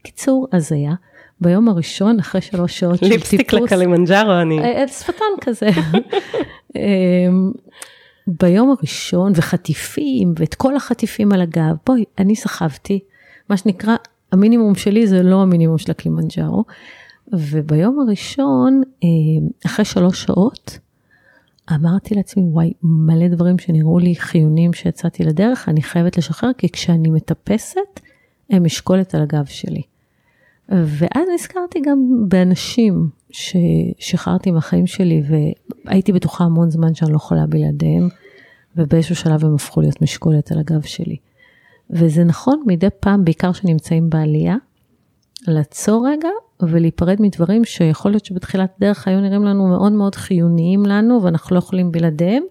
קיצור, 0.03 0.47
הזיה. 0.53 0.95
ביום 1.41 1.69
הראשון, 1.69 2.19
אחרי 2.19 2.41
שלוש 2.41 2.79
שעות 2.79 2.99
של 2.99 3.09
טיפוס, 3.09 3.33
ליפסטיק 3.33 3.53
לקלימנג'ארו, 3.53 4.33
אני... 4.43 4.61
אה, 4.61 4.89
שפתון 4.89 5.25
כזה. 5.41 5.69
ביום 8.41 8.71
הראשון, 8.71 9.33
וחטיפים, 9.35 10.35
ואת 10.39 10.55
כל 10.55 10.77
החטיפים 10.77 11.33
על 11.33 11.41
הגב, 11.41 11.75
בואי, 11.87 12.05
אני 12.19 12.37
סחבתי, 12.37 13.01
מה 13.49 13.57
שנקרא, 13.57 13.97
המינימום 14.33 14.75
שלי 14.75 15.07
זה 15.07 15.23
לא 15.23 15.43
המינימום 15.43 15.79
של 15.79 15.91
הקלימנג'ארו. 15.91 16.65
וביום 17.33 18.01
הראשון, 18.01 18.83
אמ, 19.03 19.49
אחרי 19.67 19.85
שלוש 19.85 20.23
שעות, 20.23 20.79
אמרתי 21.75 22.15
לעצמי, 22.15 22.43
וואי, 22.43 22.73
מלא 22.83 23.29
דברים 23.29 23.59
שנראו 23.59 23.99
לי 23.99 24.15
חיונים 24.15 24.73
שיצאתי 24.73 25.25
לדרך, 25.25 25.69
אני 25.69 25.83
חייבת 25.83 26.19
לשחרר, 26.19 26.51
כי 26.59 26.69
כשאני 26.69 27.11
מטפסת, 27.11 28.01
הם 28.51 28.65
משקולת 28.65 29.15
על 29.15 29.23
הגב 29.23 29.45
שלי. 29.45 29.83
ואז 30.69 31.29
נזכרתי 31.35 31.81
גם 31.81 31.99
באנשים 32.29 33.09
ששחררתי 33.33 34.51
מהחיים 34.51 34.87
שלי, 34.87 35.23
והייתי 35.87 36.13
בטוחה 36.13 36.45
המון 36.45 36.71
זמן 36.71 36.95
שאני 36.95 37.11
לא 37.11 37.17
יכולה 37.17 37.47
בלעדיהם, 37.47 38.09
ובאיזשהו 38.77 39.17
שלב 39.17 39.45
הם 39.45 39.55
הפכו 39.55 39.81
להיות 39.81 40.03
משקולת 40.03 40.53
על 40.53 40.59
הגב 40.59 40.83
שלי. 40.83 41.17
וזה 41.91 42.25
נכון 42.25 42.63
מדי 42.67 42.89
פעם, 43.01 43.25
בעיקר 43.25 43.53
כשנמצאים 43.53 44.11
בעלייה, 44.11 44.57
לעצור 45.49 46.09
רגע 46.09 46.29
ולהיפרד 46.63 47.17
מדברים 47.21 47.65
שיכול 47.65 48.11
להיות 48.11 48.25
שבתחילת 48.25 48.73
דרך 48.81 49.09
היו 49.09 49.21
נראים 49.21 49.45
לנו 49.45 49.69
מאוד 49.69 49.93
מאוד 49.93 50.15
חיוניים 50.15 50.87
לנו 50.87 51.23
ואנחנו 51.23 51.55
לא 51.55 51.59
יכולים 51.59 51.93
בלעדיהם, 51.93 52.43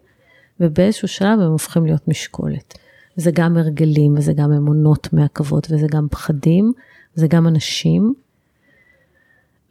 ובאיזשהו 0.59 1.07
שלב 1.07 1.39
הם 1.39 1.51
הופכים 1.51 1.85
להיות 1.85 2.07
משקולת. 2.07 2.77
זה 3.15 3.31
גם 3.33 3.57
הרגלים 3.57 4.13
וזה 4.17 4.33
גם 4.33 4.51
אמונות 4.51 5.13
מעכבות 5.13 5.67
וזה 5.71 5.87
גם 5.91 6.07
פחדים, 6.11 6.71
זה 7.13 7.27
גם 7.27 7.47
אנשים, 7.47 8.13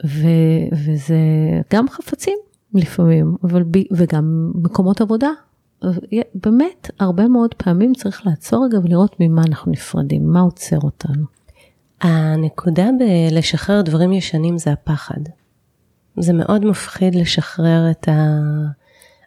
ו, 0.07 0.27
וזה 0.73 1.19
גם 1.73 1.89
חפצים 1.89 2.39
לפעמים, 2.75 3.37
אבל 3.45 3.63
ב, 3.63 3.79
וגם 3.93 4.53
מקומות 4.55 5.01
עבודה. 5.01 5.31
באמת, 6.35 6.91
הרבה 7.01 7.29
מאוד 7.29 7.55
פעמים 7.55 7.95
צריך 7.95 8.27
לעצור 8.27 8.67
רגע 8.67 8.79
ולראות 8.79 9.17
ממה 9.21 9.43
אנחנו 9.49 9.73
נפרדים, 9.73 10.27
מה 10.27 10.41
עוצר 10.41 10.79
אותנו. 10.85 11.25
הנקודה 12.01 12.89
בלשחרר 12.99 13.83
דברים 13.83 14.13
ישנים 14.13 14.59
זה 14.59 14.73
הפחד. 14.73 15.21
זה 16.17 16.33
מאוד 16.33 16.65
מפחיד 16.65 17.15
לשחרר 17.15 17.91
את 17.91 18.09
ה... 18.09 18.39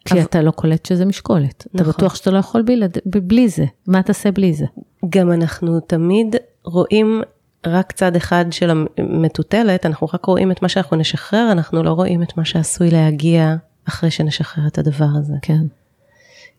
כי 0.04 0.14
אבל... 0.14 0.22
אתה 0.22 0.42
לא 0.42 0.50
קולט 0.50 0.86
שזה 0.86 1.04
משקולת. 1.04 1.66
נכון. 1.74 1.90
אתה 1.90 1.98
בטוח 1.98 2.14
שאתה 2.14 2.30
לא 2.30 2.38
יכול 2.38 2.62
בלעד... 2.62 2.98
בלי 3.06 3.48
זה. 3.48 3.64
מה 3.86 4.02
תעשה 4.02 4.30
בלי 4.30 4.54
זה? 4.54 4.66
גם 5.08 5.32
אנחנו 5.32 5.80
תמיד 5.80 6.36
רואים 6.64 7.22
רק 7.66 7.92
צד 7.92 8.16
אחד 8.16 8.44
של 8.50 8.70
המטוטלת, 8.98 9.86
אנחנו 9.86 10.08
רק 10.14 10.24
רואים 10.24 10.50
את 10.50 10.62
מה 10.62 10.68
שאנחנו 10.68 10.96
נשחרר, 10.96 11.48
אנחנו 11.52 11.82
לא 11.82 11.90
רואים 11.90 12.22
את 12.22 12.36
מה 12.36 12.44
שעשוי 12.44 12.90
להגיע 12.90 13.54
אחרי 13.88 14.10
שנשחרר 14.10 14.66
את 14.66 14.78
הדבר 14.78 15.08
הזה. 15.18 15.34
כן. 15.42 15.62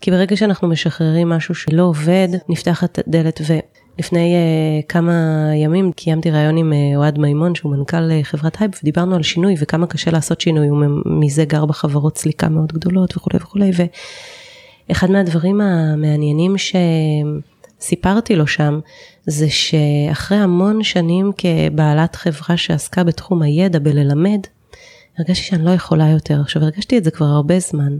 כי 0.01 0.11
ברגע 0.11 0.35
שאנחנו 0.37 0.67
משחררים 0.67 1.29
משהו 1.29 1.55
שלא 1.55 1.83
עובד, 1.83 2.27
נפתחת 2.49 2.99
הדלת 2.99 3.41
ולפני 3.47 4.35
uh, 4.35 4.85
כמה 4.89 5.11
ימים 5.55 5.91
קיימתי 5.91 6.31
ראיון 6.31 6.57
עם 6.57 6.73
uh, 6.73 6.97
אוהד 6.97 7.19
מימון 7.19 7.55
שהוא 7.55 7.75
מנכ"ל 7.75 8.09
uh, 8.09 8.25
חברת 8.25 8.61
הייב 8.61 8.71
ודיברנו 8.83 9.15
על 9.15 9.23
שינוי 9.23 9.55
וכמה 9.59 9.87
קשה 9.87 10.11
לעשות 10.11 10.41
שינוי, 10.41 10.67
הוא 10.67 10.85
מזה 11.05 11.45
גר 11.45 11.65
בחברות 11.65 12.17
סליקה 12.17 12.49
מאוד 12.49 12.73
גדולות 12.73 13.17
וכולי 13.17 13.37
וכולי 13.37 13.71
ואחד 14.89 15.11
מהדברים 15.11 15.61
המעניינים 15.61 16.55
שסיפרתי 17.79 18.35
לו 18.35 18.47
שם 18.47 18.79
זה 19.25 19.49
שאחרי 19.49 20.37
המון 20.37 20.83
שנים 20.83 21.31
כבעלת 21.37 22.15
חברה 22.15 22.57
שעסקה 22.57 23.03
בתחום 23.03 23.41
הידע 23.41 23.79
בללמד, 23.79 24.39
הרגשתי 25.17 25.45
שאני 25.45 25.65
לא 25.65 25.71
יכולה 25.71 26.09
יותר. 26.09 26.41
עכשיו 26.41 26.61
הרגשתי 26.61 26.97
את 26.97 27.03
זה 27.03 27.11
כבר 27.11 27.25
הרבה 27.25 27.59
זמן. 27.59 27.97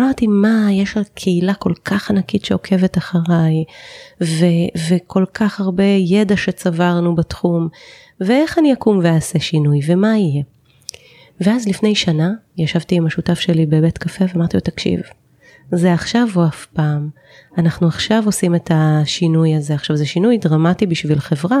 אמרתי 0.00 0.26
מה 0.26 0.68
יש 0.72 0.96
לה 0.96 1.02
קהילה 1.14 1.54
כל 1.54 1.72
כך 1.84 2.10
ענקית 2.10 2.44
שעוקבת 2.44 2.98
אחריי 2.98 3.64
ו- 4.20 4.86
וכל 4.88 5.24
כך 5.34 5.60
הרבה 5.60 5.84
ידע 5.84 6.36
שצברנו 6.36 7.14
בתחום 7.14 7.68
ואיך 8.20 8.58
אני 8.58 8.72
אקום 8.72 9.00
ואעשה 9.02 9.38
שינוי 9.38 9.80
ומה 9.86 10.18
יהיה. 10.18 10.42
ואז 11.40 11.68
לפני 11.68 11.94
שנה 11.94 12.30
ישבתי 12.58 12.94
עם 12.94 13.06
השותף 13.06 13.38
שלי 13.38 13.66
בבית 13.66 13.98
קפה 13.98 14.24
ואמרתי 14.34 14.56
לו 14.56 14.60
תקשיב 14.60 15.00
זה 15.72 15.92
עכשיו 15.92 16.26
או 16.36 16.46
אף 16.46 16.66
פעם. 16.66 17.08
אנחנו 17.58 17.86
עכשיו 17.86 18.22
עושים 18.26 18.54
את 18.54 18.70
השינוי 18.74 19.54
הזה. 19.54 19.74
עכשיו 19.74 19.96
זה 19.96 20.06
שינוי 20.06 20.38
דרמטי 20.38 20.86
בשביל 20.86 21.18
חברה, 21.18 21.58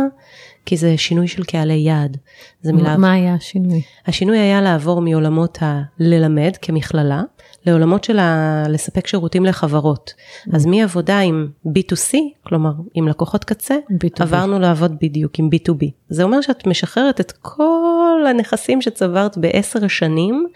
כי 0.66 0.76
זה 0.76 0.96
שינוי 0.96 1.28
של 1.28 1.44
קהלי 1.44 1.74
יעד. 1.74 2.16
זה 2.62 2.72
מילה... 2.72 2.96
מה 2.96 3.12
היה 3.12 3.34
השינוי? 3.34 3.82
השינוי 4.06 4.38
היה 4.38 4.60
לעבור 4.60 5.00
מעולמות 5.00 5.58
הללמד 5.60 6.52
כמכללה, 6.62 7.22
לעולמות 7.66 8.04
של 8.04 8.18
ה... 8.18 8.62
לספק 8.68 9.06
שירותים 9.06 9.44
לחברות. 9.44 10.14
Mm. 10.16 10.56
אז 10.56 10.66
מעבודה 10.66 11.18
עם 11.18 11.48
B2C, 11.66 12.14
כלומר 12.46 12.72
עם 12.94 13.08
לקוחות 13.08 13.44
קצה, 13.44 13.74
B2B. 13.90 14.22
עברנו 14.22 14.58
לעבוד 14.58 14.96
בדיוק 15.02 15.38
עם 15.38 15.48
B2B. 15.54 15.86
זה 16.08 16.22
אומר 16.22 16.40
שאת 16.40 16.66
משחררת 16.66 17.20
את 17.20 17.32
כל 17.32 18.24
הנכסים 18.28 18.82
שצברת 18.82 19.38
בעשר 19.38 19.88
שנים, 19.88 20.46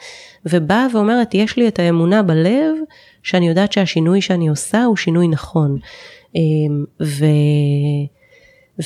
ובאה 0.47 0.87
ואומרת, 0.93 1.35
יש 1.35 1.57
לי 1.57 1.69
את 1.69 1.79
האמונה 1.79 2.23
בלב, 2.23 2.75
שאני 3.23 3.49
יודעת 3.49 3.73
שהשינוי 3.73 4.21
שאני 4.21 4.49
עושה 4.49 4.85
הוא 4.85 4.97
שינוי 4.97 5.29
נכון. 5.29 5.79
אמ, 6.35 6.85
ו... 7.03 7.25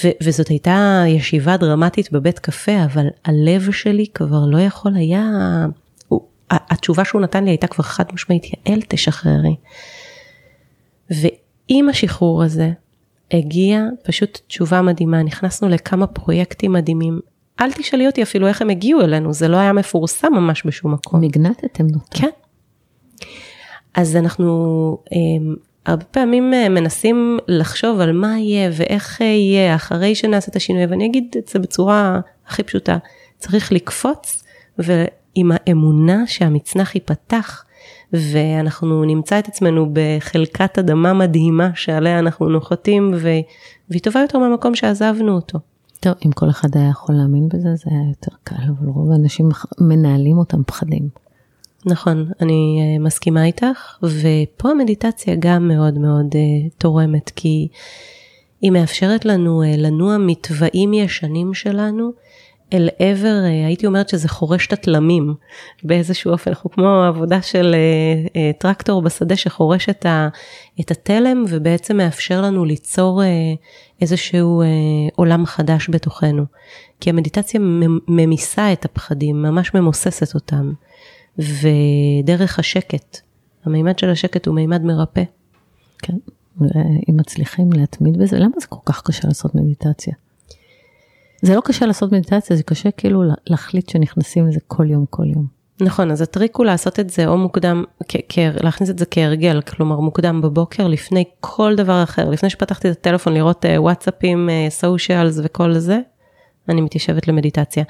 ו- 0.05 0.17
וזאת 0.23 0.49
הייתה 0.49 1.05
ישיבה 1.09 1.57
דרמטית 1.57 2.13
בבית 2.13 2.39
קפה, 2.39 2.85
אבל 2.85 3.07
הלב 3.25 3.73
שלי 3.73 4.07
כבר 4.15 4.47
לא 4.47 4.59
יכול 4.59 4.97
היה, 4.97 5.25
הוא, 6.09 6.21
התשובה 6.51 7.05
שהוא 7.05 7.21
נתן 7.21 7.45
לי 7.45 7.51
הייתה 7.51 7.67
כבר 7.67 7.85
חד 7.85 8.05
משמעית, 8.13 8.45
יעל 8.45 8.81
תשחררי. 8.89 9.57
ועם 11.11 11.89
השחרור 11.89 12.43
הזה 12.43 12.71
הגיעה 13.31 13.83
פשוט 14.05 14.41
תשובה 14.47 14.83
מדהימה, 14.83 15.23
נכנסנו 15.23 15.69
לכמה 15.69 16.07
פרויקטים 16.07 16.73
מדהימים. 16.73 17.21
אל 17.61 17.73
תשאלי 17.73 18.07
אותי 18.07 18.23
אפילו 18.23 18.47
איך 18.47 18.63
הם 18.63 18.71
הגיעו 18.71 19.01
אלינו, 19.01 19.33
זה 19.33 19.49
לא 19.49 19.57
היה 19.57 19.73
מפורסם 19.73 20.33
ממש 20.33 20.67
בשום 20.67 20.93
מקום. 20.95 21.21
מגנטתם 21.21 21.85
אותם. 21.85 22.19
כן. 22.19 22.29
אז 23.95 24.17
אנחנו 24.17 24.99
אמ, 25.13 25.55
הרבה 25.87 26.05
פעמים 26.05 26.55
אה, 26.55 26.69
מנסים 26.69 27.39
לחשוב 27.49 28.01
על 28.01 28.13
מה 28.13 28.39
יהיה 28.39 28.71
ואיך 28.73 29.23
אה, 29.23 29.27
יהיה 29.27 29.75
אחרי 29.75 30.15
שנעשה 30.15 30.51
את 30.51 30.57
השינוי, 30.57 30.87
ואני 30.87 31.07
אגיד 31.07 31.37
את 31.39 31.49
זה 31.49 31.59
בצורה 31.59 32.21
הכי 32.47 32.63
פשוטה, 32.63 32.99
צריך 33.39 33.73
לקפוץ 33.73 34.45
ועם 34.79 35.53
האמונה 35.55 36.27
שהמצנח 36.27 36.95
ייפתח 36.95 37.65
ואנחנו 38.13 39.05
נמצא 39.05 39.39
את 39.39 39.49
עצמנו 39.49 39.87
בחלקת 39.93 40.79
אדמה 40.79 41.13
מדהימה 41.13 41.71
שעליה 41.75 42.19
אנחנו 42.19 42.49
נוחתים 42.49 43.15
והיא 43.89 44.03
טובה 44.03 44.21
יותר 44.21 44.39
מהמקום 44.39 44.75
שעזבנו 44.75 45.33
אותו. 45.33 45.59
טוב, 46.01 46.15
אם 46.27 46.33
כל 46.33 46.51
אחד 46.51 46.69
היה 46.77 46.89
יכול 46.89 47.15
להאמין 47.15 47.49
בזה, 47.49 47.69
זה 47.75 47.91
היה 47.91 48.09
יותר 48.09 48.37
קל, 48.45 48.65
אבל 48.69 48.89
רוב 48.89 49.13
האנשים 49.13 49.49
מנהלים 49.81 50.39
אותם 50.39 50.63
פחדים. 50.67 51.24
נכון, 51.87 52.31
אני 52.41 52.79
אה, 52.81 53.05
מסכימה 53.05 53.45
איתך, 53.45 53.99
ופה 54.03 54.71
המדיטציה 54.71 55.35
גם 55.39 55.69
מאוד 55.69 55.99
מאוד 55.99 56.27
uh, 56.33 56.75
תורמת, 56.79 57.31
כי 57.37 57.69
היא 58.61 58.71
מאפשרת 58.71 59.25
לנו 59.25 59.63
uh, 59.63 59.67
לנוע 59.77 60.17
מתוואים 60.19 60.95
ישנים 60.95 61.55
שלנו 61.55 62.13
אל 62.73 62.89
עבר, 62.99 63.45
אה, 63.45 63.67
הייתי 63.67 63.87
אומרת 63.87 64.09
שזה 64.09 64.29
חורש 64.29 64.67
את 64.67 64.73
התלמים 64.73 65.35
באיזשהו 65.83 66.33
אופן, 66.33 66.51
אנחנו 66.51 66.71
כמו 66.71 67.05
עבודה 67.09 67.43
של 67.43 67.75
אה, 67.75 68.41
אה, 68.41 68.53
טרקטור 68.59 69.03
בשדה 69.03 69.37
שחורש 69.37 69.89
את, 69.89 70.07
ה, 70.07 70.29
את 70.81 70.91
התלם 70.91 71.45
ובעצם 71.49 71.97
מאפשר 71.97 72.43
לנו 72.43 72.65
ליצור 72.65 73.23
איזשהו 74.01 74.63
עולם 75.17 75.47
חדש 75.47 75.91
בתוכנו. 75.91 76.45
כי 77.01 77.11
המדיטציה 77.11 77.61
ממיסה 78.09 78.73
את 78.73 78.85
הפחדים, 78.85 79.43
ממש 79.43 79.75
ממוססת 79.75 80.35
אותם. 80.35 80.73
ודרך 81.39 82.59
השקט, 82.59 83.21
המימד 83.65 83.99
של 83.99 84.11
השקט 84.11 84.47
הוא 84.47 84.55
מימד 84.55 84.83
מרפא. 84.83 85.23
כן, 85.99 86.17
ואם 86.61 87.17
מצליחים 87.17 87.73
להתמיד 87.73 88.19
בזה, 88.19 88.39
למה 88.39 88.53
זה 88.61 88.67
כל 88.67 88.81
כך 88.85 89.03
קשה 89.03 89.29
לעשות 89.29 89.55
מדיטציה? 89.55 90.15
זה 91.43 91.55
לא 91.55 91.61
קשה 91.65 91.87
לעשות 91.87 92.13
מדיטציה, 92.13 92.57
זה 92.57 92.63
קשה 92.63 92.91
כאילו 92.91 93.23
להחליט 93.47 93.89
שנכנסים 93.89 94.49
לזה 94.49 94.61
כל 94.67 94.91
יום, 94.91 95.05
כל 95.11 95.27
יום. 95.27 95.47
נכון, 95.81 96.11
אז 96.11 96.21
הטריק 96.21 96.57
הוא 96.57 96.67
לעשות 96.67 97.01
את 97.01 97.11
זה 97.11 97.27
או 97.27 97.39
מוקדם, 97.39 97.85
להכניס 98.39 98.91
את 98.91 98.99
זה 98.99 99.07
כהרגל, 99.07 99.61
כלומר 99.61 100.01
מוקדם 100.01 100.41
בבוקר, 100.41 100.89
לפני 100.89 101.25
כל 101.41 101.75
דבר 101.77 102.03
אחר, 102.03 102.31
לפני 102.31 102.51
שפתחתי 102.51 102.91
את 102.91 102.97
הטלפון 102.97 103.35
לראות 103.35 103.65
אה, 103.65 103.83
וואטסאפים, 103.83 104.49
סושיאלס 104.69 105.39
אה, 105.39 105.45
וכל 105.45 105.79
זה, 105.79 106.01
אני 106.69 106.81
מתיישבת 106.81 107.29
למדיטציה. 107.29 107.85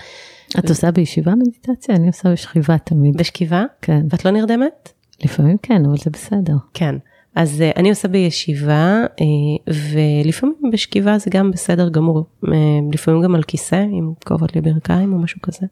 את 0.58 0.68
עושה 0.68 0.90
בישיבה 0.90 1.34
מדיטציה? 1.34 1.96
אני 1.96 2.06
עושה 2.06 2.32
בשכיבה 2.32 2.78
תמיד. 2.78 3.16
בשכיבה? 3.16 3.64
כן. 3.82 4.00
ואת 4.10 4.24
לא 4.24 4.30
נרדמת? 4.30 4.92
לפעמים 5.24 5.56
כן, 5.62 5.84
אבל 5.84 5.96
זה 5.96 6.10
בסדר. 6.10 6.54
כן. 6.74 6.94
אז 7.34 7.60
uh, 7.60 7.78
אני 7.78 7.90
עושה 7.90 8.08
בישיבה, 8.08 9.04
uh, 9.06 9.72
ולפעמים 9.72 10.54
בשכיבה 10.72 11.18
זה 11.18 11.30
גם 11.30 11.50
בסדר 11.50 11.88
גמור, 11.88 12.24
uh, 12.44 12.48
לפעמים 12.92 13.22
גם 13.22 13.34
על 13.34 13.42
כיסא, 13.42 13.84
עם 13.90 14.12
כובד 14.24 14.56
לברכיים 14.56 15.12
או 15.12 15.18
משהו 15.18 15.40
כזה. 15.42 15.66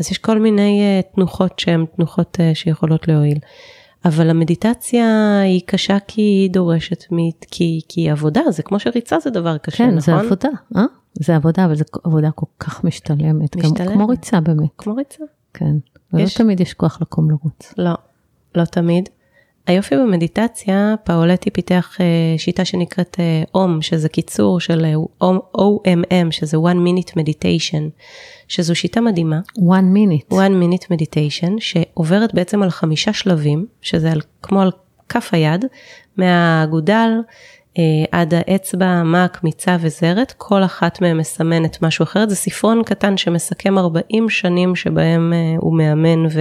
אז 0.00 0.10
יש 0.10 0.18
כל 0.18 0.38
מיני 0.38 1.02
תנוחות 1.14 1.58
שהן 1.58 1.84
תנוחות 1.96 2.38
שיכולות 2.54 3.08
להועיל. 3.08 3.38
אבל 4.04 4.30
המדיטציה 4.30 5.40
היא 5.40 5.60
קשה 5.66 5.98
כי 6.06 6.20
היא 6.20 6.50
דורשת, 6.50 7.04
כי, 7.50 7.80
כי 7.88 8.10
עבודה, 8.10 8.40
זה 8.50 8.62
כמו 8.62 8.80
שריצה 8.80 9.18
זה 9.20 9.30
דבר 9.30 9.58
קשה, 9.58 9.78
כן, 9.78 9.84
נכון? 9.84 10.00
כן, 10.00 10.00
זה 10.00 10.14
עבודה, 10.26 10.48
אה? 10.76 10.84
זה 11.14 11.36
עבודה, 11.36 11.64
אבל 11.64 11.74
זו 11.74 11.84
עבודה 12.04 12.30
כל 12.30 12.46
כך 12.58 12.84
משתלמת. 12.84 13.56
משתלמת. 13.56 13.92
כמו 13.92 14.08
ריצה 14.08 14.40
באמת. 14.40 14.68
כמו 14.78 14.94
ריצה. 14.94 15.24
כן, 15.54 15.76
ולא 16.12 16.22
יש... 16.22 16.34
תמיד 16.34 16.60
יש 16.60 16.74
כוח 16.74 16.98
לקום 17.00 17.30
לרוץ. 17.30 17.74
לא, 17.78 17.94
לא 18.54 18.64
תמיד. 18.64 19.08
היופי 19.66 19.96
במדיטציה, 19.96 20.94
פאולטי 21.04 21.50
פיתח 21.50 21.96
uh, 21.96 22.00
שיטה 22.38 22.64
שנקראת 22.64 23.16
אום, 23.54 23.78
uh, 23.78 23.82
שזה 23.82 24.08
קיצור 24.08 24.60
של 24.60 24.86
uh, 25.22 25.26
OMM, 25.58 26.30
שזה 26.30 26.56
one 26.56 26.88
minute 26.88 27.10
meditation, 27.10 27.90
שזו 28.48 28.74
שיטה 28.74 29.00
מדהימה. 29.00 29.40
one 29.58 29.96
minute. 29.96 30.32
one 30.32 30.62
minute 30.62 30.84
meditation, 30.84 31.50
שעוברת 31.58 32.34
בעצם 32.34 32.62
על 32.62 32.70
חמישה 32.70 33.12
שלבים, 33.12 33.66
שזה 33.82 34.12
על, 34.12 34.20
כמו 34.42 34.62
על 34.62 34.70
כף 35.08 35.28
היד, 35.32 35.64
מהאגודל 36.16 37.10
עד 38.10 38.34
האצבע, 38.34 38.86
המק, 38.86 39.40
מיצה 39.44 39.76
וזרת, 39.80 40.34
כל 40.38 40.64
אחת 40.64 41.00
מהן 41.00 41.16
מסמנת 41.16 41.82
משהו 41.82 42.02
אחר. 42.02 42.28
זה 42.28 42.36
ספרון 42.36 42.82
קטן 42.82 43.16
שמסכם 43.16 43.78
40 43.78 44.30
שנים 44.30 44.76
שבהם 44.76 45.32
uh, 45.32 45.62
הוא 45.62 45.76
מאמן 45.76 46.26
ו... 46.26 46.40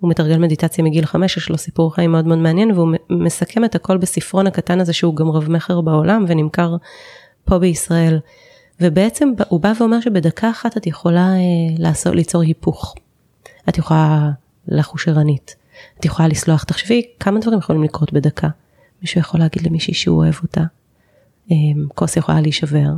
הוא 0.00 0.10
מתרגל 0.10 0.38
מדיטציה 0.38 0.84
מגיל 0.84 1.06
חמש, 1.06 1.36
יש 1.36 1.48
לו 1.48 1.58
סיפור 1.58 1.94
חיים 1.94 2.12
מאוד 2.12 2.26
מאוד 2.26 2.38
מעניין, 2.38 2.70
והוא 2.70 2.88
מסכם 3.10 3.64
את 3.64 3.74
הכל 3.74 3.96
בספרון 3.96 4.46
הקטן 4.46 4.80
הזה 4.80 4.92
שהוא 4.92 5.16
גם 5.16 5.30
רב 5.30 5.50
מכר 5.50 5.80
בעולם 5.80 6.24
ונמכר 6.28 6.76
פה 7.44 7.58
בישראל. 7.58 8.18
ובעצם 8.80 9.32
הוא 9.48 9.60
בא 9.60 9.72
ואומר 9.80 10.00
שבדקה 10.00 10.50
אחת 10.50 10.76
את 10.76 10.86
יכולה 10.86 11.34
אה, 11.34 11.74
לעשות, 11.78 12.14
ליצור 12.14 12.42
היפוך. 12.42 12.94
את 13.68 13.78
יכולה 13.78 14.30
לחוש 14.68 15.08
ערנית, 15.08 15.56
את 15.98 16.04
יכולה 16.04 16.28
לסלוח, 16.28 16.64
תחשבי 16.64 17.02
כמה 17.20 17.40
דברים 17.40 17.58
יכולים 17.58 17.82
לקרות 17.82 18.12
בדקה. 18.12 18.48
מישהו 19.02 19.20
יכול 19.20 19.40
להגיד 19.40 19.66
למישהי 19.66 19.94
שהוא 19.94 20.16
אוהב 20.16 20.34
אותה, 20.42 20.62
אה, 21.50 21.56
כוס 21.94 22.16
יכולה 22.16 22.40
להישבר, 22.40 22.88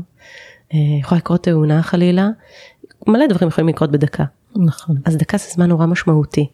אה, 0.74 0.78
יכולה 1.00 1.18
לקרות 1.18 1.42
תאונה 1.42 1.82
חלילה, 1.82 2.28
מלא 3.06 3.26
דברים 3.26 3.48
יכולים 3.48 3.68
לקרות 3.68 3.90
בדקה. 3.90 4.24
נכון. 4.56 4.96
אז 5.04 5.16
דקה 5.16 5.38
זה 5.38 5.44
זמן 5.50 5.68
נורא 5.68 5.86
משמעותי, 5.86 6.46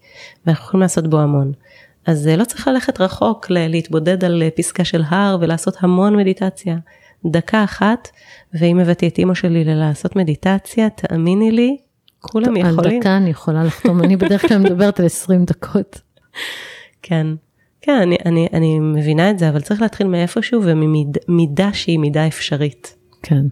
ואנחנו 0.46 0.64
יכולים 0.64 0.82
לעשות 0.82 1.06
בו 1.06 1.20
המון. 1.20 1.52
אז 2.06 2.26
לא 2.26 2.44
צריך 2.44 2.68
ללכת 2.68 3.00
רחוק, 3.00 3.46
להתבודד 3.50 4.24
על 4.24 4.42
פסקה 4.56 4.84
של 4.84 5.02
הר 5.08 5.36
ולעשות 5.40 5.76
המון 5.80 6.16
מדיטציה. 6.16 6.76
דקה 7.26 7.64
אחת, 7.64 8.08
ואם 8.54 8.80
הבאתי 8.80 9.08
את 9.08 9.18
אימא 9.18 9.34
שלי 9.34 9.64
לעשות 9.64 10.16
מדיטציה, 10.16 10.90
תאמיני 10.90 11.50
לי, 11.50 11.76
כולם 12.20 12.56
יכולים. 12.56 12.78
על 12.78 13.00
דקה 13.00 13.16
אני 13.16 13.30
יכולה 13.30 13.64
לחתום, 13.64 14.02
אני 14.02 14.16
בדרך 14.16 14.48
כלל 14.48 14.58
מדברת 14.58 15.00
על 15.00 15.06
20 15.06 15.44
דקות. 15.44 16.00
כן, 17.02 17.26
כן, 17.86 18.00
אני, 18.00 18.16
אני, 18.24 18.48
אני 18.52 18.78
מבינה 18.78 19.30
את 19.30 19.38
זה, 19.38 19.48
אבל 19.48 19.60
צריך 19.60 19.82
להתחיל 19.82 20.06
מאיפשהו 20.06 20.62
וממידה 20.64 21.72
שהיא 21.72 21.98
מידה 21.98 22.26
אפשרית. 22.26 22.96
כן. 23.22 23.46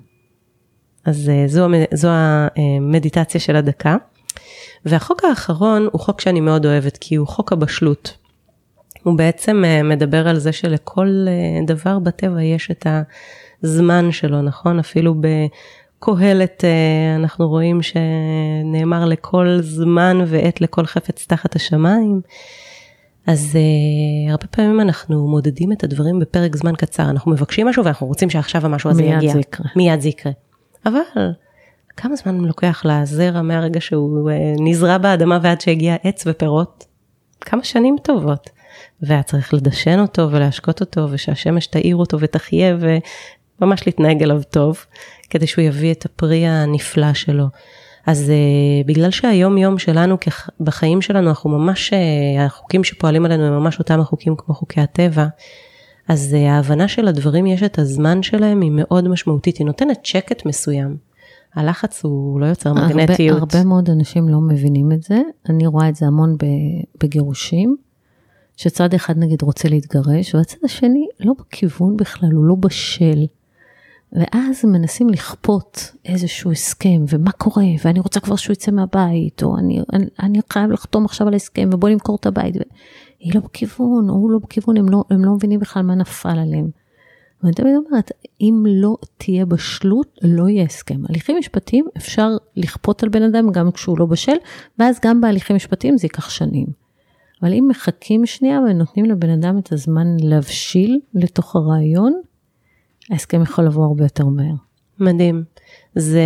אז 1.04 1.30
זו, 1.46 1.66
זו 1.92 2.08
המדיטציה 2.56 3.40
של 3.40 3.56
הדקה. 3.56 3.96
והחוק 4.84 5.24
האחרון 5.24 5.88
הוא 5.92 6.00
חוק 6.00 6.20
שאני 6.20 6.40
מאוד 6.40 6.66
אוהבת, 6.66 6.96
כי 6.96 7.14
הוא 7.14 7.26
חוק 7.26 7.52
הבשלות. 7.52 8.16
הוא 9.02 9.18
בעצם 9.18 9.62
אה, 9.64 9.82
מדבר 9.82 10.28
על 10.28 10.38
זה 10.38 10.52
שלכל 10.52 11.26
אה, 11.28 11.66
דבר 11.66 11.98
בטבע 11.98 12.42
יש 12.42 12.70
את 12.70 12.86
הזמן 13.62 14.12
שלו, 14.12 14.42
נכון? 14.42 14.78
אפילו 14.78 15.14
בקהלת 15.20 16.64
אה, 16.64 17.16
אנחנו 17.16 17.48
רואים 17.48 17.80
שנאמר 17.82 19.04
לכל 19.04 19.58
זמן 19.60 20.24
ועת 20.26 20.60
לכל 20.60 20.86
חפץ 20.86 21.26
תחת 21.26 21.56
השמיים. 21.56 22.20
אז 23.26 23.58
uh, 23.58 24.30
הרבה 24.30 24.46
פעמים 24.46 24.80
אנחנו 24.80 25.28
מודדים 25.28 25.72
את 25.72 25.84
הדברים 25.84 26.18
בפרק 26.18 26.56
זמן 26.56 26.74
קצר, 26.76 27.10
אנחנו 27.10 27.30
מבקשים 27.30 27.66
משהו 27.66 27.84
ואנחנו 27.84 28.06
רוצים 28.06 28.30
שעכשיו 28.30 28.64
המשהו 28.66 28.90
הזה 28.90 29.02
יגיע. 29.02 29.18
מיד 29.18 29.32
זה 29.32 29.38
יקרה. 29.38 29.66
מיד 29.76 30.00
זה 30.00 30.08
יקרה. 30.08 30.32
אבל 30.86 31.30
כמה 31.96 32.16
זמן 32.16 32.36
לוקח 32.36 32.82
לזרע 32.84 33.42
מהרגע 33.42 33.80
שהוא 33.80 34.30
אה, 34.30 34.54
נזרע 34.58 34.98
באדמה 34.98 35.38
ועד 35.42 35.60
שהגיע 35.60 35.96
עץ 36.02 36.24
ופירות? 36.26 36.84
כמה 37.40 37.64
שנים 37.64 37.96
טובות. 38.02 38.50
והיה 39.02 39.22
צריך 39.22 39.54
לדשן 39.54 39.98
אותו 39.98 40.30
ולהשקות 40.30 40.80
אותו 40.80 41.06
ושהשמש 41.10 41.66
תאיר 41.66 41.96
אותו 41.96 42.20
ותחיה 42.20 42.76
וממש 43.60 43.86
להתנהג 43.86 44.22
אליו 44.22 44.42
טוב 44.50 44.84
כדי 45.30 45.46
שהוא 45.46 45.64
יביא 45.64 45.92
את 45.92 46.04
הפרי 46.04 46.46
הנפלא 46.46 47.14
שלו. 47.14 47.46
אז 48.07 48.30
uh, 48.30 48.86
בגלל 48.86 49.11
שהיום 49.11 49.59
יום 49.59 49.78
שלנו 49.78 50.16
בחיים 50.61 51.03
שלנו 51.03 51.28
אנחנו 51.28 51.50
ממש, 51.50 51.92
uh, 51.92 51.96
החוקים 52.40 52.84
שפועלים 52.84 53.24
עלינו 53.24 53.44
הם 53.44 53.53
ממש 53.53 53.78
אותם 53.78 54.00
החוקים 54.00 54.34
כמו 54.38 54.55
חוקי 54.55 54.80
הטבע, 54.80 55.26
אז 56.09 56.36
uh, 56.38 56.50
ההבנה 56.50 56.88
של 56.88 57.09
הדברים 57.09 57.46
יש 57.46 57.62
את 57.62 57.78
הזמן 57.78 58.22
שלהם 58.22 58.61
היא 58.61 58.70
מאוד 58.74 59.09
משמעותית, 59.09 59.57
היא 59.57 59.66
נותנת 59.66 60.07
שקט 60.07 60.46
מסוים. 60.46 60.96
הלחץ 61.55 62.05
הוא 62.05 62.40
לא 62.40 62.46
יוצר 62.46 62.72
מגנטיות. 62.72 63.38
הרבה, 63.38 63.59
הרבה 63.59 63.68
מאוד 63.68 63.90
אנשים 63.90 64.28
לא 64.28 64.40
מבינים 64.40 64.92
את 64.92 65.03
זה, 65.03 65.20
אני 65.48 65.66
רואה 65.66 65.88
את 65.88 65.96
זה 65.96 66.07
המון 66.07 66.36
בגירושים, 67.03 67.76
שצד 68.57 68.94
אחד 68.94 69.18
נגיד 69.18 69.42
רוצה 69.42 69.68
להתגרש, 69.68 70.34
והצד 70.34 70.57
השני 70.64 71.07
לא 71.20 71.32
בכיוון 71.38 71.96
בכלל, 71.96 72.32
הוא 72.32 72.44
לא 72.44 72.55
בשל. 72.55 73.26
ואז 74.12 74.64
מנסים 74.64 75.08
לכפות 75.08 75.92
איזשהו 76.04 76.52
הסכם, 76.52 77.04
ומה 77.08 77.32
קורה, 77.32 77.64
ואני 77.84 78.00
רוצה 78.00 78.20
כבר 78.20 78.36
שהוא 78.36 78.52
יצא 78.52 78.70
מהבית, 78.70 79.42
או 79.42 79.58
אני, 79.58 79.80
אני, 79.92 80.06
אני 80.22 80.40
חייב 80.52 80.70
לחתום 80.70 81.04
עכשיו 81.04 81.28
על 81.28 81.34
הסכם, 81.34 81.70
ובוא 81.72 81.88
נמכור 81.88 82.16
את 82.20 82.26
הבית. 82.26 82.54
היא 83.20 83.34
לא 83.34 83.40
בכיוון, 83.40 84.08
הוא 84.08 84.30
לא 84.30 84.38
בכיוון, 84.38 84.76
הם 84.76 84.88
לא, 84.88 85.04
הם 85.10 85.24
לא 85.24 85.34
מבינים 85.34 85.60
בכלל 85.60 85.82
מה 85.82 85.94
נפל 85.94 86.38
עליהם. 86.38 86.70
ואני 87.42 87.54
תמיד 87.54 87.74
אומרת, 87.74 88.10
אם 88.40 88.64
לא 88.68 88.96
תהיה 89.16 89.46
בשלות, 89.46 90.18
לא 90.22 90.48
יהיה 90.48 90.64
הסכם. 90.64 91.00
הליכים 91.08 91.36
משפטיים 91.38 91.84
אפשר 91.96 92.28
לכפות 92.56 93.02
על 93.02 93.08
בן 93.08 93.22
אדם 93.22 93.50
גם 93.50 93.70
כשהוא 93.70 93.98
לא 93.98 94.06
בשל, 94.06 94.36
ואז 94.78 95.00
גם 95.04 95.20
בהליכים 95.20 95.56
משפטיים 95.56 95.98
זה 95.98 96.06
ייקח 96.06 96.30
שנים. 96.30 96.66
אבל 97.42 97.52
אם 97.52 97.64
מחכים 97.68 98.26
שנייה 98.26 98.60
ונותנים 98.60 99.04
לבן 99.04 99.30
אדם 99.30 99.58
את 99.58 99.72
הזמן 99.72 100.06
להבשיל 100.20 101.00
לתוך 101.14 101.56
הרעיון, 101.56 102.20
ההסכם 103.12 103.42
יכול 103.42 103.64
לבוא 103.64 103.84
הרבה 103.84 104.04
יותר 104.04 104.24
מהר. 104.24 104.54
מדהים. 105.00 105.44
זה, 105.94 106.22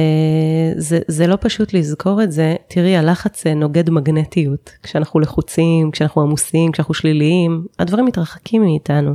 זה, 0.76 0.98
זה 1.08 1.26
לא 1.26 1.36
פשוט 1.40 1.72
לזכור 1.72 2.22
את 2.22 2.32
זה, 2.32 2.56
תראי, 2.68 2.96
הלחץ 2.96 3.46
נוגד 3.46 3.90
מגנטיות. 3.90 4.70
כשאנחנו 4.82 5.20
לחוצים, 5.20 5.90
כשאנחנו 5.90 6.22
עמוסים, 6.22 6.72
כשאנחנו 6.72 6.94
שליליים, 6.94 7.66
הדברים 7.78 8.04
מתרחקים 8.04 8.62
מאיתנו. 8.62 9.14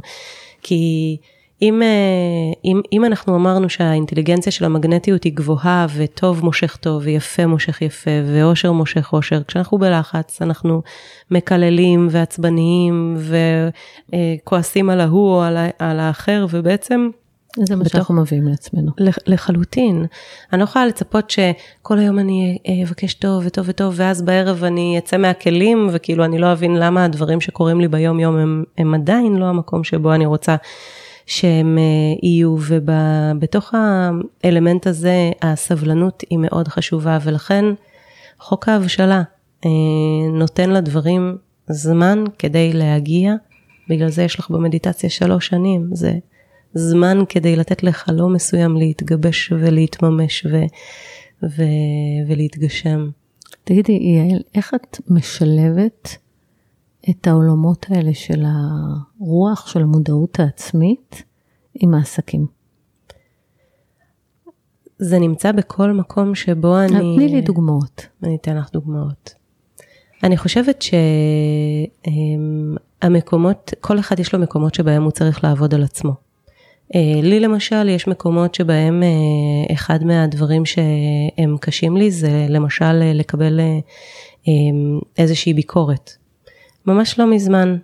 כי 0.61 1.17
אם, 1.61 1.81
אה, 1.81 2.53
אם, 2.65 2.81
אם 2.93 3.05
אנחנו 3.05 3.35
אמרנו 3.35 3.69
שהאינטליגנציה 3.69 4.51
של 4.51 4.65
המגנטיות 4.65 5.23
היא 5.23 5.33
גבוהה 5.33 5.85
וטוב 5.95 6.45
מושך 6.45 6.75
טוב 6.75 7.01
ויפה 7.05 7.45
מושך 7.45 7.81
יפה 7.81 8.11
ואושר 8.25 8.71
מושך 8.71 9.13
אושר, 9.13 9.43
כשאנחנו 9.43 9.77
בלחץ 9.77 10.41
אנחנו 10.41 10.81
מקללים 11.31 12.07
ועצבניים 12.11 13.17
וכועסים 14.09 14.89
על 14.89 15.01
ההוא 15.01 15.29
או 15.29 15.41
על, 15.41 15.57
על 15.79 15.99
האחר 15.99 16.45
ובעצם 16.49 17.09
זה 17.59 17.75
מה 17.75 17.89
שאנחנו 17.89 18.15
מביאים 18.15 18.47
לעצמנו. 18.47 18.91
לח- 18.97 19.17
לחלוטין. 19.27 20.05
אני 20.53 20.59
לא 20.59 20.63
יכולה 20.63 20.85
לצפות 20.85 21.29
שכל 21.29 21.99
היום 21.99 22.19
אני 22.19 22.57
אה, 22.67 22.83
אבקש 22.87 23.13
טוב 23.13 23.43
וטוב 23.45 23.65
וטוב, 23.69 23.93
ואז 23.97 24.21
בערב 24.21 24.63
אני 24.63 24.97
אצא 24.97 25.17
מהכלים, 25.17 25.89
וכאילו 25.91 26.25
אני 26.25 26.37
לא 26.39 26.51
אבין 26.51 26.75
למה 26.75 27.05
הדברים 27.05 27.41
שקורים 27.41 27.81
לי 27.81 27.87
ביום 27.87 28.19
יום 28.19 28.35
הם, 28.37 28.63
הם 28.77 28.93
עדיין 28.93 29.35
לא 29.35 29.45
המקום 29.45 29.83
שבו 29.83 30.13
אני 30.13 30.25
רוצה 30.25 30.55
שהם 31.25 31.77
אה, 31.77 31.83
יהיו, 32.29 32.57
ובתוך 32.67 33.73
האלמנט 34.43 34.87
הזה 34.87 35.31
הסבלנות 35.41 36.23
היא 36.29 36.39
מאוד 36.39 36.67
חשובה, 36.67 37.17
ולכן 37.23 37.65
חוק 38.39 38.69
ההבשלה 38.69 39.21
אה, 39.65 39.69
נותן 40.33 40.69
לדברים 40.69 41.37
זמן 41.69 42.23
כדי 42.39 42.73
להגיע, 42.73 43.33
בגלל 43.89 44.09
זה 44.09 44.23
יש 44.23 44.39
לך 44.39 44.49
במדיטציה 44.49 45.09
שלוש 45.09 45.47
שנים, 45.47 45.89
זה 45.93 46.11
זמן 46.73 47.23
כדי 47.29 47.55
לתת 47.55 47.83
לחלום 47.83 48.33
מסוים 48.33 48.77
להתגבש 48.77 49.51
ולהתממש 49.51 50.45
ו, 50.45 50.57
ו, 51.43 51.63
ולהתגשם. 52.27 53.09
תגידי, 53.63 53.91
יעל, 53.91 54.41
איך 54.55 54.73
את 54.73 54.97
משלבת 55.07 56.17
את 57.09 57.27
העולמות 57.27 57.85
האלה 57.89 58.13
של 58.13 58.43
הרוח, 58.45 59.67
של 59.67 59.81
המודעות 59.81 60.39
העצמית, 60.39 61.23
עם 61.73 61.93
העסקים? 61.93 62.45
זה 64.97 65.19
נמצא 65.19 65.51
בכל 65.51 65.91
מקום 65.91 66.35
שבו 66.35 66.79
אני... 66.79 67.15
תני 67.15 67.27
לי 67.27 67.41
דוגמאות. 67.41 68.07
אני 68.23 68.35
אתן 68.35 68.57
לך 68.57 68.71
דוגמאות. 68.73 69.33
אני 70.23 70.37
חושבת 70.37 70.83
שהמקומות, 73.01 73.73
כל 73.79 73.99
אחד 73.99 74.19
יש 74.19 74.33
לו 74.33 74.39
מקומות 74.39 74.75
שבהם 74.75 75.03
הוא 75.03 75.11
צריך 75.11 75.43
לעבוד 75.43 75.73
על 75.73 75.83
עצמו. 75.83 76.30
אה, 76.95 77.19
לי 77.23 77.39
למשל 77.39 77.89
יש 77.89 78.07
מקומות 78.07 78.55
שבהם 78.55 79.03
אה, 79.03 79.73
אחד 79.73 80.03
מהדברים 80.03 80.65
שהם 80.65 81.57
קשים 81.59 81.97
לי 81.97 82.11
זה 82.11 82.45
למשל 82.49 82.99
אה, 83.01 83.13
לקבל 83.13 83.59
אה, 83.59 84.53
איזושהי 85.17 85.53
ביקורת. 85.53 86.11
ממש 86.85 87.19
לא 87.19 87.31
מזמן, 87.31 87.77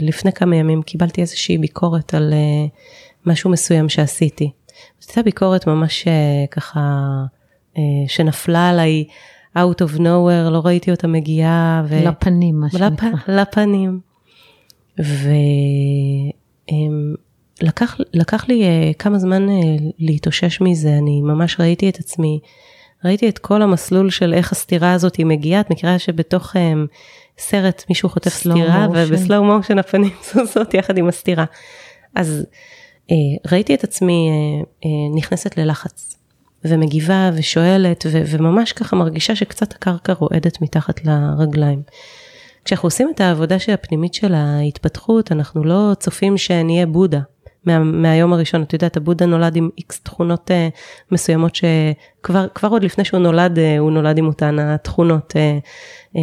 לפני 0.00 0.32
כמה 0.32 0.56
ימים 0.56 0.82
קיבלתי 0.82 1.20
איזושהי 1.20 1.58
ביקורת 1.58 2.14
על 2.14 2.34
משהו 3.26 3.50
מסוים 3.50 3.88
שעשיתי. 3.88 4.50
זו 5.00 5.06
הייתה 5.08 5.22
ביקורת 5.22 5.66
ממש 5.66 6.04
ככה, 6.50 6.80
שנפלה 8.06 8.70
עליי 8.70 9.04
out 9.56 9.80
of 9.80 9.98
nowhere, 9.98 10.50
לא 10.50 10.60
ראיתי 10.64 10.90
אותה 10.90 11.06
מגיעה. 11.06 11.82
ו... 11.88 12.04
לפנים, 12.04 12.60
מה 12.60 12.66
לפ... 12.66 12.72
שנקרא. 12.72 13.08
לפנים. 13.28 14.00
ולקח 14.98 15.24
לקח 18.12 18.48
לי 18.48 18.64
אה, 18.64 18.90
כמה 18.98 19.18
זמן 19.18 19.48
אה, 19.48 19.54
להתאושש 19.98 20.60
מזה, 20.60 20.88
אני 20.88 21.20
ממש 21.20 21.60
ראיתי 21.60 21.88
את 21.88 21.98
עצמי, 21.98 22.40
ראיתי 23.04 23.28
את 23.28 23.38
כל 23.38 23.62
המסלול 23.62 24.10
של 24.10 24.34
איך 24.34 24.52
הסתירה 24.52 24.92
הזאת 24.92 25.16
היא 25.16 25.26
מגיעה, 25.26 25.60
את 25.60 25.70
מכירה 25.70 25.98
שבתוך 25.98 26.56
אה, 26.56 26.72
סרט 27.38 27.84
מישהו 27.88 28.08
חוטף 28.08 28.34
סתירה. 28.34 28.86
ובסלואו 28.92 29.44
מושן 29.44 29.78
הפנים 29.78 30.10
זוזות 30.34 30.74
יחד 30.74 30.98
עם 30.98 31.08
הסתירה. 31.08 31.44
אז 32.14 32.46
ראיתי 33.52 33.74
את 33.74 33.84
עצמי 33.84 34.30
נכנסת 35.16 35.58
ללחץ. 35.58 36.16
ומגיבה 36.64 37.30
ושואלת 37.34 38.06
ו- 38.10 38.22
וממש 38.26 38.72
ככה 38.72 38.96
מרגישה 38.96 39.36
שקצת 39.36 39.74
הקרקע 39.74 40.12
רועדת 40.12 40.60
מתחת 40.60 41.00
לרגליים. 41.04 41.82
כשאנחנו 42.64 42.86
עושים 42.86 43.10
את 43.14 43.20
העבודה 43.20 43.58
של 43.58 43.72
הפנימית 43.72 44.14
של 44.14 44.34
ההתפתחות, 44.34 45.32
אנחנו 45.32 45.64
לא 45.64 45.92
צופים 45.98 46.38
שנהיה 46.38 46.86
בודה 46.86 47.20
מה, 47.66 47.78
מהיום 47.78 48.32
הראשון. 48.32 48.62
את 48.62 48.72
יודעת, 48.72 48.96
הבודה 48.96 49.26
נולד 49.26 49.56
עם 49.56 49.68
איקס 49.78 50.00
תכונות 50.00 50.50
uh, 50.50 50.74
מסוימות 51.12 51.52
שכבר 51.54 52.46
כבר 52.54 52.68
עוד 52.68 52.84
לפני 52.84 53.04
שהוא 53.04 53.20
נולד, 53.20 53.58
uh, 53.58 53.60
הוא 53.78 53.90
נולד 53.90 54.18
עם 54.18 54.26
אותן 54.26 54.58
התכונות 54.58 55.32
uh, 55.32 56.14
uh, 56.14 56.18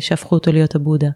שהפכו 0.00 0.34
אותו 0.34 0.52
להיות 0.52 0.74
הבודה. 0.74 1.08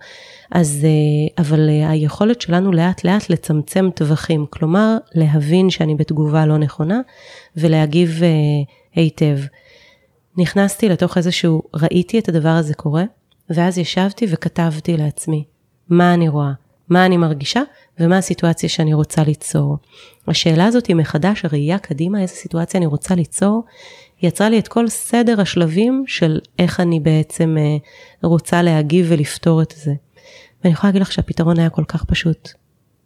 אז, 0.50 0.86
uh, 0.86 1.42
אבל 1.42 1.68
uh, 1.68 1.90
היכולת 1.90 2.40
שלנו 2.40 2.72
לאט 2.72 3.04
לאט 3.04 3.30
לצמצם 3.30 3.90
טווחים, 3.94 4.46
כלומר 4.50 4.96
להבין 5.14 5.70
שאני 5.70 5.94
בתגובה 5.94 6.46
לא 6.46 6.58
נכונה 6.58 7.00
ולהגיב 7.56 8.20
uh, 8.20 8.70
היטב. 8.94 9.38
נכנסתי 10.36 10.88
לתוך 10.88 11.16
איזשהו, 11.16 11.62
ראיתי 11.74 12.18
את 12.18 12.28
הדבר 12.28 12.48
הזה 12.48 12.74
קורה, 12.74 13.04
ואז 13.50 13.78
ישבתי 13.78 14.26
וכתבתי 14.30 14.96
לעצמי 14.96 15.44
מה 15.88 16.14
אני 16.14 16.28
רואה, 16.28 16.52
מה 16.92 17.06
אני 17.06 17.16
מרגישה 17.16 17.62
ומה 18.00 18.18
הסיטואציה 18.18 18.68
שאני 18.68 18.94
רוצה 18.94 19.22
ליצור. 19.22 19.76
השאלה 20.28 20.66
הזאת 20.66 20.86
היא 20.86 20.96
מחדש, 20.96 21.44
הראייה 21.44 21.78
קדימה, 21.78 22.22
איזה 22.22 22.34
סיטואציה 22.34 22.78
אני 22.78 22.86
רוצה 22.86 23.14
ליצור, 23.14 23.64
יצרה 24.22 24.48
לי 24.48 24.58
את 24.58 24.68
כל 24.68 24.88
סדר 24.88 25.40
השלבים 25.40 26.04
של 26.06 26.40
איך 26.58 26.80
אני 26.80 27.00
בעצם 27.00 27.56
אה, 27.58 27.76
רוצה 28.22 28.62
להגיב 28.62 29.06
ולפתור 29.08 29.62
את 29.62 29.74
זה. 29.76 29.92
ואני 30.64 30.72
יכולה 30.72 30.88
להגיד 30.88 31.02
לך 31.02 31.12
שהפתרון 31.12 31.58
היה 31.58 31.70
כל 31.70 31.84
כך 31.84 32.04
פשוט. 32.04 32.48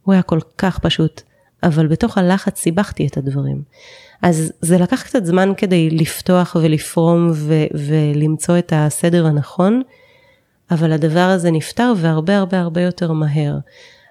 הוא 0.03 0.13
היה 0.13 0.23
כל 0.23 0.41
כך 0.59 0.79
פשוט, 0.79 1.23
אבל 1.63 1.87
בתוך 1.87 2.19
הלחץ 2.19 2.59
סיבכתי 2.59 3.07
את 3.07 3.17
הדברים. 3.17 3.63
אז 4.23 4.53
זה 4.61 4.79
לקח 4.79 5.03
קצת 5.03 5.25
זמן 5.25 5.53
כדי 5.57 5.91
לפתוח 5.91 6.57
ולפרום 6.63 7.31
ו- 7.35 7.67
ולמצוא 7.75 8.59
את 8.59 8.73
הסדר 8.77 9.27
הנכון, 9.27 9.83
אבל 10.71 10.93
הדבר 10.93 11.21
הזה 11.21 11.51
נפתר 11.51 11.93
והרבה 11.97 12.37
הרבה 12.39 12.61
הרבה 12.61 12.81
יותר 12.81 13.13
מהר. 13.13 13.59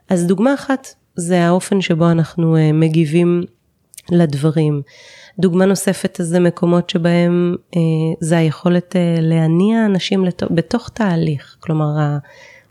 אז 0.10 0.28
דוגמה 0.28 0.54
אחת 0.54 0.88
זה 1.16 1.48
האופן 1.48 1.82
שבו 1.82 2.12
אנחנו 2.12 2.58
אה, 2.58 2.72
מגיבים 2.72 3.44
לדברים. 4.12 4.82
דוגמה 5.40 5.66
נוספת 5.66 6.18
זה 6.22 6.40
מקומות 6.40 6.90
שבהם 6.90 7.56
אה, 7.76 7.80
זה 8.20 8.38
היכולת 8.38 8.96
אה, 8.96 9.16
להניע 9.22 9.86
אנשים 9.86 10.26
לתוך, 10.26 10.50
בתוך 10.52 10.90
תהליך. 10.94 11.58
כלומר, 11.60 11.86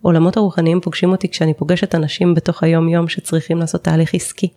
העולמות 0.02 0.36
הרוחניים 0.36 0.80
פוגשים 0.80 1.10
אותי 1.10 1.28
כשאני 1.28 1.54
פוגשת 1.54 1.94
אנשים 1.94 2.34
בתוך 2.34 2.62
היום 2.62 2.88
יום 2.88 3.08
שצריכים 3.08 3.58
לעשות 3.58 3.84
תהליך 3.84 4.14
עסקי. 4.14 4.48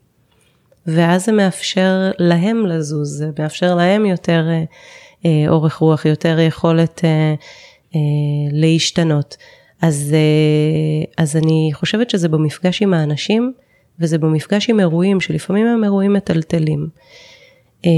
ואז 0.88 1.26
זה 1.26 1.32
מאפשר 1.32 2.12
להם 2.20 2.66
לזוז, 2.66 3.18
זה 3.18 3.30
מאפשר 3.40 3.76
להם 3.76 4.06
יותר 4.06 4.48
אה, 4.50 4.64
אה, 5.26 5.50
אורך 5.50 5.76
רוח, 5.76 6.06
יותר 6.06 6.40
יכולת 6.40 7.02
אה, 7.04 7.34
להשתנות. 8.52 9.38
אז, 9.82 10.14
אה, 10.14 11.24
אז 11.24 11.36
אני 11.36 11.70
חושבת 11.74 12.10
שזה 12.10 12.30
במפגש 12.30 12.82
עם 12.82 12.94
האנשים, 12.94 13.54
וזה 14.00 14.18
במפגש 14.18 14.70
עם 14.70 14.80
אירועים, 14.80 15.22
שלפעמים 15.22 15.68
הם 15.68 15.84
אירועים 15.84 16.14
מטלטלים. 16.14 16.90
אה, 17.86 17.92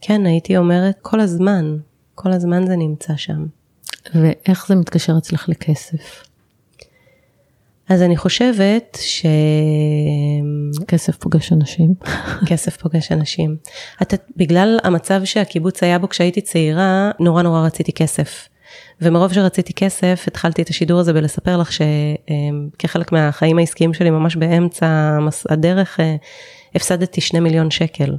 כן, 0.00 0.26
הייתי 0.26 0.56
אומרת, 0.56 0.98
כל 1.02 1.20
הזמן, 1.20 1.76
כל 2.14 2.32
הזמן 2.32 2.66
זה 2.66 2.76
נמצא 2.76 3.16
שם. 3.16 3.46
ואיך 4.14 4.66
זה 4.68 4.74
מתקשר 4.74 5.18
אצלך 5.18 5.48
לכסף? 5.48 6.29
אז 7.90 8.02
אני 8.02 8.16
חושבת 8.16 8.98
ש... 9.00 9.26
כסף 10.88 11.16
פוגש 11.16 11.52
אנשים. 11.52 11.94
כסף 12.46 12.76
פוגש 12.76 13.12
אנשים. 13.12 13.56
אתה, 14.02 14.16
בגלל 14.36 14.78
המצב 14.84 15.24
שהקיבוץ 15.24 15.82
היה 15.82 15.98
בו 15.98 16.08
כשהייתי 16.08 16.40
צעירה, 16.40 17.10
נורא 17.20 17.42
נורא 17.42 17.60
רציתי 17.66 17.92
כסף. 17.92 18.48
ומרוב 19.00 19.32
שרציתי 19.32 19.72
כסף, 19.72 20.24
התחלתי 20.26 20.62
את 20.62 20.68
השידור 20.68 21.00
הזה 21.00 21.12
בלספר 21.12 21.56
לך 21.56 21.70
שכחלק 21.72 23.12
מהחיים 23.12 23.58
העסקיים 23.58 23.94
שלי, 23.94 24.10
ממש 24.10 24.36
באמצע 24.36 25.18
הדרך, 25.48 26.00
אה, 26.00 26.16
הפסדתי 26.74 27.20
שני 27.20 27.40
מיליון 27.40 27.70
שקל. 27.70 28.16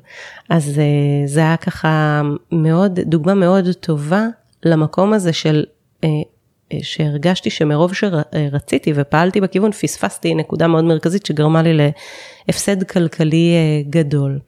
אז 0.50 0.80
אה, 0.80 1.28
זה 1.28 1.40
היה 1.40 1.58
ככה 1.58 2.22
מאוד, 2.52 3.00
דוגמה 3.00 3.34
מאוד 3.34 3.66
טובה 3.80 4.26
למקום 4.64 5.14
הזה 5.14 5.34
של 5.34 5.64
אה, 6.04 6.10
שהרגשתי 6.82 7.50
שמרוב 7.50 7.92
שרציתי 7.94 8.94
ופעלתי 8.96 9.42
בכיוון, 9.42 9.72
פספסתי 9.72 10.36
נקודה 10.36 10.68
מאוד 10.68 10.84
מרכזית 10.84 11.26
שגרמה 11.26 11.62
לי 11.62 11.92
להפסד 12.48 12.84
כלכלי 12.84 13.54
אה, 13.56 13.82
גדול. 13.90 14.40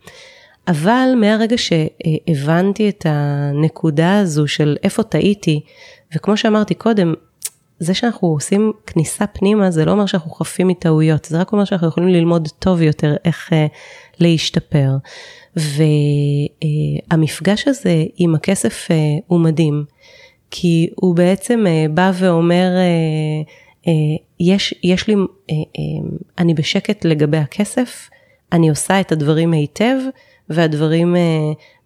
אבל 0.67 1.09
מהרגע 1.17 1.55
שהבנתי 1.57 2.89
את 2.89 3.05
הנקודה 3.09 4.19
הזו 4.19 4.47
של 4.47 4.77
איפה 4.83 5.03
טעיתי, 5.03 5.61
וכמו 6.15 6.37
שאמרתי 6.37 6.73
קודם, 6.73 7.13
זה 7.79 7.93
שאנחנו 7.93 8.27
עושים 8.27 8.71
כניסה 8.87 9.27
פנימה 9.27 9.71
זה 9.71 9.85
לא 9.85 9.91
אומר 9.91 10.05
שאנחנו 10.05 10.31
חפים 10.31 10.67
מטעויות, 10.67 11.25
זה 11.25 11.39
רק 11.39 11.51
אומר 11.51 11.65
שאנחנו 11.65 11.87
יכולים 11.87 12.09
ללמוד 12.09 12.47
טוב 12.59 12.81
יותר 12.81 13.15
איך 13.25 13.49
uh, 13.49 13.55
להשתפר. 14.19 14.89
והמפגש 17.11 17.67
הזה 17.67 18.03
עם 18.15 18.35
הכסף 18.35 18.87
uh, 18.87 18.93
הוא 19.27 19.39
מדהים, 19.39 19.85
כי 20.55 20.89
הוא 20.95 21.15
בעצם 21.15 21.65
uh, 21.65 21.91
בא 21.91 22.11
ואומר, 22.15 22.69
uh, 22.75 23.85
uh, 23.85 23.89
יש, 24.39 24.73
יש 24.83 25.07
לי, 25.07 25.15
אני 26.37 26.53
בשקט 26.53 27.05
לגבי 27.05 27.37
הכסף, 27.37 28.09
אני 28.51 28.69
עושה 28.69 28.99
את 28.99 29.11
הדברים 29.11 29.51
היטב, 29.51 29.95
והדברים 30.49 31.15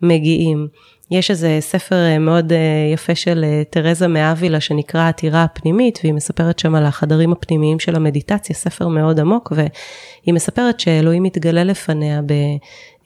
מגיעים. 0.01 0.67
יש 1.11 1.31
איזה 1.31 1.57
ספר 1.59 2.19
מאוד 2.19 2.51
יפה 2.93 3.15
של 3.15 3.45
תרזה 3.69 4.07
מאבילה 4.07 4.59
שנקרא 4.59 5.07
עתירה 5.07 5.43
הפנימית, 5.43 5.99
והיא 6.03 6.13
מספרת 6.13 6.59
שם 6.59 6.75
על 6.75 6.85
החדרים 6.85 7.31
הפנימיים 7.31 7.79
של 7.79 7.95
המדיטציה, 7.95 8.55
ספר 8.55 8.87
מאוד 8.87 9.19
עמוק, 9.19 9.53
והיא 9.55 10.33
מספרת 10.33 10.79
שאלוהים 10.79 11.23
מתגלה 11.23 11.63
לפניה 11.63 12.21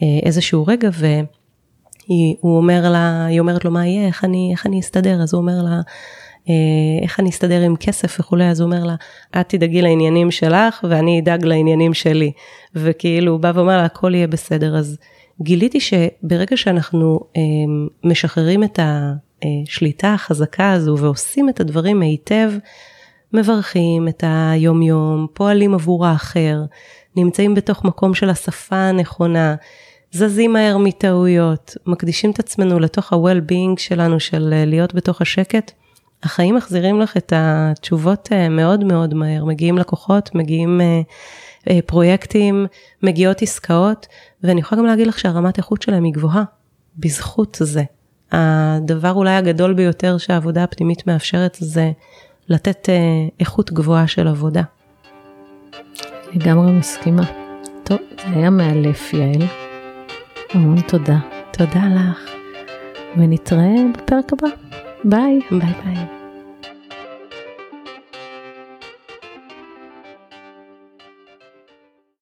באיזשהו 0.02 0.66
רגע, 0.68 0.90
והיא 2.10 2.36
אומר 2.44 2.90
לה, 2.90 3.26
היא 3.26 3.40
אומרת 3.40 3.66
לו 3.66 3.72
מה 3.72 3.88
יהיה, 3.88 4.08
איך 4.08 4.26
אני, 4.26 4.50
איך 4.52 4.66
אני 4.66 4.80
אסתדר, 4.80 5.22
אז 5.22 5.34
הוא 5.34 5.42
אומר 5.42 5.62
לה, 5.64 5.82
אה, 6.50 7.04
איך 7.04 7.20
אני 7.20 7.30
אסתדר 7.30 7.62
עם 7.62 7.76
כסף 7.76 8.20
וכולי, 8.20 8.46
אז 8.46 8.60
הוא 8.60 8.72
אומר 8.72 8.84
לה, 8.84 8.96
את 9.42 9.50
תדאגי 9.50 9.82
לעניינים 9.82 10.32
שלך 10.32 10.86
ואני 10.90 11.20
אדאג 11.20 11.46
לעניינים 11.46 11.94
שלי. 11.94 12.32
וכאילו 12.76 13.32
הוא 13.32 13.40
בא 13.40 13.52
ואומר 13.56 13.78
לה, 13.78 13.86
הכל 13.86 14.16
יהיה 14.16 14.28
בסדר. 14.28 14.78
אז 14.78 14.98
גיליתי 15.42 15.80
שברגע 15.80 16.58
שאנחנו 16.58 17.20
אה, 17.38 17.42
משחררים 18.04 18.64
את 18.64 18.80
השליטה 19.44 20.14
החזקה 20.14 20.72
הזו 20.72 20.98
ועושים 20.98 21.50
את 21.50 21.60
הדברים 21.60 22.02
היטב, 22.02 22.52
מברכים 23.34 24.08
את 24.08 24.24
היום 24.28 24.82
יום, 24.82 25.28
פועלים 25.34 25.74
עבור 25.74 26.06
האחר, 26.06 26.58
נמצאים 27.16 27.56
בתוך 27.56 27.86
מקום 27.86 28.14
של 28.14 28.30
השפה 28.30 28.76
הנכונה, 28.76 29.56
זזים 30.12 30.54
מהר 30.54 30.78
מטעויות, 30.78 31.78
מקדישים 31.86 32.32
את 32.32 32.40
עצמנו 32.40 32.80
לתוך 32.80 33.14
ה-well-being 33.14 33.80
שלנו 33.80 34.20
של 34.20 34.54
אה, 34.54 34.66
להיות 34.66 34.94
בתוך 34.94 35.22
השקט, 35.22 35.72
החיים 36.24 36.56
מחזירים 36.56 37.00
לך 37.00 37.18
את 37.18 37.34
התשובות 37.36 38.30
אה, 38.32 38.50
מאוד 38.50 38.84
מאוד 38.84 39.14
מהר, 39.14 39.46
מגיעים 39.46 39.78
לקוחות, 39.78 40.36
מגיעים 40.36 40.82
אה, 40.82 41.80
פרויקטים, 41.86 42.66
מגיעות 43.04 43.42
עסקאות, 43.42 44.08
ואני 44.44 44.60
יכולה 44.60 44.82
גם 44.82 44.88
להגיד 44.88 45.08
לך 45.08 45.20
שהרמת 45.20 45.58
איכות 45.58 45.82
שלהם 45.82 46.04
היא 46.04 46.14
גבוהה, 46.14 46.44
בזכות 46.98 47.58
זה. 47.62 47.84
הדבר 48.32 49.12
אולי 49.12 49.36
הגדול 49.36 49.74
ביותר 49.74 50.18
שהעבודה 50.18 50.64
הפנימית 50.64 51.08
מאפשרת 51.08 51.58
זה 51.60 51.92
לתת 52.50 52.90
איכות 53.40 53.72
גבוהה 53.72 54.08
של 54.08 54.28
עבודה. 54.28 54.62
לגמרי 56.34 56.72
מסכימה. 56.72 57.24
טוב, 57.84 57.98
זה 58.18 58.36
היה 58.36 58.50
מאלף, 58.50 59.14
יעל. 59.14 59.61
המון 60.54 60.82
תודה. 60.82 61.18
תודה 61.52 61.82
לך. 61.96 62.30
ונתראה 63.18 63.76
בפרק 63.94 64.34
הבא. 64.34 64.48
ביי. 65.04 65.40
ביי 65.52 65.74
ביי. 65.86 66.21